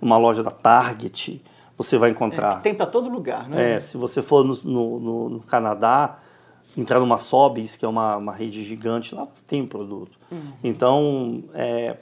numa 0.00 0.16
loja 0.16 0.42
da 0.42 0.50
Target, 0.50 1.40
você 1.78 1.96
vai 1.98 2.10
encontrar. 2.10 2.56
que 2.58 2.62
tem 2.64 2.74
para 2.74 2.86
todo 2.86 3.08
lugar, 3.08 3.48
né? 3.48 3.74
É, 3.74 3.80
se 3.80 3.96
você 3.96 4.20
for 4.22 4.44
no, 4.44 4.54
no- 4.64 5.28
no- 5.30 5.40
Canadá, 5.40 6.18
entrar 6.76 6.98
numa 7.00 7.18
Sobeys, 7.18 7.76
que 7.76 7.84
é 7.84 7.88
uma, 7.88 8.16
uma 8.16 8.32
rede 8.32 8.64
gigante, 8.64 9.14
lá 9.14 9.26
tem 9.46 9.62
um 9.62 9.66
produto. 9.66 10.18
Então, 10.62 11.44
é, 11.54 11.96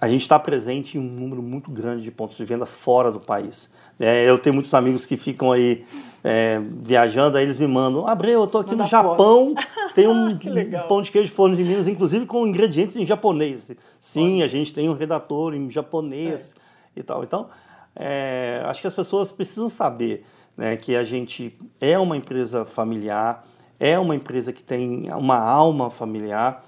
a 0.00 0.08
gente 0.08 0.22
está 0.22 0.38
presente 0.38 0.96
em 0.96 1.00
um 1.00 1.04
número 1.04 1.42
muito 1.42 1.70
grande 1.70 2.02
de 2.02 2.10
pontos 2.10 2.36
de 2.36 2.44
venda 2.44 2.66
fora 2.66 3.10
do 3.10 3.18
país. 3.20 3.68
É, 3.98 4.28
eu 4.28 4.38
tenho 4.38 4.54
muitos 4.54 4.72
amigos 4.74 5.04
que 5.04 5.16
ficam 5.16 5.50
aí 5.52 5.84
é, 6.22 6.60
viajando, 6.60 7.36
aí 7.36 7.44
eles 7.44 7.56
me 7.56 7.66
mandam, 7.66 8.06
Abreu, 8.06 8.40
eu 8.40 8.44
estou 8.44 8.60
aqui 8.60 8.72
Manda 8.72 8.84
no 8.84 8.88
Japão, 8.88 9.54
tem 9.94 10.06
um, 10.08 10.30
um 10.30 10.88
pão 10.88 11.02
de 11.02 11.10
queijo 11.10 11.28
de 11.28 11.34
forno 11.34 11.56
de 11.56 11.64
Minas, 11.64 11.86
inclusive 11.86 12.26
com 12.26 12.46
ingredientes 12.46 12.96
em 12.96 13.06
japonês. 13.06 13.70
Sim, 13.98 14.42
a 14.42 14.46
gente 14.46 14.72
tem 14.72 14.88
um 14.88 14.94
redator 14.94 15.54
em 15.54 15.70
japonês 15.70 16.54
e 16.96 17.02
tal. 17.02 17.24
Então, 17.24 17.48
é, 17.94 18.62
acho 18.66 18.80
que 18.80 18.86
as 18.86 18.94
pessoas 18.94 19.30
precisam 19.30 19.68
saber 19.68 20.24
né, 20.56 20.76
que 20.76 20.96
a 20.96 21.04
gente 21.04 21.56
é 21.80 21.98
uma 21.98 22.16
empresa 22.16 22.64
familiar, 22.64 23.44
é 23.78 23.98
uma 23.98 24.14
empresa 24.14 24.52
que 24.52 24.62
tem 24.62 25.10
uma 25.12 25.38
alma 25.38 25.88
familiar, 25.88 26.64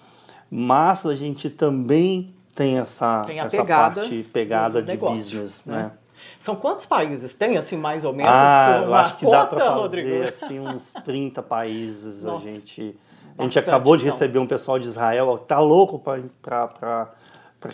mas 0.50 1.06
a 1.06 1.14
gente 1.14 1.50
também 1.50 2.34
tem 2.54 2.78
essa, 2.78 3.22
Tem 3.22 3.40
essa 3.40 3.56
pegada 3.58 4.00
parte 4.00 4.28
pegada 4.32 4.82
de 4.82 4.88
negócio, 4.88 5.16
business, 5.16 5.64
né? 5.66 5.76
né? 5.76 5.90
São 6.38 6.56
quantos 6.56 6.86
países 6.86 7.34
tem, 7.34 7.56
assim, 7.56 7.76
mais 7.76 8.04
ou 8.04 8.12
menos? 8.12 8.32
Ah, 8.32 8.82
eu 8.84 8.94
acho 8.94 9.16
que 9.16 9.26
dá 9.26 9.44
conta, 9.44 9.56
para 9.56 9.66
fazer 9.66 9.80
Rodrigo? 9.80 10.28
assim 10.28 10.58
uns 10.60 10.94
30 11.04 11.42
países. 11.42 12.24
Nossa, 12.24 12.46
a 12.46 12.50
gente, 12.50 12.96
a 13.38 13.42
gente 13.42 13.58
acabou 13.58 13.96
de 13.96 14.04
então. 14.04 14.12
receber 14.14 14.38
um 14.38 14.46
pessoal 14.46 14.78
de 14.78 14.86
Israel, 14.86 15.38
tá 15.38 15.58
louco 15.58 15.98
para 15.98 17.08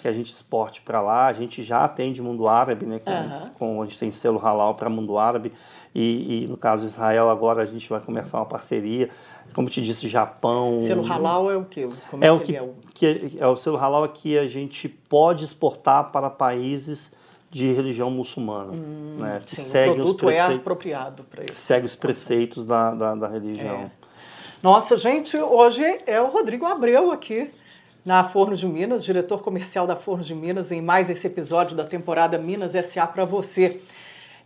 que 0.01 0.09
a 0.09 0.13
gente 0.13 0.33
exporte 0.33 0.81
para 0.83 1.01
lá. 1.01 1.27
A 1.27 1.33
gente 1.33 1.63
já 1.63 1.85
atende 1.85 2.21
mundo 2.21 2.49
árabe, 2.49 2.87
né? 2.87 2.99
Com, 2.99 3.11
Aham. 3.13 3.51
com- 3.59 3.83
a 3.83 3.85
gente 3.85 3.99
tem 3.99 4.11
selo 4.11 4.39
halal 4.39 4.75
para 4.75 4.91
mundo 4.91 5.17
árabe 5.17 5.53
e, 5.95 6.45
e 6.45 6.47
no 6.49 6.57
caso 6.57 6.85
Israel 6.85 7.29
agora 7.31 7.63
a 7.63 7.67
gente 7.67 7.89
vai 7.89 8.01
começar 8.01 8.39
uma 8.39 8.47
parceria. 8.47 9.09
Como 9.55 9.71
te 9.71 9.81
disse, 9.81 10.09
Japão. 10.09 10.81
Selo 10.81 11.03
halal 11.05 11.51
é 11.51 11.57
o 11.57 11.65
quê? 11.65 11.89
Como 12.11 12.23
É 12.23 12.31
o 12.33 12.37
ele 12.37 12.45
que, 12.45 12.57
é 12.57 12.63
o- 12.63 12.75
que 12.93 13.37
é 13.39 13.47
o 13.47 13.57
selo 13.57 13.77
halal 13.77 14.05
é 14.05 14.09
que 14.09 14.37
a 14.37 14.47
gente 14.47 14.89
pode 14.89 15.45
exportar 15.45 16.11
para 16.11 16.29
países 16.29 17.11
de 17.51 17.73
religião 17.73 18.11
muçulmana, 18.11 18.73
né? 18.73 19.41
Que 19.47 19.57
Sim, 19.57 19.63
seguem 19.63 20.01
o 20.01 20.05
os 20.05 20.15
produto 20.15 20.25
é 20.25 20.33
preceitos 20.33 20.61
apropriado 20.61 21.25
para 21.25 21.45
isso. 21.45 21.55
segue 21.55 21.87
os 21.87 21.97
preceitos 21.97 22.65
da, 22.65 22.95
da, 22.95 23.15
da 23.15 23.29
religião. 23.29 23.77
É. 23.77 23.91
Nossa, 24.63 24.97
gente, 24.97 25.37
hoje 25.37 25.85
é 26.07 26.21
o 26.21 26.27
Rodrigo 26.27 26.67
Abreu 26.67 27.13
aqui 27.13 27.51
na 28.05 28.23
Forno 28.25 28.57
de 28.57 28.67
Minas, 28.67 29.05
diretor 29.05 29.43
comercial 29.43 29.87
da 29.87 29.97
Forno 29.97 30.23
de 30.23 30.35
Minas, 30.35 30.71
em 30.71 30.81
mais 30.81 31.11
esse 31.11 31.27
episódio 31.27 31.77
da 31.77 31.85
temporada 31.85 32.39
Minas 32.39 32.73
SA 32.87 33.07
para 33.07 33.25
você. 33.25 33.81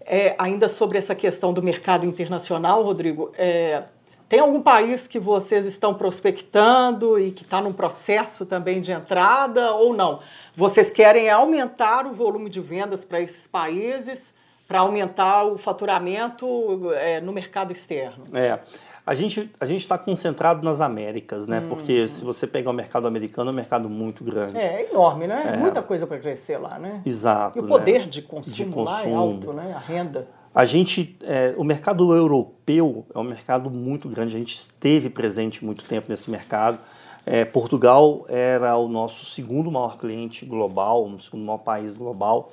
É, 0.00 0.34
ainda 0.38 0.68
sobre 0.68 0.96
essa 0.96 1.14
questão 1.14 1.52
do 1.52 1.62
mercado 1.62 2.06
internacional, 2.06 2.82
Rodrigo, 2.82 3.32
é, 3.36 3.82
tem 4.30 4.38
algum 4.38 4.62
país 4.62 5.08
que 5.08 5.18
vocês 5.18 5.66
estão 5.66 5.92
prospectando 5.92 7.18
e 7.18 7.32
que 7.32 7.42
está 7.42 7.60
num 7.60 7.72
processo 7.72 8.46
também 8.46 8.80
de 8.80 8.92
entrada 8.92 9.72
ou 9.72 9.92
não? 9.92 10.20
Vocês 10.54 10.88
querem 10.88 11.28
aumentar 11.28 12.06
o 12.06 12.12
volume 12.12 12.48
de 12.48 12.60
vendas 12.60 13.04
para 13.04 13.20
esses 13.20 13.48
países 13.48 14.32
para 14.68 14.78
aumentar 14.78 15.42
o 15.46 15.58
faturamento 15.58 16.46
é, 16.94 17.20
no 17.20 17.32
mercado 17.32 17.72
externo? 17.72 18.22
É. 18.32 18.60
A 19.04 19.16
gente 19.16 19.50
a 19.58 19.66
gente 19.66 19.80
está 19.80 19.98
concentrado 19.98 20.64
nas 20.64 20.80
Américas, 20.80 21.48
né? 21.48 21.58
Uhum. 21.58 21.70
Porque 21.70 22.06
se 22.06 22.22
você 22.22 22.46
pegar 22.46 22.70
o 22.70 22.74
mercado 22.74 23.08
americano, 23.08 23.50
é 23.50 23.52
um 23.52 23.56
mercado 23.56 23.88
muito 23.88 24.22
grande. 24.22 24.56
É, 24.56 24.82
é 24.82 24.90
enorme, 24.92 25.26
né? 25.26 25.56
Muita 25.58 25.82
coisa 25.82 26.06
para 26.06 26.20
crescer 26.20 26.56
lá, 26.56 26.78
né? 26.78 27.02
Exato. 27.04 27.58
E 27.58 27.60
o 27.60 27.64
né? 27.64 27.68
poder 27.68 28.08
de 28.08 28.22
consumo, 28.22 28.70
De 28.70 28.78
lá 28.78 29.00
é 29.00 29.02
consumo. 29.02 29.18
alto, 29.18 29.52
né? 29.52 29.72
A 29.74 29.80
renda. 29.80 30.28
A 30.52 30.64
gente, 30.64 31.16
é, 31.22 31.54
o 31.56 31.62
mercado 31.62 32.12
europeu 32.12 33.06
é 33.14 33.18
um 33.18 33.22
mercado 33.24 33.70
muito 33.70 34.08
grande. 34.08 34.34
A 34.34 34.38
gente 34.38 34.56
esteve 34.56 35.08
presente 35.08 35.64
muito 35.64 35.84
tempo 35.84 36.08
nesse 36.10 36.28
mercado. 36.30 36.80
É, 37.24 37.44
Portugal 37.44 38.24
era 38.28 38.76
o 38.76 38.88
nosso 38.88 39.26
segundo 39.26 39.70
maior 39.70 39.96
cliente 39.98 40.44
global, 40.44 41.04
o 41.06 41.20
segundo 41.20 41.44
maior 41.44 41.58
país 41.58 41.94
global, 41.96 42.50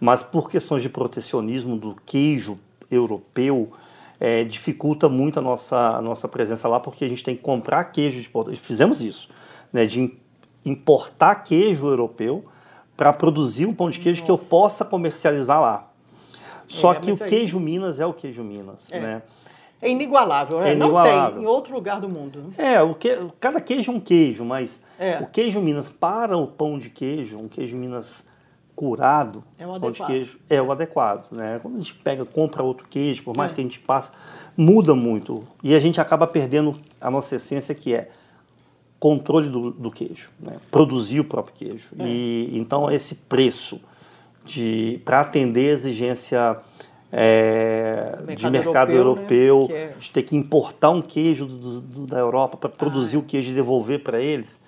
mas 0.00 0.22
por 0.22 0.48
questões 0.48 0.82
de 0.82 0.88
protecionismo 0.88 1.76
do 1.76 1.96
queijo 2.06 2.58
europeu, 2.90 3.72
é, 4.20 4.44
dificulta 4.44 5.08
muito 5.08 5.40
a 5.40 5.42
nossa, 5.42 5.76
a 5.76 6.00
nossa 6.00 6.28
presença 6.28 6.68
lá, 6.68 6.78
porque 6.78 7.04
a 7.04 7.08
gente 7.08 7.24
tem 7.24 7.36
que 7.36 7.42
comprar 7.42 7.84
queijo 7.86 8.22
de 8.22 8.28
Portugal. 8.30 8.58
Fizemos 8.58 9.02
isso, 9.02 9.28
né, 9.72 9.84
de 9.84 10.00
im- 10.00 10.16
importar 10.64 11.34
queijo 11.36 11.86
europeu 11.86 12.44
para 12.96 13.12
produzir 13.12 13.66
um 13.66 13.74
pão 13.74 13.90
de 13.90 13.98
queijo 13.98 14.22
que 14.22 14.30
eu 14.30 14.38
possa 14.38 14.84
comercializar 14.84 15.60
lá. 15.60 15.90
Só 16.66 16.92
É, 16.92 16.96
que 16.96 17.12
o 17.12 17.16
queijo 17.16 17.58
Minas 17.60 18.00
é 18.00 18.06
o 18.06 18.12
queijo 18.12 18.42
Minas, 18.42 18.92
É. 18.92 19.00
né? 19.00 19.22
É 19.82 19.90
inigualável, 19.90 20.60
né? 20.60 20.72
É 20.72 20.74
Não 20.74 20.86
inigualável. 20.86 21.34
tem 21.34 21.42
em 21.42 21.46
outro 21.46 21.74
lugar 21.74 22.00
do 22.00 22.08
mundo. 22.08 22.52
É, 22.56 22.80
o 22.80 22.94
que, 22.94 23.18
cada 23.38 23.60
queijo 23.60 23.90
é 23.90 23.94
um 23.94 24.00
queijo, 24.00 24.44
mas 24.44 24.80
É. 24.98 25.18
o 25.20 25.26
queijo 25.26 25.60
Minas 25.60 25.90
para 25.90 26.36
o 26.38 26.46
pão 26.46 26.78
de 26.78 26.88
queijo, 26.88 27.38
um 27.38 27.48
queijo 27.48 27.76
Minas 27.76 28.26
curado, 28.74 29.44
É 29.58 29.66
o 29.66 29.70
pão 29.70 29.78
de 29.78 29.86
adequado. 30.02 30.06
queijo 30.08 30.38
é 30.48 30.60
o 30.62 30.72
adequado, 30.72 31.30
né? 31.32 31.58
Quando 31.60 31.74
a 31.74 31.78
gente 31.78 31.94
pega, 31.94 32.24
compra 32.24 32.62
outro 32.62 32.86
queijo, 32.88 33.22
por 33.24 33.36
mais 33.36 33.52
É. 33.52 33.54
que 33.54 33.60
a 33.60 33.64
gente 33.64 33.78
passe, 33.78 34.10
muda 34.56 34.94
muito 34.94 35.44
e 35.62 35.74
a 35.74 35.78
gente 35.78 36.00
acaba 36.00 36.26
perdendo 36.26 36.80
a 37.00 37.10
nossa 37.10 37.36
essência 37.36 37.74
que 37.74 37.94
é 37.94 38.08
controle 38.98 39.50
do, 39.50 39.70
do 39.70 39.90
queijo, 39.90 40.30
né? 40.40 40.56
produzir 40.70 41.20
o 41.20 41.24
próprio 41.24 41.54
queijo. 41.56 41.88
É. 41.98 42.04
E 42.06 42.56
então 42.58 42.90
esse 42.90 43.14
preço 43.16 43.78
de 44.44 45.00
para 45.04 45.20
atender 45.20 45.70
a 45.70 45.72
exigência 45.72 46.56
é, 47.16 48.16
Mercado 48.26 48.36
de 48.36 48.50
mercado 48.50 48.92
europeu, 48.92 49.38
europeu, 49.60 49.68
né? 49.68 49.82
É- 49.84 49.94
de 49.98 50.10
ter 50.10 50.22
que 50.22 50.36
importar 50.36 50.90
um 50.90 51.00
queijo 51.00 51.46
do- 51.46 51.80
do- 51.80 52.06
da 52.06 52.18
Europa 52.18 52.56
para 52.56 52.68
produzir 52.68 53.16
o 53.16 53.22
queijo 53.22 53.52
e 53.52 53.54
devolver 53.54 54.02
para 54.02 54.20
eles, 54.20 54.60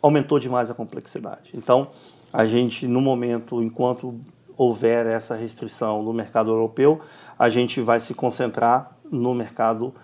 aumentou 0.00 0.38
demais 0.38 0.70
a 0.70 0.74
complexidade. 0.74 1.50
Então, 1.54 1.88
a 2.32 2.46
gente, 2.46 2.86
no 2.86 3.00
momento, 3.02 3.62
enquanto 3.62 4.18
houver 4.56 5.06
essa 5.06 5.36
restrição 5.36 6.02
no 6.02 6.12
mercado 6.12 6.50
europeu, 6.50 7.00
a 7.38 7.48
gente 7.50 7.80
vai 7.82 8.00
se 8.00 8.14
concentrar 8.14 8.96
no 9.10 9.34
mercado 9.34 9.94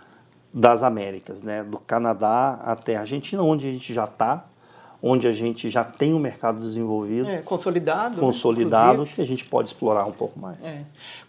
das 0.53 0.83
Américas, 0.83 1.43
né? 1.43 1.65
do 1.65 1.79
Canadá 1.79 2.61
até 2.63 2.97
a 2.97 3.01
Argentina, 3.01 3.43
onde 3.43 3.67
a 3.67 3.71
gente 3.73 3.93
já 3.93 4.05
está, 4.05 4.45
onde 5.07 5.29
a 5.29 5.33
gente 5.33 5.69
já 5.69 5.85
tem 5.85 6.15
um 6.15 6.19
mercado 6.19 6.61
desenvolvido, 6.61 7.29
É, 7.29 7.43
consolidado. 7.43 8.15
né, 8.17 8.21
consolidado, 8.21 8.93
inclusive. 8.95 9.15
que 9.17 9.21
a 9.21 9.27
gente 9.27 9.45
pode 9.45 9.69
explorar 9.69 10.07
um 10.07 10.13
pouco 10.13 10.41
mais. 10.41 10.65
É. 10.67 10.81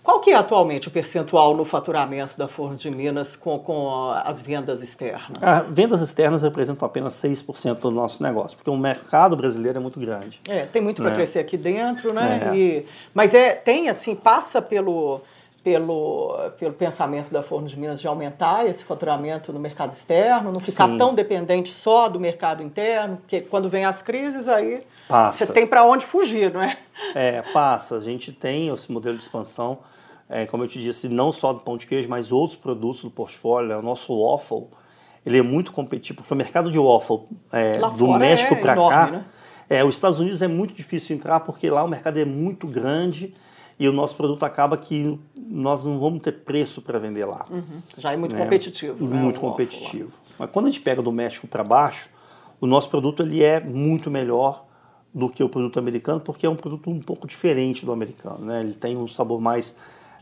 Qual 0.01 0.21
que 0.21 0.29
é 0.31 0.35
atualmente 0.35 0.87
o 0.87 0.91
percentual 0.91 1.53
no 1.57 1.65
faturamento 1.65 2.37
da 2.37 2.47
Forno 2.47 2.77
de 2.77 2.89
Minas 2.89 3.35
com, 3.35 3.59
com 3.59 4.11
as 4.23 4.41
vendas 4.41 4.81
externas? 4.81 5.37
Ah, 5.41 5.59
vendas 5.69 5.99
externas 5.99 6.43
representam 6.43 6.85
apenas 6.85 7.15
6% 7.15 7.79
do 7.79 7.91
nosso 7.91 8.23
negócio, 8.23 8.55
porque 8.55 8.69
o 8.69 8.77
mercado 8.77 9.35
brasileiro 9.35 9.77
é 9.77 9.81
muito 9.81 9.99
grande. 9.99 10.39
É, 10.47 10.65
tem 10.65 10.81
muito 10.81 11.01
para 11.01 11.11
É. 11.11 11.15
crescer 11.15 11.39
aqui 11.39 11.57
dentro, 11.57 12.13
né? 12.13 12.51
É. 12.53 12.55
E- 12.57 12.85
mas 13.13 13.33
é, 13.33 13.55
tem 13.55 13.89
assim, 13.89 14.15
passa 14.15 14.61
pelo, 14.61 15.19
pelo, 15.65 16.37
pelo 16.59 16.73
pensamento 16.73 17.31
da 17.31 17.41
Forno 17.41 17.67
de 17.67 17.77
Minas 17.77 17.99
de 17.99 18.07
aumentar 18.07 18.67
esse 18.67 18.83
faturamento 18.83 19.51
no 19.51 19.59
mercado 19.59 19.93
externo, 19.93 20.51
não 20.53 20.61
ficar 20.61 20.87
Sim. 20.87 20.95
tão 20.99 21.15
dependente 21.15 21.73
só 21.73 22.07
do 22.07 22.19
mercado 22.19 22.61
interno, 22.61 23.17
porque 23.17 23.41
quando 23.41 23.67
vem 23.67 23.83
as 23.83 23.99
crises 23.99 24.47
aí 24.47 24.83
Passa. 25.09 25.43
você 25.43 25.51
tem 25.51 25.65
para 25.65 25.83
onde 25.83 26.05
fugir, 26.05 26.53
não 26.53 26.61
é? 26.61 26.77
É, 27.15 27.41
passa. 27.51 27.95
A 27.95 27.99
gente 27.99 28.31
tem 28.31 28.71
esse 28.71 28.91
modelo 28.91 29.17
de 29.17 29.23
expansão, 29.23 29.79
é, 30.29 30.45
como 30.45 30.63
eu 30.63 30.67
te 30.67 30.79
disse, 30.79 31.09
não 31.09 31.31
só 31.31 31.51
do 31.51 31.61
pão 31.61 31.77
de 31.77 31.87
queijo, 31.87 32.07
mas 32.07 32.31
outros 32.31 32.55
produtos 32.55 33.01
do 33.01 33.09
portfólio. 33.09 33.69
né? 33.69 33.75
O 33.75 33.81
nosso 33.81 34.15
waffle, 34.15 34.67
ele 35.25 35.39
é 35.39 35.41
muito 35.41 35.71
competitivo, 35.71 36.17
porque 36.17 36.31
o 36.31 36.37
mercado 36.37 36.69
de 36.69 36.77
waffle 36.77 37.21
é, 37.51 37.79
do 37.79 38.05
fora 38.05 38.19
México 38.19 38.53
é 38.53 38.57
para 38.57 38.75
cá, 38.75 39.07
né? 39.09 39.25
é, 39.67 39.83
os 39.83 39.95
Estados 39.95 40.19
Unidos 40.19 40.43
é 40.43 40.47
muito 40.47 40.75
difícil 40.75 41.15
entrar, 41.15 41.39
porque 41.39 41.71
lá 41.71 41.83
o 41.83 41.87
mercado 41.87 42.19
é 42.19 42.25
muito 42.25 42.67
grande 42.67 43.33
e 43.77 43.87
o 43.89 43.93
nosso 43.93 44.15
produto 44.15 44.43
acaba 44.43 44.77
que 44.77 45.19
nós 45.35 45.83
não 45.83 45.99
vamos 45.99 46.21
ter 46.21 46.31
preço 46.31 46.81
para 46.81 46.97
vender 46.97 47.25
lá. 47.25 47.45
Já 47.97 48.13
é 48.13 48.17
muito 48.17 48.33
né? 48.33 48.43
competitivo. 48.43 49.05
né, 49.05 49.17
Muito 49.17 49.39
competitivo. 49.39 50.11
Mas 50.39 50.49
quando 50.51 50.67
a 50.67 50.69
gente 50.69 50.81
pega 50.81 51.01
do 51.01 51.11
México 51.11 51.47
para 51.47 51.63
baixo, 51.63 52.09
o 52.59 52.65
nosso 52.67 52.89
produto 52.89 53.21
ele 53.23 53.43
é 53.43 53.59
muito 53.59 54.09
melhor 54.09 54.65
do 55.13 55.29
que 55.29 55.43
o 55.43 55.47
produto 55.49 55.79
americano, 55.79 56.19
porque 56.19 56.45
é 56.45 56.49
um 56.49 56.55
produto 56.55 56.89
um 56.89 56.99
pouco 56.99 57.25
diferente 57.27 57.85
do 57.85 57.91
americano, 57.91 58.45
né? 58.45 58.59
Ele 58.61 58.73
tem 58.73 58.97
um 58.97 59.07
sabor 59.07 59.39
mais 59.39 59.73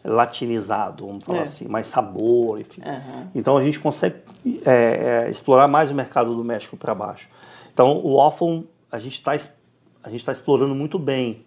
latinizado, 0.04 1.06
vamos 1.08 1.24
falar 1.24 1.40
É. 1.40 1.44
assim, 1.44 1.68
mais 1.68 1.88
sabor, 1.88 2.60
enfim. 2.60 2.82
Aham. 2.84 3.32
Então 3.34 3.58
a 3.58 3.64
gente 3.64 3.80
consegue 3.80 4.18
é, 4.66 5.26
é, 5.26 5.30
explorar 5.32 5.68
mais 5.68 5.90
o 5.90 5.96
mercado 5.96 6.36
do 6.36 6.44
México 6.44 6.76
para 6.78 6.94
baixo. 6.94 7.30
Então 7.74 7.98
o 8.04 8.18
waffle 8.18 8.68
a 8.92 9.00
gente 9.00 9.16
está 9.16 9.32
a 9.32 10.10
gente 10.10 10.20
está 10.20 10.32
explorando 10.32 10.76
muito 10.76 11.00
bem 11.00 11.44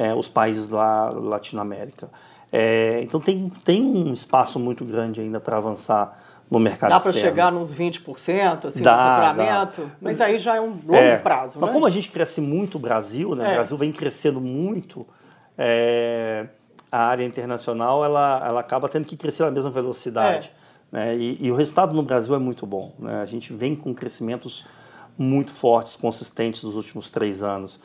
é, 0.00 0.14
os 0.14 0.28
países 0.30 0.70
lá 0.70 1.10
Latinoamérica. 1.10 2.08
É, 2.50 3.02
então 3.02 3.20
tem, 3.20 3.52
tem 3.62 3.82
um 3.82 4.14
espaço 4.14 4.58
muito 4.58 4.82
grande 4.82 5.20
ainda 5.20 5.38
para 5.38 5.58
avançar 5.58 6.18
no 6.50 6.58
mercado 6.58 6.90
Dá 6.90 6.98
para 6.98 7.10
externo. 7.10 7.30
chegar 7.30 7.52
nos 7.52 7.74
20%, 7.74 8.68
assim, 8.68 8.82
Dá, 8.82 8.92
no 8.92 8.98
faturamento, 9.26 9.82
dá. 9.82 9.90
mas 10.00 10.20
aí 10.20 10.38
já 10.38 10.56
é 10.56 10.60
um 10.60 10.70
longo 10.70 10.94
É, 10.94 11.18
prazo, 11.18 11.58
Mas 11.60 11.68
né? 11.68 11.74
como 11.74 11.86
a 11.86 11.90
gente 11.90 12.08
cresce 12.08 12.40
muito 12.40 12.76
o 12.76 12.78
Brasil, 12.78 13.34
né? 13.34 13.46
É. 13.46 13.50
O 13.50 13.54
Brasil 13.56 13.76
vem 13.76 13.92
crescendo 13.92 14.40
muito, 14.40 15.06
é, 15.56 16.46
a 16.90 17.04
área 17.04 17.24
internacional 17.24 18.02
ela, 18.02 18.42
ela 18.44 18.60
acaba 18.60 18.88
tendo 18.88 19.04
que 19.04 19.16
crescer 19.18 19.44
na 19.44 19.50
mesma 19.50 19.70
velocidade. 19.70 20.50
É. 20.92 20.96
né? 20.96 21.16
E, 21.16 21.36
e 21.40 21.52
o 21.52 21.54
resultado 21.54 21.94
no 21.94 22.02
Brasil 22.02 22.34
é 22.34 22.38
muito 22.38 22.66
bom. 22.66 22.94
Né? 22.98 23.20
A 23.20 23.26
gente 23.26 23.52
vem 23.52 23.76
com 23.76 23.94
crescimentos 23.94 24.64
muito 25.16 25.52
fortes, 25.52 25.94
consistentes 25.94 26.64
nos 26.64 26.74
últimos 26.74 27.10
três 27.10 27.42
anos. 27.42 27.78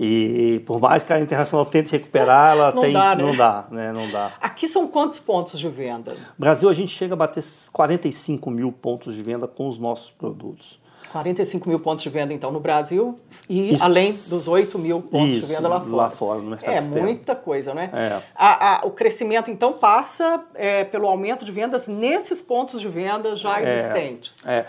E 0.00 0.60
por 0.66 0.80
mais 0.80 1.02
que 1.02 1.12
a 1.12 1.20
internacional 1.20 1.64
tente 1.66 1.92
recuperar, 1.92 2.52
ela 2.56 2.72
Não 2.72 2.82
tem. 2.82 2.92
dá, 2.92 3.14
né? 3.14 3.22
Não 3.24 3.36
dá, 3.36 3.64
né? 3.70 3.92
Não 3.92 4.10
dá. 4.10 4.32
Aqui 4.40 4.68
são 4.68 4.86
quantos 4.88 5.20
pontos 5.20 5.58
de 5.60 5.68
venda? 5.68 6.14
Brasil, 6.38 6.68
a 6.68 6.74
gente 6.74 6.92
chega 6.94 7.14
a 7.14 7.16
bater 7.16 7.42
45 7.72 8.50
mil 8.50 8.72
pontos 8.72 9.14
de 9.14 9.22
venda 9.22 9.46
com 9.46 9.68
os 9.68 9.78
nossos 9.78 10.10
produtos. 10.10 10.80
45 11.12 11.68
mil 11.68 11.78
pontos 11.78 12.02
de 12.02 12.08
venda, 12.08 12.32
então, 12.32 12.50
no 12.50 12.58
Brasil 12.58 13.18
e 13.46 13.74
Isso. 13.74 13.84
além 13.84 14.06
dos 14.10 14.48
8 14.48 14.78
mil 14.78 15.02
pontos 15.02 15.28
Isso, 15.36 15.46
de 15.46 15.54
venda 15.54 15.68
lá 15.68 15.78
fora. 15.80 15.94
lá 15.94 16.10
fora, 16.10 16.40
no 16.40 16.50
mercado 16.50 16.72
É 16.72 16.76
externo. 16.78 17.02
muita 17.02 17.34
coisa, 17.36 17.74
né? 17.74 17.90
É. 17.92 18.22
A- 18.34 18.76
a- 18.80 18.86
o 18.86 18.90
crescimento, 18.92 19.50
então, 19.50 19.74
passa 19.74 20.42
é, 20.54 20.84
pelo 20.84 21.06
aumento 21.06 21.44
de 21.44 21.52
vendas 21.52 21.86
nesses 21.86 22.40
pontos 22.40 22.80
de 22.80 22.88
venda 22.88 23.36
já 23.36 23.60
existentes. 23.60 24.32
É, 24.46 24.64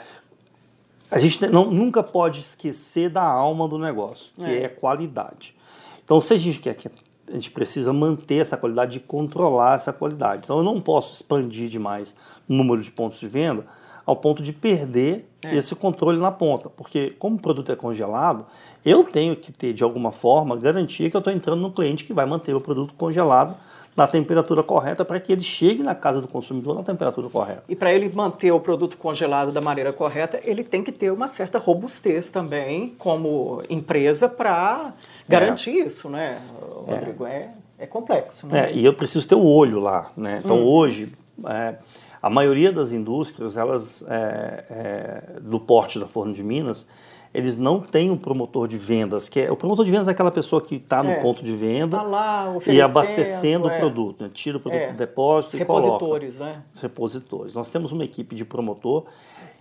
a 1.14 1.20
gente 1.20 1.46
não, 1.48 1.70
nunca 1.70 2.02
pode 2.02 2.40
esquecer 2.40 3.10
da 3.10 3.24
alma 3.24 3.68
do 3.68 3.78
negócio, 3.78 4.32
que 4.36 4.46
É. 4.46 4.64
é, 4.64 4.68
qualidade. 4.70 5.56
Então, 6.04 6.20
se 6.20 6.34
a 6.34 6.38
gente 6.38 6.60
quer 6.60 6.74
que 6.76 6.90
a 7.30 7.34
gente 7.34 7.52
precisa 7.52 7.94
manter 7.94 8.36
essa 8.42 8.58
qualidade 8.58 8.98
e 8.98 9.00
controlar 9.00 9.76
essa 9.76 9.94
qualidade. 9.94 10.42
Então, 10.44 10.58
eu 10.58 10.64
não 10.64 10.82
posso 10.82 11.14
expandir 11.14 11.70
demais 11.70 12.14
o 12.50 12.54
número 12.54 12.82
de 12.82 12.92
pontos 12.92 13.20
de 13.20 13.28
venda 13.28 13.66
ao 14.06 14.16
ponto 14.18 14.44
de 14.44 14.52
perder 14.52 15.30
É. 15.44 15.56
esse 15.56 15.74
controle 15.76 16.18
na 16.20 16.32
ponta, 16.32 16.70
porque 16.70 17.12
como 17.18 17.38
o 17.38 17.40
produto 17.40 17.72
é 17.72 17.76
congelado, 17.76 18.46
eu 18.84 19.04
tenho 19.06 19.36
que 19.36 19.52
ter 19.52 19.72
de 19.74 19.84
alguma 19.84 20.12
forma 20.12 20.58
garantia 20.58 21.10
que 21.10 21.16
eu 21.16 21.20
estou 21.20 21.32
entrando 21.32 21.62
no 21.62 21.72
cliente 21.72 22.04
que 22.04 22.12
vai 22.12 22.26
manter 22.26 22.54
o 22.54 22.60
produto 22.60 22.94
congelado 22.96 23.56
na 23.96 24.08
temperatura 24.08 24.64
correta 24.64 25.06
para 25.06 25.20
que 25.20 25.32
ele 25.32 25.42
chegue 25.42 25.84
na 25.84 25.94
casa 25.94 26.20
do 26.20 26.28
consumidor 26.28 26.76
na 26.76 26.84
temperatura 26.84 27.30
correta. 27.30 27.64
E 27.70 27.76
para 27.76 27.94
ele 27.94 28.10
manter 28.14 28.52
o 28.52 28.60
produto 28.60 28.98
congelado 28.98 29.52
da 29.52 29.62
maneira 29.62 29.94
correta, 29.94 30.40
ele 30.44 30.64
tem 30.64 30.84
que 30.84 30.92
ter 30.92 31.12
uma 31.12 31.28
certa 31.28 31.60
robustez 31.60 32.32
também, 32.32 32.96
como 32.98 33.64
empresa, 33.70 34.28
para 34.28 34.94
garantir 35.28 35.72
isso, 35.72 36.10
né, 36.10 36.42
Rodrigo? 36.88 37.26
É, 37.26 37.52
é 37.78 37.86
complexo, 37.86 38.48
né? 38.48 38.72
É, 38.72 38.74
e 38.74 38.84
eu 38.84 38.94
preciso 38.94 39.28
ter 39.28 39.36
o 39.36 39.46
olho 39.46 39.80
lá, 39.80 40.12
né? 40.18 40.42
Então 40.44 40.64
hoje 40.64 41.14
é, 41.46 41.76
a 42.22 42.30
maioria 42.30 42.72
das 42.72 42.92
indústrias, 42.92 43.58
elas 43.58 44.04
é, 44.08 44.66
é, 44.70 45.40
do 45.42 45.60
porte 45.60 46.00
da 46.00 46.08
Forno 46.08 46.34
de 46.34 46.44
Minas, 46.44 46.88
eles 47.34 47.58
não 47.58 47.80
têm 47.80 48.12
um 48.12 48.18
promotor 48.18 48.68
de 48.68 48.78
vendas, 48.78 49.28
que 49.28 49.40
é 49.40 49.52
o 49.52 49.56
promotor 49.56 49.84
de 49.84 49.92
vendas 49.92 50.08
é 50.08 50.12
aquela 50.12 50.30
pessoa 50.32 50.62
que 50.62 50.76
está 50.76 51.02
no 51.02 51.10
É. 51.10 51.16
ponto 51.20 51.44
de 51.44 51.56
venda 51.56 51.98
Tá 51.98 52.04
lá 52.04 52.56
e 52.68 52.80
abastecendo 52.80 53.68
é. 53.70 53.76
o 53.76 53.80
produto, 53.80 54.24
né? 54.24 54.30
tira 54.32 54.58
o 54.58 54.60
produto 54.60 54.80
É. 54.82 54.92
do 54.92 54.98
depósito 54.98 55.58
e 55.58 55.66
coloca. 55.66 55.94
Repositores, 55.94 56.40
né? 56.40 56.64
Os 56.74 56.82
repositores. 56.82 57.56
Nós 57.56 57.70
temos 57.70 57.92
uma 57.92 58.04
equipe 58.04 58.36
de 58.36 58.46
promotor 58.46 59.06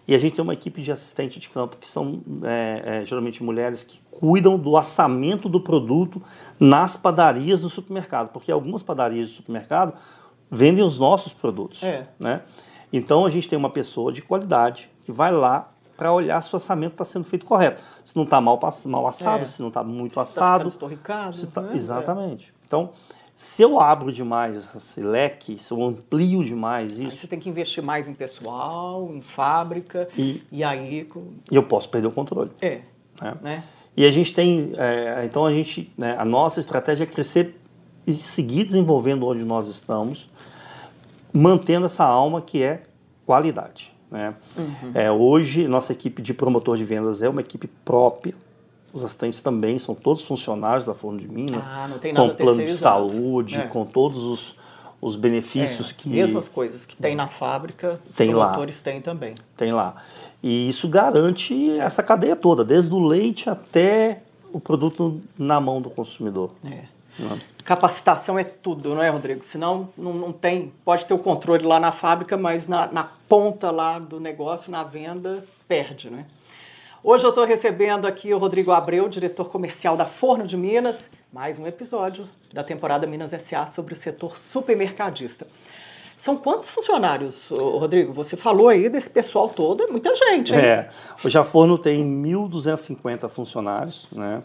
e 0.07 0.15
a 0.15 0.19
gente 0.19 0.35
tem 0.35 0.43
uma 0.43 0.53
equipe 0.53 0.83
de 0.83 0.93
assistente 0.93 1.41
de 1.41 1.49
campo, 1.49 1.77
que 1.81 1.89
são 1.89 2.21
é, 2.43 2.83
é, 2.85 3.05
geralmente 3.05 3.43
mulheres 3.43 3.85
que 3.85 4.01
cuidam 4.11 4.59
do 4.59 4.77
assamento 4.77 5.49
do 5.49 5.61
produto 5.61 6.21
nas 6.61 6.97
padarias 6.97 7.63
do 7.63 7.71
supermercado, 7.71 8.29
porque 8.33 8.53
algumas 8.53 8.83
padarias 8.83 9.29
do 9.29 9.33
supermercado 9.35 9.95
vendem 10.51 10.85
os 10.85 10.99
nossos 10.99 11.33
produtos. 11.33 11.83
É. 11.83 12.07
Né? 12.19 12.43
Então 12.93 13.25
a 13.25 13.31
gente 13.31 13.49
tem 13.49 13.59
uma 13.59 13.71
pessoa 13.71 14.13
de 14.13 14.21
qualidade 14.21 14.91
que 15.05 15.11
vai 15.11 15.33
lá 15.33 15.72
para 16.03 16.13
olhar 16.13 16.43
se 16.43 16.53
o 16.53 16.57
assamento 16.57 16.95
está 16.95 17.05
sendo 17.05 17.25
feito 17.25 17.47
correto. 17.47 17.81
Se 18.05 18.17
não 18.17 18.25
está 18.25 18.41
mal, 18.41 18.59
mal 18.87 19.07
assado, 19.07 19.43
É. 19.43 19.45
se 19.45 19.61
não 19.63 19.69
está 19.69 19.85
muito 19.85 20.15
Tá 20.17 20.23
assado. 20.23 20.67
estorricado, 20.69 21.37
se 21.37 21.47
tá- 21.47 21.61
né? 21.61 21.75
Exatamente. 21.75 22.53
Então, 22.67 22.91
se 23.37 23.63
eu 23.63 23.79
abro 23.79 24.11
demais 24.11 24.69
esse 24.75 25.01
leque, 25.01 25.57
se 25.59 25.73
eu 25.73 25.81
amplio 25.81 26.43
demais 26.43 26.99
É. 26.99 27.03
Aí 27.03 27.07
isso, 27.07 27.19
você 27.19 27.29
tem 27.29 27.39
que 27.39 27.49
investir 27.49 27.85
mais 27.85 28.09
em 28.09 28.15
pessoal, 28.15 29.09
em 29.15 29.21
fábrica, 29.21 30.09
E- 30.19 30.43
e 30.51 30.65
aí... 30.65 31.05
com- 31.05 31.35
eu 31.53 31.63
posso 31.63 31.89
perder 31.89 32.09
o 32.09 32.13
controle. 32.13 32.51
É, 32.61 32.81
né? 33.21 33.35
né? 33.41 33.65
E 33.97 34.05
a 34.05 34.11
gente 34.11 34.35
tem, 34.35 34.73
é, 34.77 35.23
então 35.25 35.47
a 35.47 35.53
gente, 35.53 35.93
né, 35.97 36.17
a 36.19 36.25
nossa 36.25 36.59
estratégia 36.59 37.05
é 37.05 37.07
crescer 37.07 37.61
e 38.05 38.13
seguir 38.15 38.65
desenvolvendo 38.65 39.25
onde 39.25 39.45
nós 39.45 39.69
estamos, 39.69 40.29
mantendo 41.33 41.87
essa 41.87 42.05
alma 42.05 42.43
que 42.43 42.61
é 42.61 42.83
qualidade. 43.25 43.93
Né? 44.13 44.35
Uhum. 44.59 44.91
É, 44.95 45.11
hoje, 45.11 45.67
nossa 45.67 45.91
equipe 45.93 46.21
de 46.21 46.35
promotor 46.35 46.77
de 46.77 46.85
vendas 46.85 47.23
é 47.23 47.29
uma 47.31 47.41
equipe 47.41 47.67
própria, 47.83 48.35
os 48.93 49.03
assistentes 49.03 49.41
também 49.41 49.79
são 49.79 49.95
todos 49.95 50.23
funcionários 50.23 50.85
da 50.85 50.93
Forno 50.93 51.19
de 51.19 51.27
Minas, 51.27 51.63
Ah, 51.67 51.89
não 51.89 51.99
tem 51.99 52.13
nada 52.13 52.29
com 52.29 52.35
plano 52.37 52.65
de 52.67 52.75
saúde, 52.75 53.57
É. 53.57 53.63
com 53.63 53.87
todos 53.87 54.23
os, 54.23 54.55
os 55.01 55.15
É, 55.15 55.19
benefícios 55.19 55.87
as 55.87 55.93
que 55.93 56.11
mesmas 56.11 56.47
coisas 56.47 56.85
que 56.85 56.95
tem 56.95 57.17
na 57.17 57.27
fábrica, 57.27 57.99
os 58.11 58.15
Tem 58.15 58.35
lá. 58.35 58.49
promotores 58.49 58.83
têm 58.83 59.01
também. 59.01 59.35
tem 59.57 59.73
lá. 59.73 59.97
E 60.43 60.69
isso 60.69 60.87
garante 60.89 61.71
essa 61.79 62.03
cadeia 62.03 62.37
toda, 62.37 62.63
desde 62.63 62.95
o 62.95 62.99
leite 63.03 63.49
até 63.49 64.21
o 64.53 64.61
produto 64.61 65.23
na 65.39 65.59
mão 65.59 65.81
do 65.81 65.89
consumidor. 65.89 66.51
É. 66.63 66.81
Capacitação 67.65 68.39
é 68.39 68.45
tudo, 68.45 68.95
não 68.95 69.03
é, 69.03 69.09
Rodrigo? 69.09 69.45
Senão 69.45 69.89
não, 69.97 70.13
não 70.13 70.33
tem. 70.33 70.73
Pode 70.85 71.05
ter 71.07 71.15
o 71.15 71.19
controle 71.19 71.65
lá 71.65 71.79
na 71.79 71.93
fábrica, 71.93 72.37
mas 72.37 72.67
na, 72.67 72.87
na 72.91 73.05
ponta 73.29 73.71
lá 73.71 73.99
do 73.99 74.19
negócio, 74.19 74.71
na 74.71 74.83
venda, 74.83 75.45
perde, 75.69 76.11
né? 76.11 76.27
Hoje 77.05 77.25
eu 77.25 77.31
estou 77.31 77.45
recebendo 77.45 78.07
aqui 78.07 78.33
o 78.33 78.39
Rodrigo 78.39 78.71
Abreu, 78.71 79.09
diretor 79.09 79.49
comercial 79.49 79.97
da 79.97 80.07
Forno 80.07 80.47
de 80.47 80.57
Minas, 80.57 81.11
mais 81.33 81.59
um 81.59 81.67
episódio 81.67 82.29
da 82.53 82.63
temporada 82.63 83.09
Minas 83.09 83.33
SA 83.43 83.67
sobre 83.67 83.93
o 83.93 83.97
setor 83.97 84.39
supermercadista. 84.39 85.47
São 86.17 86.37
quantos 86.37 86.71
funcionários, 86.71 87.49
Rodrigo? 87.49 88.13
Você 88.13 88.37
falou 88.37 88.69
aí 88.69 88.89
desse 88.89 89.11
pessoal 89.11 89.49
todo, 89.49 89.83
é 89.83 89.87
muita 89.89 90.15
gente, 90.15 90.55
hein? 90.55 90.61
É, 90.61 90.89
hoje 91.25 91.37
a 91.37 91.43
Forno 91.43 91.77
tem 91.77 92.05
1.250 92.05 93.29
funcionários, 93.29 94.07
né? 94.13 94.41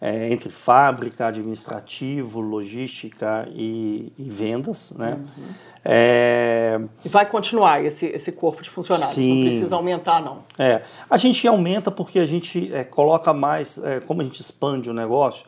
É, 0.00 0.32
entre 0.32 0.48
fábrica, 0.48 1.26
administrativo, 1.26 2.40
logística 2.40 3.48
e, 3.50 4.12
e 4.16 4.30
vendas, 4.30 4.92
né? 4.96 5.18
Uhum. 5.18 5.44
É... 5.84 6.80
E 7.04 7.08
vai 7.08 7.26
continuar 7.26 7.82
esse, 7.84 8.06
esse 8.06 8.30
corpo 8.30 8.62
de 8.62 8.70
funcionários, 8.70 9.14
Sim. 9.14 9.34
não 9.34 9.50
precisa 9.50 9.76
aumentar, 9.76 10.20
não. 10.20 10.44
É, 10.58 10.82
a 11.08 11.16
gente 11.16 11.46
aumenta 11.48 11.90
porque 11.90 12.18
a 12.18 12.26
gente 12.26 12.72
é, 12.72 12.84
coloca 12.84 13.32
mais, 13.32 13.78
é, 13.78 13.98
como 14.00 14.20
a 14.20 14.24
gente 14.24 14.40
expande 14.40 14.90
o 14.90 14.92
negócio, 14.92 15.46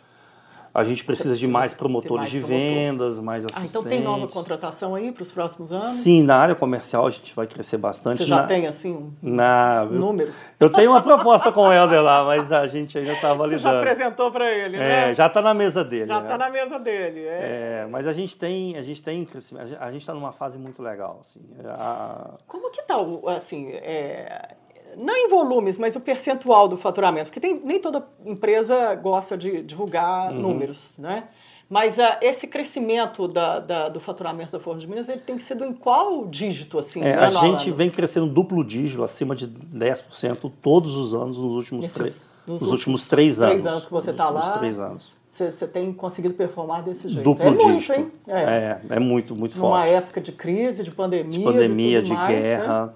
a 0.73 0.85
gente 0.85 1.05
precisa 1.05 1.37
de 1.37 1.49
mais 1.49 1.75
promotores 1.75 2.21
mais 2.21 2.31
de 2.31 2.39
promotor. 2.39 2.59
vendas, 2.59 3.19
mais 3.19 3.45
assistentes. 3.45 3.75
Ah, 3.75 3.79
então 3.79 3.91
tem 3.91 4.01
nova 4.01 4.29
contratação 4.29 4.95
aí 4.95 5.11
para 5.11 5.23
os 5.23 5.33
próximos 5.33 5.73
anos? 5.73 5.85
Sim, 5.85 6.23
na 6.23 6.37
área 6.37 6.55
comercial 6.55 7.07
a 7.07 7.11
gente 7.11 7.35
vai 7.35 7.47
crescer 7.47 7.77
bastante. 7.77 8.19
Você 8.19 8.29
já 8.29 8.37
na, 8.37 8.47
tem, 8.47 8.67
assim, 8.67 8.93
um 8.93 9.15
na, 9.21 9.85
número? 9.85 10.31
Eu, 10.61 10.69
eu 10.69 10.73
tenho 10.73 10.91
uma 10.91 11.03
proposta 11.03 11.51
com 11.51 11.63
o 11.63 11.73
Helder 11.73 12.03
lá, 12.03 12.25
mas 12.25 12.53
a 12.53 12.69
gente 12.69 12.97
ainda 12.97 13.15
está 13.15 13.35
validando. 13.35 13.63
Você 13.63 13.69
já 13.69 13.79
apresentou 13.81 14.31
para 14.31 14.51
ele, 14.51 14.77
né? 14.79 15.11
É, 15.11 15.15
já 15.15 15.27
está 15.27 15.43
na 15.43 15.53
mesa 15.53 15.85
dele. 15.85 16.07
Já 16.07 16.21
está 16.21 16.35
é. 16.35 16.39
na 16.39 16.51
mesa 16.51 16.79
dele, 16.79 17.21
é. 17.21 17.83
é. 17.83 17.89
Mas 17.91 18.07
a 18.07 18.13
gente 18.13 18.39
tem, 18.39 18.77
a 18.77 18.83
gente 18.83 19.03
tem 19.03 19.25
crescimento, 19.25 19.77
a 19.81 19.91
gente 19.91 20.03
está 20.03 20.15
numa 20.15 20.33
fase 20.33 20.57
muito 20.57 20.81
legal, 20.83 21.19
assim. 21.21 21.41
A... 21.65 22.35
Como 22.47 22.71
que 22.71 22.81
está, 22.81 22.97
assim, 23.37 23.71
é, 23.73 24.55
não 24.97 25.17
em 25.17 25.29
volumes, 25.29 25.79
mas 25.79 25.97
o 25.97 26.01
percentual 26.01 26.69
do 26.69 26.77
faturamento, 26.77 27.27
porque 27.27 27.41
tem, 27.41 27.61
nem 27.65 27.81
toda 27.81 28.07
empresa 28.25 28.95
gosta 28.95 29.37
de 29.37 29.63
divulgar 29.63 30.33
uhum. 30.33 30.41
números, 30.41 30.93
né? 30.99 31.25
Mas 31.69 31.97
uh, 31.99 32.19
esse 32.21 32.49
crescimento 32.49 33.29
da, 33.29 33.61
da, 33.61 33.89
do 33.89 34.01
faturamento 34.01 34.51
da 34.51 34.59
Forno 34.59 34.81
de 34.81 34.89
Minas, 34.89 35.09
ele 35.09 35.21
tem 35.21 35.39
sido 35.39 35.65
em 35.65 35.73
qual 35.73 36.27
dígito, 36.27 36.81
assim? 36.81 37.01
É, 37.01 37.15
a 37.15 37.31
gente 37.31 37.71
vem 37.71 37.89
crescendo 37.89 38.27
duplo 38.27 38.65
dígito, 38.65 39.05
acima 39.05 39.37
de 39.37 39.47
10% 39.47 40.51
todos 40.61 40.97
os 40.97 41.15
anos 41.15 41.39
nos 41.39 41.55
últimos, 41.55 41.85
Nesses, 41.85 42.21
nos, 42.45 42.61
nos 42.61 42.73
últimos 42.73 43.07
três, 43.07 43.37
três 43.37 43.41
anos. 43.41 43.63
Três 43.63 43.73
anos 43.73 43.87
que 43.87 43.93
você 43.93 44.11
está 44.11 44.29
lá. 44.29 44.59
três 44.59 44.81
anos. 44.81 45.21
Você, 45.31 45.67
tem 45.69 45.93
conseguido 45.93 46.35
performar 46.35 46.83
desse 46.83 47.09
jeito. 47.09 47.23
Duplo 47.23 47.47
é 47.47 47.55
dígito. 47.55 47.99
Muito, 48.01 48.13
é. 48.27 48.43
é. 48.43 48.81
é, 48.91 48.99
muito, 48.99 49.37
muito 49.37 49.57
Numa 49.57 49.69
forte. 49.69 49.91
Numa 49.91 49.99
época 49.99 50.21
de 50.21 50.33
crise, 50.33 50.83
de 50.83 50.91
pandemia. 50.91 51.39
De 51.39 51.45
pandemia, 51.45 52.03
de, 52.03 52.13
mais, 52.13 52.29
guerra. 52.29 52.87
Né? 52.87 52.93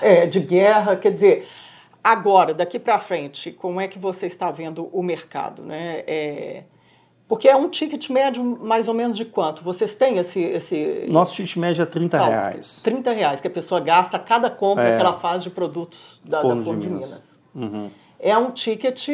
É, 0.00 0.26
de 0.26 0.40
guerra, 0.40 0.96
quer 0.96 1.12
dizer, 1.12 1.48
agora, 2.02 2.54
daqui 2.54 2.78
para 2.78 2.98
frente, 2.98 3.52
como 3.52 3.80
é 3.80 3.88
que 3.88 3.98
você 3.98 4.26
está 4.26 4.50
vendo 4.50 4.88
o 4.92 5.02
mercado, 5.02 5.62
né? 5.62 6.02
É, 6.06 6.62
porque 7.28 7.48
é 7.48 7.56
um 7.56 7.68
ticket 7.68 8.08
médio 8.08 8.44
mais 8.44 8.86
ou 8.86 8.94
menos 8.94 9.16
de 9.16 9.24
quanto? 9.24 9.62
Vocês 9.64 9.94
têm 9.96 10.18
esse... 10.18 10.40
esse 10.40 11.06
Nosso 11.08 11.34
ticket 11.34 11.56
médio 11.56 11.82
é 11.82 11.86
30 11.86 12.18
Não, 12.18 12.28
reais. 12.28 12.82
30 12.82 13.12
reais 13.12 13.40
que 13.40 13.48
a 13.48 13.50
pessoa 13.50 13.80
gasta 13.80 14.16
a 14.16 14.20
cada 14.20 14.48
compra 14.48 14.84
é, 14.84 14.96
que 14.96 15.00
ela 15.00 15.14
faz 15.14 15.42
de 15.42 15.50
produtos 15.50 16.20
da 16.24 16.40
Forno, 16.40 16.60
da 16.60 16.64
Forno 16.64 16.80
de, 16.80 16.88
Minas. 16.88 17.08
Minas. 17.10 17.38
Uhum. 17.54 17.90
É 18.20 18.38
um 18.38 18.52
ticket 18.52 19.08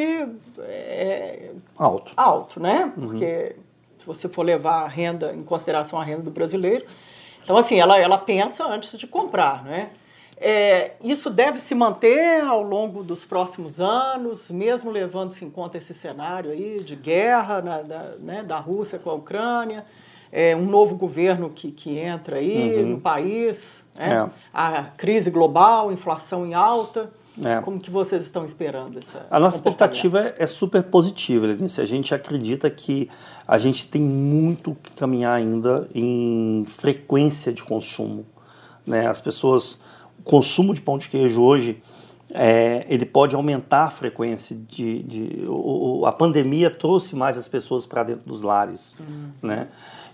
é, 0.59 1.51
alto. 1.76 2.12
alto, 2.16 2.61
né? 2.61 2.93
Uhum. 2.97 3.09
Porque 3.09 3.57
se 3.99 4.07
você 4.07 4.28
for 4.28 4.43
levar 4.43 4.83
a 4.83 4.89
renda, 4.89 5.33
em 5.33 5.43
consideração 5.43 5.99
a 5.99 6.05
renda 6.05 6.22
do 6.22 6.30
brasileiro, 6.30 6.85
então, 7.43 7.57
assim, 7.57 7.80
ela, 7.80 7.99
ela 7.99 8.18
pensa 8.18 8.64
antes 8.66 8.97
de 8.97 9.07
comprar, 9.07 9.64
né? 9.64 9.91
É, 10.37 10.93
isso 11.03 11.30
deve 11.30 11.59
se 11.59 11.74
manter 11.74 12.43
ao 12.43 12.62
longo 12.62 13.05
dos 13.05 13.24
próximos 13.24 13.80
anos, 13.80 14.51
mesmo 14.51 14.91
levando-se 14.91 15.45
em 15.45 15.51
conta 15.51 15.78
esse 15.78 15.95
cenário 15.95 16.51
aí 16.51 16.80
de 16.80 16.97
guerra 16.97 17.62
na, 17.62 17.83
da, 17.83 18.03
né, 18.18 18.43
da 18.43 18.59
Rússia 18.59 18.99
com 18.99 19.11
a 19.11 19.14
Ucrânia, 19.14 19.85
é, 20.33 20.57
um 20.57 20.64
novo 20.64 20.97
governo 20.97 21.51
que, 21.51 21.70
que 21.70 21.97
entra 21.99 22.37
aí 22.37 22.83
uhum. 22.83 22.91
no 22.93 23.01
país, 23.01 23.85
né, 23.97 24.26
é. 24.26 24.30
a 24.53 24.83
crise 24.97 25.30
global, 25.30 25.93
inflação 25.93 26.47
em 26.47 26.55
alta. 26.55 27.11
É. 27.43 27.61
Como 27.62 27.80
que 27.80 27.91
vocês 27.91 28.22
estão 28.24 28.45
esperando 28.45 28.99
essa? 28.99 29.26
A 29.30 29.41
nossa 29.41 29.57
expectativa 29.57 30.35
é, 30.37 30.47
super 30.47 30.83
positiva, 30.83 31.47
Lenice. 31.47 31.80
A 31.80 31.87
gente 31.87 32.14
acredita 32.14 32.68
que 32.68 33.09
a 33.49 33.59
gente 33.59 33.89
tem 33.89 34.03
muito 34.03 34.76
que 34.83 34.93
caminhar 34.93 35.35
ainda 35.35 35.89
em 35.95 36.64
frequência 36.66 37.53
de 37.53 37.62
consumo. 37.62 38.26
Né? 38.87 39.07
As 39.07 39.20
pessoas, 39.20 39.78
consumo 40.24 40.74
de 40.74 40.80
pão 40.80 40.98
de 40.98 41.08
queijo 41.08 41.40
hoje, 41.40 41.82
é, 42.34 42.86
ele 42.88 43.04
pode 43.04 43.34
aumentar 43.34 43.84
a 43.84 43.90
frequência 43.90 44.56
de, 44.56 45.02
de 45.02 45.44
o, 45.46 46.04
a 46.06 46.12
pandemia 46.12 46.70
trouxe 46.70 47.14
mais 47.14 47.36
as 47.36 47.46
pessoas 47.46 47.84
para 47.84 48.02
dentro 48.02 48.26
dos 48.26 48.42
lares, 48.42 48.96
uhum. 48.98 49.30
né? 49.42 49.68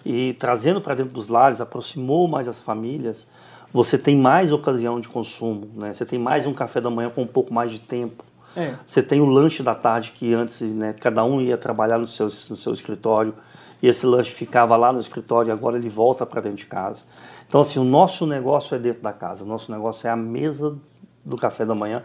E 0.05 0.33
trazendo 0.35 0.81
para 0.81 0.95
dentro 0.95 1.13
dos 1.13 1.29
lares 1.29 1.61
aproximou 1.61 2.27
mais 2.27 2.49
as 2.49 2.61
famílias 2.61 3.27
você 3.73 3.99
tem 3.99 4.17
mais 4.17 4.51
ocasião 4.51 5.01
de 5.01 5.09
consumo, 5.09 5.69
né? 5.75 5.93
Você 5.93 6.07
tem 6.07 6.19
mais 6.19 6.47
um 6.47 6.55
café 6.55 6.81
da 6.81 6.91
manhã 6.91 7.11
com 7.11 7.23
um 7.23 7.27
pouco 7.27 7.53
mais 7.53 7.71
de 7.71 7.79
tempo. 7.79 8.25
É. 8.57 8.75
Você 8.85 9.03
tem 9.03 9.21
o 9.21 9.27
lanche 9.27 9.63
da 9.63 9.75
tarde 9.75 10.13
que 10.13 10.33
antes, 10.33 10.61
né, 10.73 10.95
cada 10.99 11.23
um 11.25 11.41
ia 11.41 11.57
trabalhar 11.57 11.99
no 11.99 12.07
seu, 12.07 12.27
no 12.27 12.57
seu 12.57 12.73
escritório 12.73 13.35
e 13.83 13.87
esse 13.87 14.07
lanche 14.07 14.33
ficava 14.33 14.75
lá 14.77 14.93
no 14.93 14.99
escritório 14.99 15.51
e 15.51 15.53
agora 15.53 15.77
ele 15.77 15.89
volta 15.89 16.25
para 16.25 16.41
dentro 16.41 16.59
de 16.59 16.67
casa. 16.67 17.03
Então, 17.49 17.63
assim, 17.63 17.79
o 17.79 17.85
nosso 17.85 18.27
negócio 18.27 18.75
é 18.75 18.79
dentro 18.79 19.03
da 19.03 19.13
casa, 19.13 19.45
o 19.45 19.49
nosso 19.49 19.73
negócio 19.73 20.07
é 20.07 20.11
a 20.11 20.17
mesa 20.17 20.77
do 21.25 21.37
café 21.37 21.65
da 21.65 21.75
manhã 21.75 22.05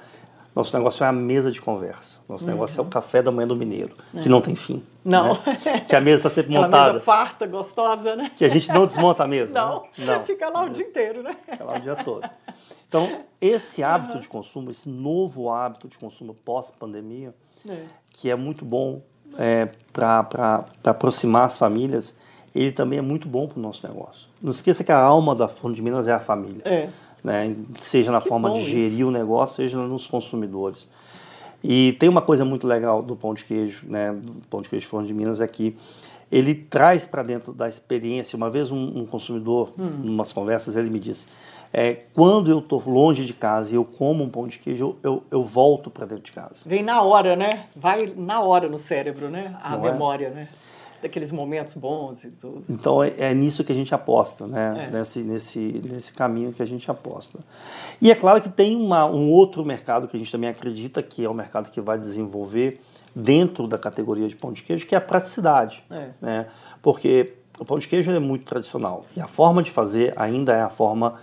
nosso 0.55 0.75
negócio 0.77 1.03
é 1.03 1.07
a 1.07 1.11
mesa 1.11 1.51
de 1.51 1.59
conversa. 1.59 2.19
Nosso 2.29 2.45
uhum. 2.45 2.51
negócio 2.51 2.79
é 2.79 2.81
o 2.83 2.85
café 2.85 3.23
da 3.23 3.31
manhã 3.31 3.47
do 3.47 3.55
mineiro, 3.55 3.95
é. 4.13 4.21
que 4.21 4.29
não 4.29 4.39
tem 4.39 4.53
fim. 4.53 4.83
Não. 5.03 5.33
Né? 5.33 5.85
Que 5.87 5.95
a 5.95 6.01
mesa 6.01 6.17
está 6.17 6.29
sempre 6.29 6.53
montada. 6.55 6.93
Mesa 6.93 7.03
farta, 7.05 7.47
gostosa, 7.47 8.15
né? 8.15 8.31
Que 8.35 8.45
a 8.45 8.49
gente 8.49 8.71
não 8.71 8.85
desmonta 8.85 9.23
a 9.23 9.27
mesa. 9.27 9.53
Não. 9.53 9.83
Né? 9.97 10.17
não. 10.17 10.23
Fica 10.23 10.49
lá 10.49 10.65
o 10.65 10.69
dia 10.69 10.85
inteiro, 10.85 11.23
né? 11.23 11.35
Fica 11.43 11.63
lá 11.63 11.77
o 11.77 11.81
dia 11.81 11.95
todo. 11.95 12.29
Então, 12.87 13.23
esse 13.41 13.83
hábito 13.83 14.15
uhum. 14.15 14.19
de 14.19 14.27
consumo, 14.27 14.69
esse 14.69 14.87
novo 14.87 15.49
hábito 15.49 15.87
de 15.87 15.97
consumo 15.97 16.35
pós-pandemia, 16.35 17.33
é. 17.67 17.85
que 18.11 18.29
é 18.29 18.35
muito 18.35 18.63
bom 18.63 19.01
é, 19.39 19.71
para 19.91 20.65
aproximar 20.83 21.45
as 21.45 21.57
famílias, 21.57 22.15
ele 22.53 22.71
também 22.71 22.99
é 22.99 23.01
muito 23.01 23.27
bom 23.27 23.47
para 23.47 23.59
o 23.59 23.61
nosso 23.61 23.85
negócio. 23.87 24.27
Não 24.41 24.51
esqueça 24.51 24.83
que 24.83 24.91
a 24.91 24.97
alma 24.97 25.33
da 25.33 25.47
Fundo 25.47 25.73
de 25.73 25.81
Minas 25.81 26.07
é 26.07 26.13
a 26.13 26.19
família. 26.19 26.61
É 26.65 26.89
né? 27.23 27.55
seja 27.81 28.11
na 28.11 28.21
que 28.21 28.27
forma 28.27 28.51
de 28.51 28.61
gerir 28.63 28.99
isso. 28.99 29.07
o 29.07 29.11
negócio, 29.11 29.55
seja 29.55 29.77
nos 29.77 30.07
consumidores. 30.07 30.87
E 31.63 31.93
tem 31.93 32.09
uma 32.09 32.21
coisa 32.21 32.43
muito 32.43 32.67
legal 32.67 33.01
do 33.01 33.15
pão 33.15 33.33
de 33.33 33.45
queijo, 33.45 33.85
né, 33.87 34.11
do 34.11 34.33
pão 34.49 34.61
de 34.61 34.67
queijo 34.67 34.85
Forno 34.87 35.07
de 35.07 35.13
Minas, 35.13 35.39
é 35.39 35.47
que 35.47 35.77
ele 36.29 36.53
traz 36.53 37.05
para 37.05 37.23
dentro 37.23 37.53
da 37.53 37.69
experiência. 37.69 38.35
Uma 38.35 38.49
vez 38.49 38.69
um, 38.69 38.99
um 38.99 39.05
consumidor, 39.05 39.71
hum. 39.79 39.91
umas 40.03 40.33
conversas, 40.33 40.75
ele 40.75 40.89
me 40.89 40.99
disse: 40.99 41.25
é, 41.71 41.93
quando 42.13 42.51
eu 42.51 42.59
estou 42.59 42.83
longe 42.85 43.23
de 43.23 43.33
casa 43.33 43.71
e 43.71 43.75
eu 43.75 43.85
como 43.85 44.25
um 44.25 44.29
pão 44.29 44.45
de 44.45 44.59
queijo, 44.59 44.97
eu, 45.01 45.23
eu 45.31 45.41
volto 45.41 45.89
para 45.89 46.05
dentro 46.05 46.25
de 46.25 46.33
casa. 46.33 46.63
Vem 46.65 46.83
na 46.83 47.01
hora, 47.01 47.35
né? 47.37 47.67
Vai 47.73 48.11
na 48.17 48.41
hora 48.41 48.67
no 48.67 48.77
cérebro, 48.77 49.29
né? 49.29 49.55
A 49.63 49.77
Não 49.77 49.87
é? 49.87 49.91
memória, 49.91 50.27
é? 50.27 50.31
né? 50.31 50.47
Daqueles 51.03 51.31
momentos 51.31 51.75
bons 51.75 52.23
e 52.23 52.31
tudo. 52.31 52.63
Então 52.67 53.03
é, 53.03 53.13
é 53.17 53.33
nisso 53.33 53.63
que 53.63 53.71
a 53.71 53.75
gente 53.75 53.93
aposta, 53.93 54.47
né? 54.47 54.87
É. 54.87 54.91
Nesse, 54.91 55.19
nesse, 55.19 55.81
nesse 55.85 56.13
caminho 56.13 56.51
que 56.51 56.61
a 56.61 56.65
gente 56.65 56.89
aposta. 56.89 57.39
E 58.01 58.09
é 58.09 58.15
claro 58.15 58.41
que 58.41 58.49
tem 58.49 58.75
uma, 58.75 59.05
um 59.05 59.29
outro 59.29 59.63
mercado 59.63 60.07
que 60.07 60.15
a 60.15 60.19
gente 60.19 60.31
também 60.31 60.49
acredita 60.49 61.03
que 61.03 61.23
é 61.23 61.29
o 61.29 61.33
mercado 61.33 61.69
que 61.69 61.79
vai 61.79 61.99
desenvolver 61.99 62.81
dentro 63.15 63.67
da 63.67 63.77
categoria 63.77 64.27
de 64.27 64.35
pão 64.35 64.51
de 64.51 64.63
queijo, 64.63 64.87
que 64.87 64.95
é 64.95 64.97
a 64.97 65.01
praticidade. 65.01 65.83
É. 65.91 66.09
Né? 66.19 66.47
Porque 66.81 67.33
o 67.59 67.65
pão 67.65 67.77
de 67.77 67.87
queijo 67.87 68.11
é 68.11 68.19
muito 68.19 68.45
tradicional 68.45 69.05
e 69.15 69.21
a 69.21 69.27
forma 69.27 69.61
de 69.61 69.69
fazer 69.69 70.13
ainda 70.15 70.53
é 70.53 70.61
a 70.61 70.69
forma 70.69 71.15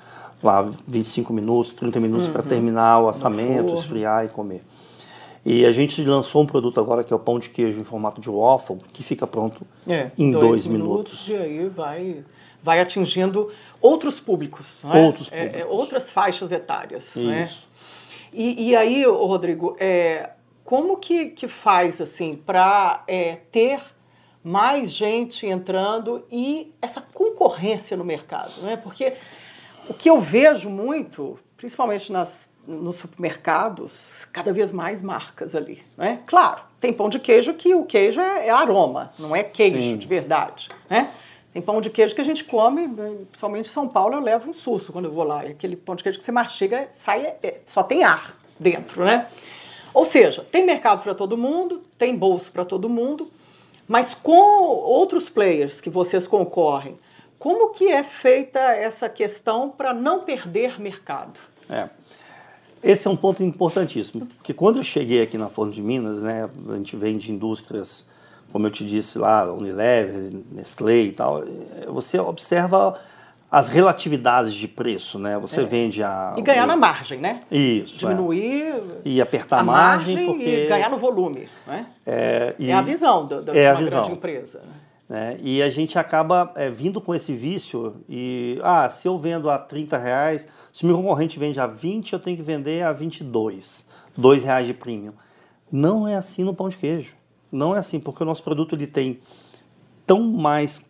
lá 0.42 0.62
25 0.86 1.32
minutos, 1.32 1.72
30 1.72 2.00
minutos 2.00 2.26
uhum. 2.26 2.32
para 2.32 2.42
terminar 2.42 3.00
o 3.00 3.08
assamento, 3.08 3.74
esfriar 3.74 4.24
e 4.24 4.28
comer. 4.28 4.62
E 5.45 5.64
a 5.64 5.72
gente 5.72 6.03
lançou 6.05 6.43
um 6.43 6.47
produto 6.47 6.78
agora 6.78 7.03
que 7.03 7.12
é 7.12 7.16
o 7.16 7.18
pão 7.18 7.38
de 7.38 7.49
queijo 7.49 7.80
em 7.80 7.84
formato 7.84 8.20
de 8.20 8.28
waffle, 8.28 8.78
que 8.93 9.03
fica 9.03 9.26
pronto 9.26 9.66
é, 9.88 10.11
em 10.18 10.30
dois, 10.30 10.47
dois 10.47 10.66
minutos. 10.66 11.26
minutos. 11.26 11.28
E 11.28 11.36
aí 11.36 11.68
vai, 11.68 12.24
vai 12.62 12.80
atingindo 12.80 13.51
outros 13.80 14.20
públicos, 14.20 14.82
é? 14.84 14.99
outros 14.99 15.30
é, 15.32 15.47
públicos. 15.47 15.61
É, 15.61 15.72
outras 15.72 16.11
faixas 16.11 16.53
etárias. 16.53 17.14
Né? 17.14 17.45
Isso. 17.45 17.68
E, 18.32 18.68
e 18.68 18.76
aí, 18.76 19.05
Rodrigo, 19.05 19.76
é, 19.80 20.30
como 20.62 20.99
que, 20.99 21.30
que 21.30 21.49
faz 21.49 22.01
assim 22.01 22.36
para 22.36 23.03
é, 23.09 23.38
ter 23.51 23.80
mais 24.43 24.93
gente 24.93 25.47
entrando 25.47 26.24
e 26.30 26.72
essa 26.82 27.01
concorrência 27.01 27.97
no 27.97 28.05
mercado? 28.05 28.61
Né? 28.61 28.76
Porque 28.76 29.14
o 29.88 29.95
que 29.95 30.09
eu 30.09 30.20
vejo 30.20 30.68
muito, 30.68 31.38
principalmente 31.57 32.12
nas 32.12 32.49
nos 32.66 32.96
supermercados, 32.96 34.26
cada 34.32 34.52
vez 34.52 34.72
mais 34.72 35.02
marcas 35.02 35.54
ali. 35.54 35.82
Né? 35.96 36.20
Claro, 36.26 36.62
tem 36.80 36.92
pão 36.92 37.08
de 37.08 37.18
queijo 37.18 37.54
que 37.54 37.74
o 37.74 37.84
queijo 37.84 38.20
é, 38.20 38.46
é 38.46 38.50
aroma, 38.50 39.12
não 39.18 39.34
é 39.34 39.42
queijo 39.42 39.76
Sim. 39.76 39.96
de 39.96 40.06
verdade. 40.06 40.68
Né? 40.88 41.11
Tem 41.52 41.61
pão 41.61 41.80
de 41.80 41.90
queijo 41.90 42.14
que 42.14 42.20
a 42.20 42.24
gente 42.24 42.44
come, 42.44 42.88
principalmente 43.26 43.66
em 43.66 43.72
São 43.72 43.88
Paulo, 43.88 44.14
eu 44.14 44.20
levo 44.20 44.50
um 44.50 44.54
susto 44.54 44.92
quando 44.92 45.06
eu 45.06 45.12
vou 45.12 45.24
lá. 45.24 45.40
Aquele 45.40 45.74
pão 45.74 45.96
de 45.96 46.02
queijo 46.02 46.18
que 46.18 46.24
você 46.24 46.30
mastiga, 46.30 46.86
sai, 46.90 47.34
é, 47.42 47.61
só 47.66 47.82
tem 47.82 48.04
ar 48.04 48.36
dentro, 48.58 49.04
né? 49.04 49.26
Ou 49.92 50.04
seja, 50.04 50.46
tem 50.52 50.64
mercado 50.64 51.02
para 51.02 51.14
todo 51.14 51.36
mundo, 51.36 51.82
tem 51.98 52.16
bolso 52.16 52.52
para 52.52 52.64
todo 52.64 52.88
mundo, 52.88 53.30
mas 53.88 54.14
com 54.14 54.32
outros 54.32 55.28
players 55.28 55.80
que 55.80 55.90
vocês 55.90 56.28
concorrem, 56.28 56.96
como 57.40 57.70
que 57.70 57.88
é 57.88 58.04
feita 58.04 58.61
essa 58.61 59.08
questão 59.08 59.70
para 59.70 59.92
não 59.92 60.20
perder 60.20 60.80
mercado? 60.80 61.40
É. 61.68 61.88
Esse 62.82 63.06
é 63.06 63.10
um 63.10 63.16
ponto 63.16 63.42
importantíssimo, 63.42 64.26
porque 64.26 64.54
quando 64.54 64.78
eu 64.78 64.82
cheguei 64.82 65.22
aqui 65.22 65.36
na 65.36 65.48
Forno 65.48 65.72
de 65.72 65.82
Minas, 65.82 66.22
né, 66.22 66.48
a 66.68 66.76
gente 66.76 66.96
vem 66.96 67.18
de 67.18 67.30
indústrias, 67.30 68.06
como 68.50 68.66
eu 68.66 68.70
te 68.70 68.84
disse 68.84 69.18
lá, 69.18 69.52
Unilever, 69.52 70.32
Nestlé 70.50 71.02
e 71.02 71.12
tal, 71.12 71.44
você 71.88 72.18
observa 72.18 72.98
as 73.50 73.68
relatividades 73.68 74.54
de 74.54 74.68
preço, 74.68 75.18
né? 75.18 75.36
Você 75.38 75.62
é. 75.62 75.64
vende 75.64 76.04
a 76.04 76.34
e 76.36 76.42
ganhar 76.42 76.64
o... 76.64 76.66
na 76.68 76.76
margem, 76.76 77.18
né? 77.18 77.40
Isso. 77.50 78.06
É. 78.06 78.08
Diminuir 78.08 78.62
é. 78.62 78.82
e 79.04 79.20
apertar 79.20 79.58
a 79.58 79.64
margem, 79.64 80.14
margem 80.14 80.26
porque... 80.26 80.64
e 80.64 80.68
ganhar 80.68 80.88
no 80.88 80.98
volume, 80.98 81.48
né? 81.66 81.86
É, 82.06 82.54
e... 82.58 82.70
é 82.70 82.74
a 82.74 82.80
visão 82.80 83.26
da, 83.26 83.40
da 83.40 83.52
é 83.52 83.72
uma 83.72 83.78
visão. 83.78 84.02
grande 84.02 84.12
empresa. 84.12 84.60
Né? 84.60 84.72
E 85.42 85.61
a 85.61 85.68
gente 85.68 85.98
acaba 85.98 86.52
é, 86.54 86.70
vindo 86.70 87.00
com 87.00 87.12
esse 87.12 87.34
vício 87.34 87.96
e 88.08 88.61
ah, 88.62 88.88
se 88.88 89.08
eu 89.08 89.18
vendo 89.18 89.50
a 89.50 89.58
30 89.58 89.98
reais, 89.98 90.46
se 90.72 90.86
meu 90.86 90.96
concorrente 90.96 91.36
vende 91.36 91.58
a 91.58 91.66
20, 91.66 92.12
eu 92.12 92.20
tenho 92.20 92.36
que 92.36 92.42
vender 92.44 92.84
a 92.84 92.92
22, 92.92 93.84
2 94.16 94.44
reais 94.44 94.66
de 94.68 94.72
premium. 94.72 95.12
Não 95.70 96.06
é 96.06 96.14
assim 96.14 96.44
no 96.44 96.54
pão 96.54 96.68
de 96.68 96.78
queijo. 96.78 97.16
Não 97.50 97.74
é 97.74 97.80
assim, 97.80 97.98
porque 97.98 98.22
o 98.22 98.26
nosso 98.26 98.44
produto 98.44 98.76
ele 98.76 98.86
tem 98.86 99.18
tão 100.06 100.22
mais 100.22 100.80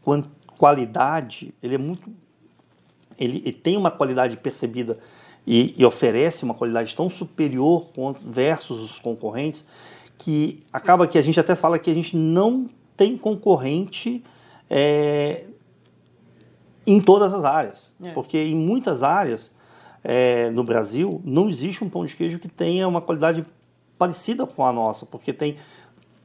qualidade, 0.59 1.55
ele 1.62 1.77
é 1.77 1.79
muito 1.79 2.11
ele, 3.18 3.39
ele 3.39 3.53
tem 3.53 3.77
uma 3.77 3.91
qualidade 3.91 4.37
percebida 4.37 4.99
e, 5.47 5.75
e, 5.77 5.85
oferece 5.85 6.45
uma 6.45 6.55
qualidade 6.55 6.95
tão 6.95 7.09
superior 7.09 7.89
versus 8.23 8.81
os 8.81 8.99
concorrentes 8.99 9.64
que 10.18 10.62
acaba 10.71 11.07
que 11.07 11.18
a 11.18 11.23
gente 11.23 11.41
até 11.41 11.55
fala 11.55 11.79
que 11.79 11.91
a 11.91 11.95
gente 11.95 12.16
não 12.16 12.68
tem 13.01 13.17
concorrente 13.17 14.23
é, 14.69 15.47
em 16.87 17.01
todas 17.01 17.33
as 17.33 17.45
áreas. 17.45 17.95
É. 18.03 18.11
Porque 18.11 18.37
em 18.37 18.55
muitas 18.55 19.03
áreas 19.03 19.51
é, 20.05 20.51
no 20.51 20.63
Brasil 20.63 21.19
não 21.25 21.49
existe 21.49 21.83
um 21.83 21.89
pão 21.89 22.05
de 22.05 22.15
queijo 22.15 22.39
que 22.39 22.47
tenha 22.47 22.87
uma 22.87 23.01
qualidade 23.01 23.47
parecida 23.97 24.47
com 24.47 24.67
a 24.67 24.71
nossa, 24.71 25.07
porque 25.07 25.33
tem 25.33 25.57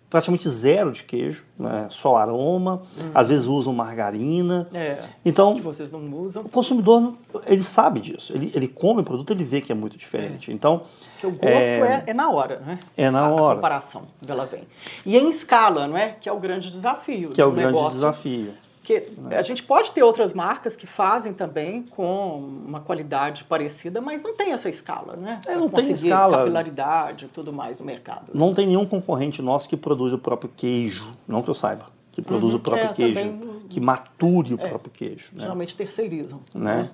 praticamente 0.10 0.48
zero 0.48 0.92
de 0.92 1.04
queijo, 1.04 1.44
né? 1.58 1.88
só 1.90 2.16
aroma, 2.16 2.84
hum. 2.98 3.12
às 3.14 3.30
vezes 3.30 3.48
usam 3.48 3.74
margarina. 3.74 4.68
É, 4.74 5.00
então, 5.24 5.56
que 5.56 5.62
vocês 5.62 5.92
não 5.92 6.00
usam. 6.14 6.44
O 6.44 6.50
consumidor, 6.50 7.14
ele 7.48 7.64
sabe 7.64 8.00
disso. 8.00 8.34
Ele, 8.34 8.52
ele 8.56 8.68
come 8.68 9.02
o 9.02 9.04
produto, 9.04 9.32
ele 9.32 9.44
vê 9.44 9.62
que 9.62 9.72
é 9.72 9.76
muito 9.76 9.98
diferente. 9.98 10.52
É. 10.52 10.54
Então, 10.54 10.84
o 11.24 11.32
gosto 11.32 11.44
é, 11.44 11.80
é, 11.80 12.04
é, 12.08 12.14
na 12.14 12.30
hora, 12.30 12.60
né? 12.60 12.80
É 12.96 13.10
na 13.10 13.22
a, 13.22 13.30
hora. 13.30 13.54
A 13.54 13.56
comparação 13.56 14.04
dela 14.22 14.46
vem. 14.46 14.64
E 15.06 15.18
em 15.18 15.30
escala, 15.30 15.88
não 15.88 15.98
é? 15.98 16.16
Que 16.20 16.30
é 16.30 16.32
o 16.32 16.40
grande 16.40 16.70
desafio. 16.70 17.30
Que 17.30 17.42
é 17.42 17.46
o 17.46 17.52
grande 17.52 17.74
negócio. 17.74 17.94
desafio. 17.94 18.54
Porque 18.86 19.12
a 19.36 19.42
gente 19.42 19.64
pode 19.64 19.92
ter 19.94 20.04
outras 20.04 20.32
marcas 20.32 20.76
que 20.76 20.86
fazem 20.86 21.34
também 21.34 21.82
com 21.82 22.38
uma 22.68 22.80
qualidade 22.80 23.44
parecida, 23.44 24.00
mas 24.00 24.22
não 24.22 24.36
tem 24.36 24.52
essa 24.52 24.70
escala, 24.70 25.16
né? 25.16 25.40
É, 25.48 25.56
não 25.56 25.68
tem 25.68 25.92
escala. 25.92 26.38
capilaridade 26.38 27.26
e 27.26 27.28
tudo 27.28 27.52
mais 27.52 27.80
no 27.80 27.86
mercado. 27.88 28.28
Não 28.32 28.54
tem 28.54 28.68
nenhum 28.68 28.86
concorrente 28.86 29.42
nosso 29.42 29.68
que 29.68 29.76
produz 29.76 30.14
o 30.14 30.20
próprio 30.20 30.52
queijo, 30.56 31.08
não 31.28 31.42
que 31.42 31.50
eu 31.50 31.56
saiba, 31.56 31.88
que 32.12 32.22
produz 32.22 32.54
uhum, 32.54 32.60
o 32.60 32.62
próprio 32.62 32.90
é, 32.92 32.94
queijo, 32.94 33.20
também, 33.20 33.62
que 33.68 33.80
mature 33.80 34.54
o 34.54 34.62
é, 34.62 34.68
próprio 34.70 34.92
queijo. 34.92 35.30
Né? 35.34 35.42
Geralmente 35.42 35.76
terceirizam. 35.76 36.40
Né? 36.54 36.76
né? 36.76 36.90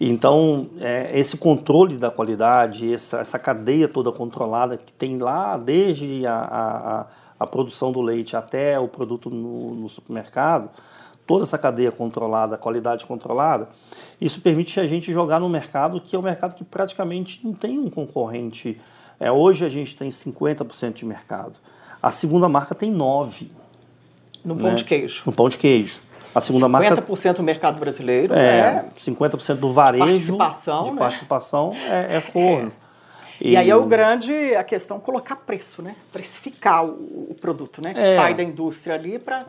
Então, 0.00 0.70
é, 0.80 1.10
esse 1.18 1.36
controle 1.36 1.98
da 1.98 2.10
qualidade, 2.10 2.90
essa, 2.90 3.18
essa 3.18 3.38
cadeia 3.38 3.86
toda 3.86 4.10
controlada 4.10 4.78
que 4.78 4.94
tem 4.94 5.18
lá 5.18 5.58
desde 5.58 6.26
a, 6.26 6.38
a, 6.38 7.06
a 7.38 7.46
produção 7.46 7.92
do 7.92 8.00
leite 8.00 8.34
até 8.34 8.80
o 8.80 8.88
produto 8.88 9.28
no, 9.28 9.74
no 9.74 9.90
supermercado, 9.90 10.70
toda 11.28 11.44
essa 11.44 11.58
cadeia 11.58 11.92
controlada, 11.92 12.56
qualidade 12.56 13.04
controlada, 13.04 13.68
isso 14.18 14.40
permite 14.40 14.80
a 14.80 14.86
gente 14.86 15.12
jogar 15.12 15.38
no 15.38 15.48
mercado 15.48 16.00
que 16.00 16.16
é 16.16 16.18
um 16.18 16.22
mercado 16.22 16.54
que 16.54 16.64
praticamente 16.64 17.40
não 17.44 17.52
tem 17.52 17.78
um 17.78 17.90
concorrente. 17.90 18.80
É, 19.20 19.30
hoje 19.30 19.64
a 19.64 19.68
gente 19.68 19.94
tem 19.94 20.08
50% 20.08 20.94
de 20.94 21.04
mercado. 21.04 21.60
A 22.02 22.10
segunda 22.10 22.48
marca 22.48 22.74
tem 22.74 22.92
9%. 22.92 23.48
No 24.42 24.56
pão 24.56 24.70
né? 24.70 24.74
de 24.76 24.84
queijo. 24.84 25.22
No 25.26 25.32
pão 25.32 25.48
de 25.50 25.58
queijo. 25.58 26.00
A 26.34 26.40
segunda 26.40 26.66
50% 26.66 26.70
marca. 26.70 27.02
50% 27.02 27.34
do 27.34 27.42
mercado 27.42 27.78
brasileiro. 27.78 28.32
É, 28.32 28.58
é 28.58 28.84
50% 28.96 29.56
do 29.56 29.70
varejo. 29.70 30.36
Participação, 30.38 30.82
de 30.84 30.90
né? 30.92 30.98
participação 30.98 31.72
é, 31.74 32.16
é 32.16 32.20
forno. 32.20 32.72
É. 32.84 32.88
E, 33.40 33.50
e, 33.50 33.56
aí 33.56 33.68
é 33.68 33.76
o 33.76 33.84
grande 33.84 34.32
a 34.56 34.64
questão 34.64 34.98
colocar 34.98 35.36
preço, 35.36 35.82
né? 35.82 35.94
Precificar 36.10 36.84
o, 36.84 37.28
o 37.30 37.36
produto, 37.38 37.82
né? 37.82 37.92
Que 37.92 38.00
é. 38.00 38.16
sai 38.16 38.34
da 38.34 38.42
indústria 38.42 38.94
ali 38.94 39.18
para 39.18 39.46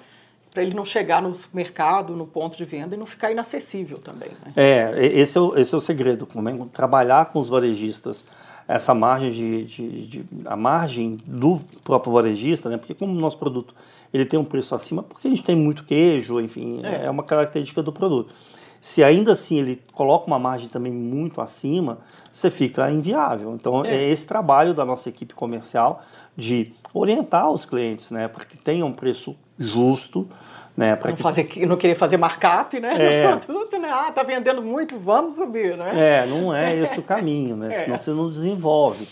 para 0.52 0.64
ele 0.64 0.74
não 0.74 0.86
chegar 0.86 1.22
no 1.22 1.36
supermercado, 1.36 2.16
no 2.16 2.26
ponto 2.26 2.58
de 2.58 2.66
venda 2.66 2.96
e 2.96 2.98
não 2.98 3.06
ficar 3.06 3.32
inacessível 3.32 3.98
também. 4.00 4.30
Né? 4.46 4.54
É, 4.56 5.06
esse 5.06 5.38
é 5.38 5.42
o, 5.42 5.58
esse 5.58 5.74
é 5.74 5.78
o 5.78 5.82
segredo, 5.82 6.26
como 6.26 6.66
trabalhar 6.68 7.26
com 7.26 7.40
os 7.40 7.50
varejistas 7.50 8.26
essa 8.68 8.94
margem 8.94 9.32
de, 9.32 9.64
de, 9.64 10.08
de, 10.08 10.26
a 10.46 10.56
margem 10.56 11.18
do 11.26 11.60
próprio 11.84 12.14
varejista, 12.14 12.70
né? 12.70 12.78
Porque 12.78 12.94
como 12.94 13.18
o 13.18 13.20
nosso 13.20 13.40
produto 13.40 13.74
ele 14.14 14.26
tem 14.26 14.40
um 14.40 14.44
preço 14.44 14.76
acima, 14.76 15.02
porque 15.02 15.28
a 15.28 15.30
gente 15.32 15.44
tem 15.44 15.56
muito 15.56 15.84
queijo, 15.84 16.40
enfim, 16.40 16.82
é, 16.84 17.06
é 17.06 17.10
uma 17.10 17.24
característica 17.24 17.82
do 17.82 17.92
produto. 17.92 18.32
Se 18.80 19.04
ainda 19.04 19.32
assim 19.32 19.58
ele 19.60 19.82
coloca 19.92 20.28
uma 20.28 20.38
margem 20.38 20.70
também 20.70 20.92
muito 20.92 21.42
acima, 21.42 21.98
você 22.32 22.52
fica 22.52 22.92
inviável. 22.92 23.56
Então 23.56 23.84
é, 23.84 23.96
é 23.96 24.10
esse 24.12 24.28
trabalho 24.28 24.74
da 24.74 24.86
nossa 24.86 25.10
equipe 25.10 25.34
comercial 25.34 26.04
de 26.40 26.74
orientar 26.94 27.52
os 27.52 27.66
clientes, 27.66 28.10
né, 28.10 28.28
para 28.28 28.46
que 28.46 28.58
tenham 28.58 28.88
um 28.88 28.94
preço 28.94 29.36
justo, 29.58 30.28
né, 30.76 30.96
para 30.96 31.12
que 31.12 31.22
fazer, 31.22 31.48
não 31.68 31.78
querer 31.78 31.96
fazer 31.96 32.18
markup, 32.18 32.80
né, 32.80 32.96
é. 32.98 33.36
produto, 33.38 33.80
né, 33.80 33.90
ah, 33.92 34.12
tá 34.12 34.24
vendendo 34.24 34.62
muito, 34.62 34.98
vamos 34.98 35.36
subir, 35.36 35.78
né? 35.78 36.22
É, 36.22 36.26
não 36.26 36.56
é 36.56 36.76
esse 36.76 37.00
o 37.00 37.04
caminho, 37.04 37.56
né, 37.56 37.70
é. 37.76 37.84
senão 37.84 37.98
você 37.98 38.12
não 38.12 38.30
desenvolve. 38.30 39.08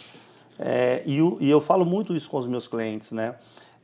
É, 0.59 1.03
e, 1.05 1.17
e, 1.39 1.49
eu 1.49 1.61
falo 1.61 1.86
muito 1.86 2.15
isso 2.15 2.30
com 2.30 2.38
os 2.38 2.47
meus 2.47 2.67
clientes, 2.67 3.11
né? 3.11 3.36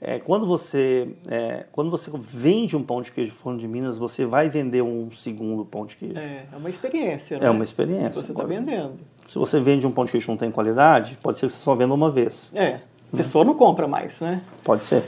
É, 0.06 0.20
quando 0.20 0.46
você 0.46 1.08
é, 1.30 1.66
quando 1.72 1.90
você 1.90 2.12
vende 2.14 2.76
um 2.76 2.84
pão 2.84 3.02
de 3.02 3.10
queijo 3.10 3.32
forno 3.32 3.58
de 3.58 3.68
Minas, 3.68 3.98
você 3.98 4.26
vai 4.26 4.50
vender 4.50 4.82
um 4.82 5.10
segundo 5.12 5.64
pão 5.64 5.86
de 5.86 5.96
queijo. 5.96 6.18
É, 6.18 6.46
é 6.52 6.58
uma 6.58 6.70
experiência, 6.70 7.40
né? 7.40 7.46
É 7.46 7.50
uma 7.50 7.64
experiência. 7.64 8.22
Você 8.22 8.32
está 8.32 8.44
vendendo. 8.44 9.00
Se 9.26 9.38
você 9.38 9.62
vende 9.62 9.88
um 9.88 9.92
pão 9.92 10.04
de 10.04 10.12
queijo 10.12 10.26
que 10.26 10.32
não 10.32 10.38
tem 10.38 10.52
qualidade, 10.52 11.18
pode 11.22 11.40
ser 11.40 11.46
que 11.46 11.54
você 11.54 11.60
só 11.60 11.74
venda 11.76 11.94
uma 11.94 12.12
vez. 12.12 12.52
É. 12.54 12.80
A 13.14 13.18
pessoa 13.18 13.46
não 13.46 13.54
compra 13.54 13.88
mais, 13.88 14.20
né? 14.20 14.42
Pode 14.64 14.86
ser. 14.86 15.04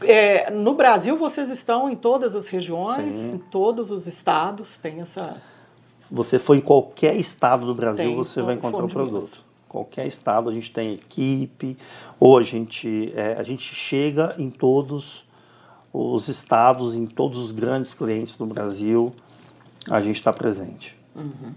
É, 0.00 0.50
no 0.50 0.74
Brasil, 0.74 1.16
vocês 1.16 1.50
estão 1.50 1.90
em 1.90 1.96
todas 1.96 2.36
as 2.36 2.48
regiões, 2.48 3.14
Sim. 3.14 3.34
em 3.34 3.38
todos 3.38 3.90
os 3.90 4.06
estados, 4.06 4.76
tem 4.78 5.00
essa... 5.00 5.40
Você 6.10 6.38
foi 6.38 6.58
em 6.58 6.60
qualquer 6.60 7.16
estado 7.16 7.66
do 7.66 7.74
Brasil, 7.74 8.04
tem, 8.04 8.14
você 8.14 8.42
vai 8.42 8.54
encontrar 8.54 8.84
o 8.84 8.88
produto. 8.88 9.44
Qualquer 9.68 10.06
estado, 10.06 10.50
a 10.50 10.52
gente 10.52 10.70
tem 10.70 10.94
equipe, 10.94 11.76
ou 12.20 12.36
a 12.36 12.42
gente, 12.42 13.12
é, 13.16 13.36
a 13.38 13.42
gente 13.42 13.74
chega 13.74 14.34
em 14.38 14.50
todos 14.50 15.24
os 15.92 16.28
estados, 16.28 16.94
em 16.94 17.06
todos 17.06 17.38
os 17.38 17.50
grandes 17.52 17.94
clientes 17.94 18.36
do 18.36 18.46
Brasil, 18.46 19.12
a 19.90 20.00
gente 20.00 20.16
está 20.16 20.32
presente. 20.32 20.96
Uhum. 21.14 21.52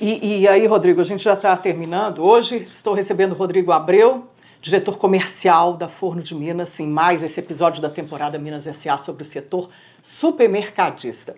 E, 0.00 0.40
e, 0.40 0.48
aí, 0.48 0.66
Rodrigo, 0.66 1.00
a 1.00 1.04
gente 1.04 1.22
já 1.22 1.34
está 1.34 1.54
terminando. 1.56 2.22
Hoje 2.22 2.66
estou 2.70 2.94
recebendo 2.94 3.32
o 3.32 3.34
Rodrigo 3.34 3.70
Abreu, 3.70 4.24
diretor 4.60 4.98
comercial 4.98 5.74
da 5.74 5.88
Forno 5.88 6.22
de 6.22 6.34
Minas, 6.34 6.78
em 6.78 6.86
mais 6.86 7.22
esse 7.22 7.40
episódio 7.40 7.80
da 7.80 7.88
temporada 7.88 8.38
Minas 8.38 8.66
S.A. 8.66 8.98
sobre 8.98 9.22
o 9.22 9.26
setor 9.26 9.70
supermercadista. 10.02 11.34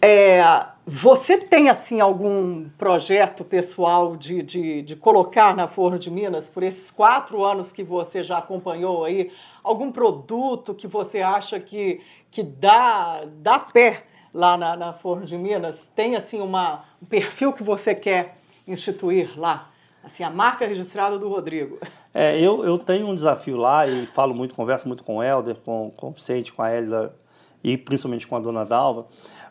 É, 0.00 0.66
você 0.86 1.38
tem, 1.38 1.68
assim, 1.68 2.00
algum 2.00 2.68
projeto 2.76 3.44
pessoal 3.44 4.16
de, 4.16 4.42
de, 4.42 4.82
de, 4.82 4.96
colocar 4.96 5.56
na 5.56 5.66
Forno 5.66 5.98
de 5.98 6.10
Minas, 6.10 6.48
por 6.48 6.62
esses 6.62 6.90
quatro 6.90 7.44
anos 7.44 7.72
que 7.72 7.82
você 7.82 8.22
já 8.22 8.38
acompanhou 8.38 9.04
aí, 9.04 9.32
algum 9.62 9.90
produto 9.90 10.74
que 10.74 10.86
você 10.86 11.22
acha 11.22 11.58
que, 11.58 12.02
que 12.30 12.42
dá, 12.42 13.24
dá 13.38 13.58
pé 13.58 14.04
lá 14.32 14.56
na, 14.56 14.76
na 14.76 14.92
Forno 14.92 15.24
de 15.24 15.36
Minas? 15.38 15.90
Tem, 15.96 16.16
assim, 16.16 16.40
uma, 16.40 16.84
um 17.02 17.06
perfil 17.06 17.52
que 17.52 17.62
você 17.62 17.94
quer 17.94 18.36
instituir 18.66 19.38
lá? 19.38 19.70
Assim, 20.04 20.22
a 20.22 20.30
marca 20.30 20.66
registrada 20.66 21.18
do 21.18 21.28
Rodrigo. 21.28 21.78
É, 22.12 22.38
eu, 22.38 22.64
eu 22.64 22.78
tenho 22.78 23.08
um 23.08 23.14
desafio 23.14 23.56
lá 23.56 23.86
e 23.86 24.06
falo 24.06 24.34
muito, 24.34 24.54
converso 24.54 24.86
muito 24.86 25.02
com 25.02 25.16
o 25.16 25.22
Helder, 25.22 25.56
com, 25.64 25.90
com 25.96 26.08
o 26.08 26.12
Vicente, 26.12 26.52
com 26.52 26.62
a 26.62 26.70
Hélida 26.70 27.14
e 27.62 27.76
principalmente 27.76 28.26
com 28.26 28.36
a 28.36 28.40
dona 28.40 28.64
Dalva, 28.64 29.06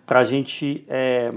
para 0.05 0.19
a 0.19 0.25
gente 0.25 0.85
é, 0.87 1.33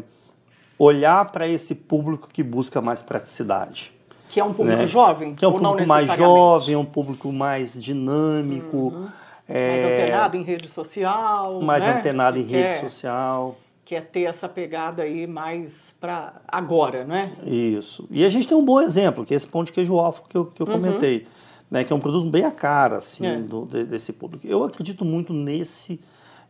olhar 0.78 1.32
para 1.32 1.48
esse 1.48 1.74
público 1.74 2.28
que 2.30 2.42
busca 2.42 2.80
mais 2.80 3.00
praticidade. 3.00 3.90
Que 4.28 4.38
é 4.38 4.44
um 4.44 4.52
público 4.52 4.82
né? 4.82 4.86
jovem? 4.86 5.34
Que 5.34 5.44
é 5.44 5.48
um 5.48 5.52
público 5.52 5.88
mais 5.88 6.06
jovem, 6.16 6.76
um 6.76 6.84
público 6.84 7.32
mais 7.32 7.80
dinâmico. 7.80 8.76
Uhum. 8.76 9.08
É, 9.48 9.82
mais 9.82 10.02
antenado 10.02 10.36
em 10.36 10.42
rede 10.42 10.68
social. 10.68 11.60
Mais 11.62 11.84
né? 11.84 11.92
antenado 11.92 12.38
em 12.38 12.42
rede 12.42 12.80
social 12.80 13.56
que 13.86 13.94
é 13.94 14.00
ter 14.00 14.22
essa 14.22 14.48
pegada 14.48 15.04
aí 15.04 15.28
mais 15.28 15.94
para 16.00 16.42
agora, 16.48 17.04
né? 17.04 17.36
Isso. 17.44 18.04
E 18.10 18.24
a 18.24 18.28
gente 18.28 18.48
tem 18.48 18.56
um 18.56 18.64
bom 18.64 18.80
exemplo, 18.80 19.24
que 19.24 19.32
é 19.32 19.36
esse 19.36 19.46
pão 19.46 19.62
de 19.62 19.70
queijo 19.70 19.94
alfa 19.94 20.24
que 20.28 20.36
eu, 20.36 20.44
que 20.44 20.60
eu 20.60 20.66
uhum. 20.66 20.72
comentei. 20.72 21.26
né, 21.70 21.84
que 21.84 21.92
é 21.92 21.96
um 21.96 22.00
produto 22.00 22.28
bem 22.28 22.44
a 22.44 22.50
cara 22.50 22.96
assim, 22.96 23.24
é. 23.24 23.36
do, 23.38 23.64
desse 23.64 24.12
público. 24.12 24.44
Eu 24.44 24.64
acredito 24.64 25.04
muito 25.04 25.32
nesse, 25.32 26.00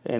é, 0.03 0.15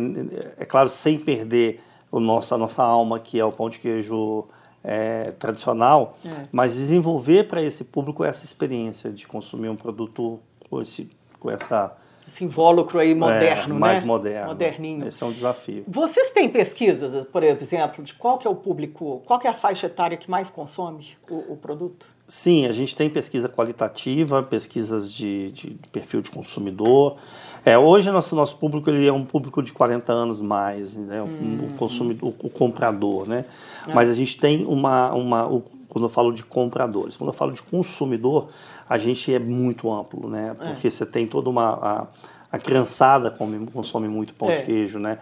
é, 0.60 0.66
claro, 0.66 0.90
sem 0.90 1.18
perder 1.18 1.82
o 2.12 2.20
nosso, 2.20 2.54
a 2.54 2.58
nossa 2.58 2.84
alma, 2.84 3.20
que 3.20 3.40
é 3.40 3.44
o 3.44 3.52
pão 3.52 3.68
de 3.68 3.80
queijo 3.80 4.46
é, 4.84 5.32
tradicional, 5.32 6.20
é. 6.24 6.44
mas 6.52 6.76
desenvolver 6.76 7.48
para 7.48 7.64
esse 7.64 7.84
público 7.84 8.24
essa 8.24 8.46
experiência 8.46 9.10
de 9.12 9.28
consumir 9.28 9.70
um 9.70 9.76
produto 9.76 10.40
com, 10.70 10.82
esse, 10.84 11.10
com 11.40 11.50
essa 11.50 11.98
esse 12.28 12.44
invólucro 12.44 13.00
aí 13.00 13.16
moderno, 13.16 13.76
é, 13.76 13.80
mais 13.80 14.02
né? 14.02 14.08
moderno. 14.08 14.48
Moderninho. 14.48 15.08
Esse 15.08 15.24
é 15.24 15.26
um 15.26 15.32
desafio. 15.32 15.84
Vocês 15.88 16.32
têm 16.32 16.50
pesquisas, 16.50 17.26
por 17.28 17.42
exemplo, 17.44 18.04
de 18.04 18.14
qual 18.14 18.38
que 18.38 18.46
é 18.46 18.50
o 18.50 18.56
público, 18.56 19.22
qual 19.26 19.40
que 19.40 19.48
é 19.48 19.50
a 19.50 19.54
faixa 19.54 19.88
etária 19.88 20.18
que 20.18 20.30
mais 20.30 20.50
consome 20.50 21.16
o, 21.30 21.54
o 21.54 21.58
produto? 21.58 22.06
Sim, 22.28 22.66
a 22.66 22.74
gente 22.74 22.94
tem 22.94 23.10
pesquisa 23.10 23.48
qualitativa, 23.48 24.44
pesquisas 24.44 25.14
de, 25.14 25.50
de 25.52 25.80
perfil 25.94 26.22
de 26.22 26.30
consumidor. 26.30 27.16
É, 27.64 27.78
hoje 27.78 28.12
nosso 28.12 28.36
nosso 28.36 28.58
público 28.58 28.90
ele 28.90 29.08
é 29.08 29.14
um 29.14 29.24
público 29.24 29.64
de 29.64 29.72
40 29.72 30.12
anos 30.12 30.42
mais, 30.42 30.94
né? 30.94 31.22
Hum, 31.22 31.70
o 31.70 31.78
consumidor, 31.78 32.34
o, 32.42 32.48
o 32.48 32.50
comprador, 32.50 33.28
né? 33.30 33.46
É. 33.88 33.94
Mas 33.94 34.10
a 34.10 34.14
gente 34.14 34.38
tem 34.38 34.66
uma, 34.66 35.14
uma 35.14 35.48
o, 35.48 35.64
quando 35.98 36.04
eu 36.04 36.10
falo 36.10 36.32
de 36.32 36.44
compradores, 36.44 37.18
quando 37.18 37.30
eu 37.30 37.34
falo 37.34 37.52
de 37.52 37.64
consumidor, 37.64 38.50
a 38.88 39.00
gente 39.00 39.34
é 39.34 39.40
muito 39.40 39.92
amplo, 39.92 40.30
né? 40.30 40.56
É. 40.60 40.66
Porque 40.66 40.88
é. 40.88 40.92
você 40.92 41.08
tem 41.08 41.26
toda 41.26 41.50
uma 41.50 41.74
a, 41.74 42.08
a 42.52 42.60
criançada 42.60 43.32
come, 43.32 43.66
consome 43.72 44.08
muito 44.08 44.36
pão 44.36 44.48
é. 44.48 44.58
de 44.58 44.64
queijo, 44.64 45.00
né? 45.00 45.18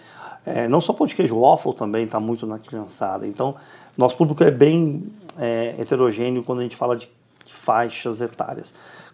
É, 0.45 0.67
não 0.67 0.81
só 0.81 0.91
pão 0.91 1.07
de 1.07 1.15
queijo, 1.15 1.39
waffle 1.39 1.73
também 1.73 2.03
está 2.03 2.19
muito 2.19 2.45
na 2.45 2.59
criançada. 2.59 3.25
Então, 3.25 3.55
nosso 3.97 4.17
público 4.17 4.43
é 4.43 4.51
bem 4.51 5.13
é, 5.39 5.75
heterogêneo 5.79 6.43
quando 6.43 6.59
a 6.59 6.63
gente 6.63 6.75
fala 6.75 6.97
de 6.97 7.09
faixas 7.47 8.19
etárias. 8.19 8.73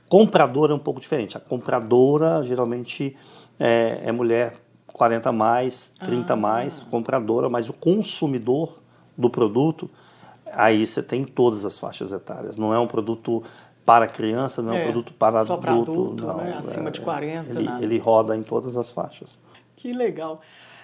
Compradora 0.09 0.73
é 0.73 0.75
um 0.75 0.79
pouco 0.79 0.99
diferente. 0.99 1.37
A 1.37 1.39
compradora 1.39 2.41
geralmente 2.41 3.15
é, 3.59 4.01
é 4.03 4.11
mulher 4.11 4.55
40 4.87 5.31
mais, 5.31 5.93
30 6.03 6.33
ah. 6.33 6.35
mais, 6.35 6.83
compradora, 6.85 7.49
mas 7.49 7.69
o 7.69 7.73
consumidor 7.73 8.81
do 9.15 9.29
produto, 9.29 9.87
aí 10.53 10.85
você 10.85 11.01
tem 11.01 11.23
todas 11.23 11.65
as 11.65 11.77
faixas 11.79 12.11
etárias. 12.11 12.57
Não 12.57 12.73
é 12.73 12.79
um 12.79 12.87
produto 12.87 13.43
para 13.85 14.07
criança, 14.07 14.61
não 14.61 14.73
é, 14.73 14.77
um 14.77 14.79
é, 14.79 14.83
produto 14.83 15.13
para 15.13 15.41
adulto. 15.41 15.61
Para 15.61 15.73
adulto, 15.73 16.25
não, 16.25 16.37
né? 16.37 16.57
acima 16.59 16.89
é, 16.89 16.91
de 16.91 17.01
40. 17.01 17.49
Ele, 17.49 17.69
ele 17.83 17.97
roda 17.97 18.35
em 18.35 18.43
todas 18.43 18.77
as 18.77 18.91
faixas. 18.91 19.39
Que 19.75 19.91
legal. 19.91 20.41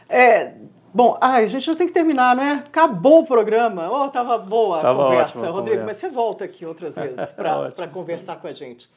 É, 0.09 0.53
Bom, 0.93 1.15
ai, 1.21 1.43
a 1.43 1.47
gente 1.47 1.63
já 1.63 1.75
tem 1.75 1.85
que 1.85 1.93
terminar, 1.93 2.35
né? 2.35 2.63
Acabou 2.65 3.19
o 3.19 3.25
programa. 3.25 3.87
Oh, 3.91 4.09
tava 4.09 4.35
boa 4.37 4.79
a 4.79 4.81
tava 4.81 5.03
conversa, 5.03 5.39
Rodrigo, 5.51 5.81
conversa. 5.81 5.85
mas 5.85 5.97
você 5.97 6.09
volta 6.09 6.45
aqui 6.45 6.65
outras 6.65 6.95
vezes 6.97 7.31
para 7.33 7.87
conversar 7.87 8.37
com 8.37 8.47
a 8.47 8.53
gente. 8.53 8.89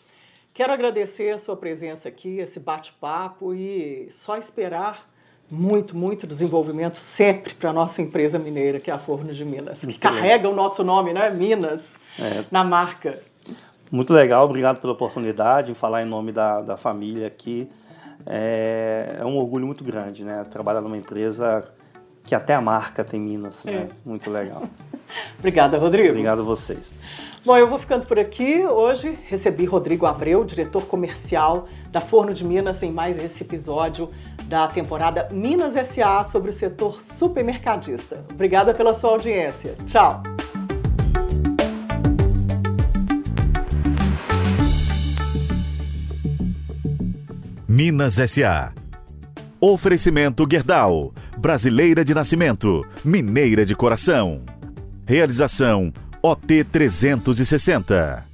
Quero 0.55 0.73
agradecer 0.73 1.31
a 1.35 1.39
sua 1.39 1.57
presença 1.57 2.09
aqui, 2.09 2.39
esse 2.39 2.59
bate-papo 2.59 3.53
e 3.55 4.09
só 4.13 4.39
esperar 4.39 5.10
muito, 5.51 5.97
muito 5.97 6.27
desenvolvimento 6.27 6.97
sempre 6.97 7.55
para 7.55 7.71
a 7.71 7.73
nossa 7.73 8.01
empresa 8.01 8.39
mineira, 8.39 8.79
que 8.79 8.91
é 8.91 8.95
a 8.95 8.99
Forno 8.99 9.33
de 9.35 9.45
Minas, 9.45 9.81
que 9.81 9.87
muito 9.87 10.01
carrega 10.01 10.37
legal. 10.37 10.53
o 10.53 10.55
nosso 10.55 10.85
nome, 10.85 11.13
né? 11.13 11.29
Minas, 11.31 11.95
é. 12.19 12.45
na 12.51 12.63
marca. 12.63 13.21
Muito 13.91 14.13
legal, 14.13 14.45
obrigado 14.45 14.81
pela 14.81 14.93
oportunidade 14.93 15.73
em 15.73 15.75
falar 15.75 16.03
em 16.03 16.07
nome 16.07 16.31
da, 16.31 16.61
da 16.61 16.77
família 16.77 17.27
aqui. 17.27 17.69
É, 18.25 19.17
é 19.19 19.25
um 19.25 19.37
orgulho 19.39 19.67
muito 19.67 19.83
grande, 19.83 20.25
né? 20.25 20.45
Trabalhar 20.49 20.81
numa 20.81 20.97
empresa 20.97 21.65
que 22.23 22.35
até 22.35 22.55
a 22.55 22.61
marca 22.61 23.03
tem 23.03 23.19
Minas, 23.19 23.65
né? 23.65 23.73
É. 23.73 24.09
Muito 24.09 24.31
legal. 24.31 24.63
Obrigada, 25.39 25.77
Rodrigo. 25.79 26.11
Obrigado 26.11 26.41
a 26.41 26.45
vocês. 26.45 26.97
Bom, 27.45 27.57
eu 27.57 27.67
vou 27.67 27.79
ficando 27.79 28.07
por 28.07 28.19
aqui. 28.19 28.63
Hoje 28.63 29.19
recebi 29.27 29.65
Rodrigo 29.65 30.07
Abreu, 30.07 30.45
diretor 30.45 30.85
comercial 30.87 31.67
da 31.91 31.99
Forno 31.99 32.33
de 32.33 32.45
Minas, 32.45 32.83
em 32.83 32.93
mais 32.93 33.23
esse 33.25 33.43
episódio 33.43 34.07
da 34.51 34.67
temporada 34.67 35.29
Minas 35.31 35.75
SA 35.89 36.25
sobre 36.25 36.51
o 36.51 36.53
setor 36.53 37.01
supermercadista. 37.01 38.25
Obrigada 38.29 38.75
pela 38.75 38.99
sua 38.99 39.11
audiência. 39.11 39.77
Tchau. 39.87 40.25
Minas 47.69 48.15
SA. 48.15 48.73
Oferecimento 49.61 50.45
Gerdau 50.51 51.15
brasileira 51.39 52.05
de 52.05 52.13
nascimento, 52.13 52.87
mineira 53.03 53.65
de 53.65 53.75
coração. 53.75 54.43
Realização 55.07 55.91
OT 56.23 56.65
360. 56.65 58.27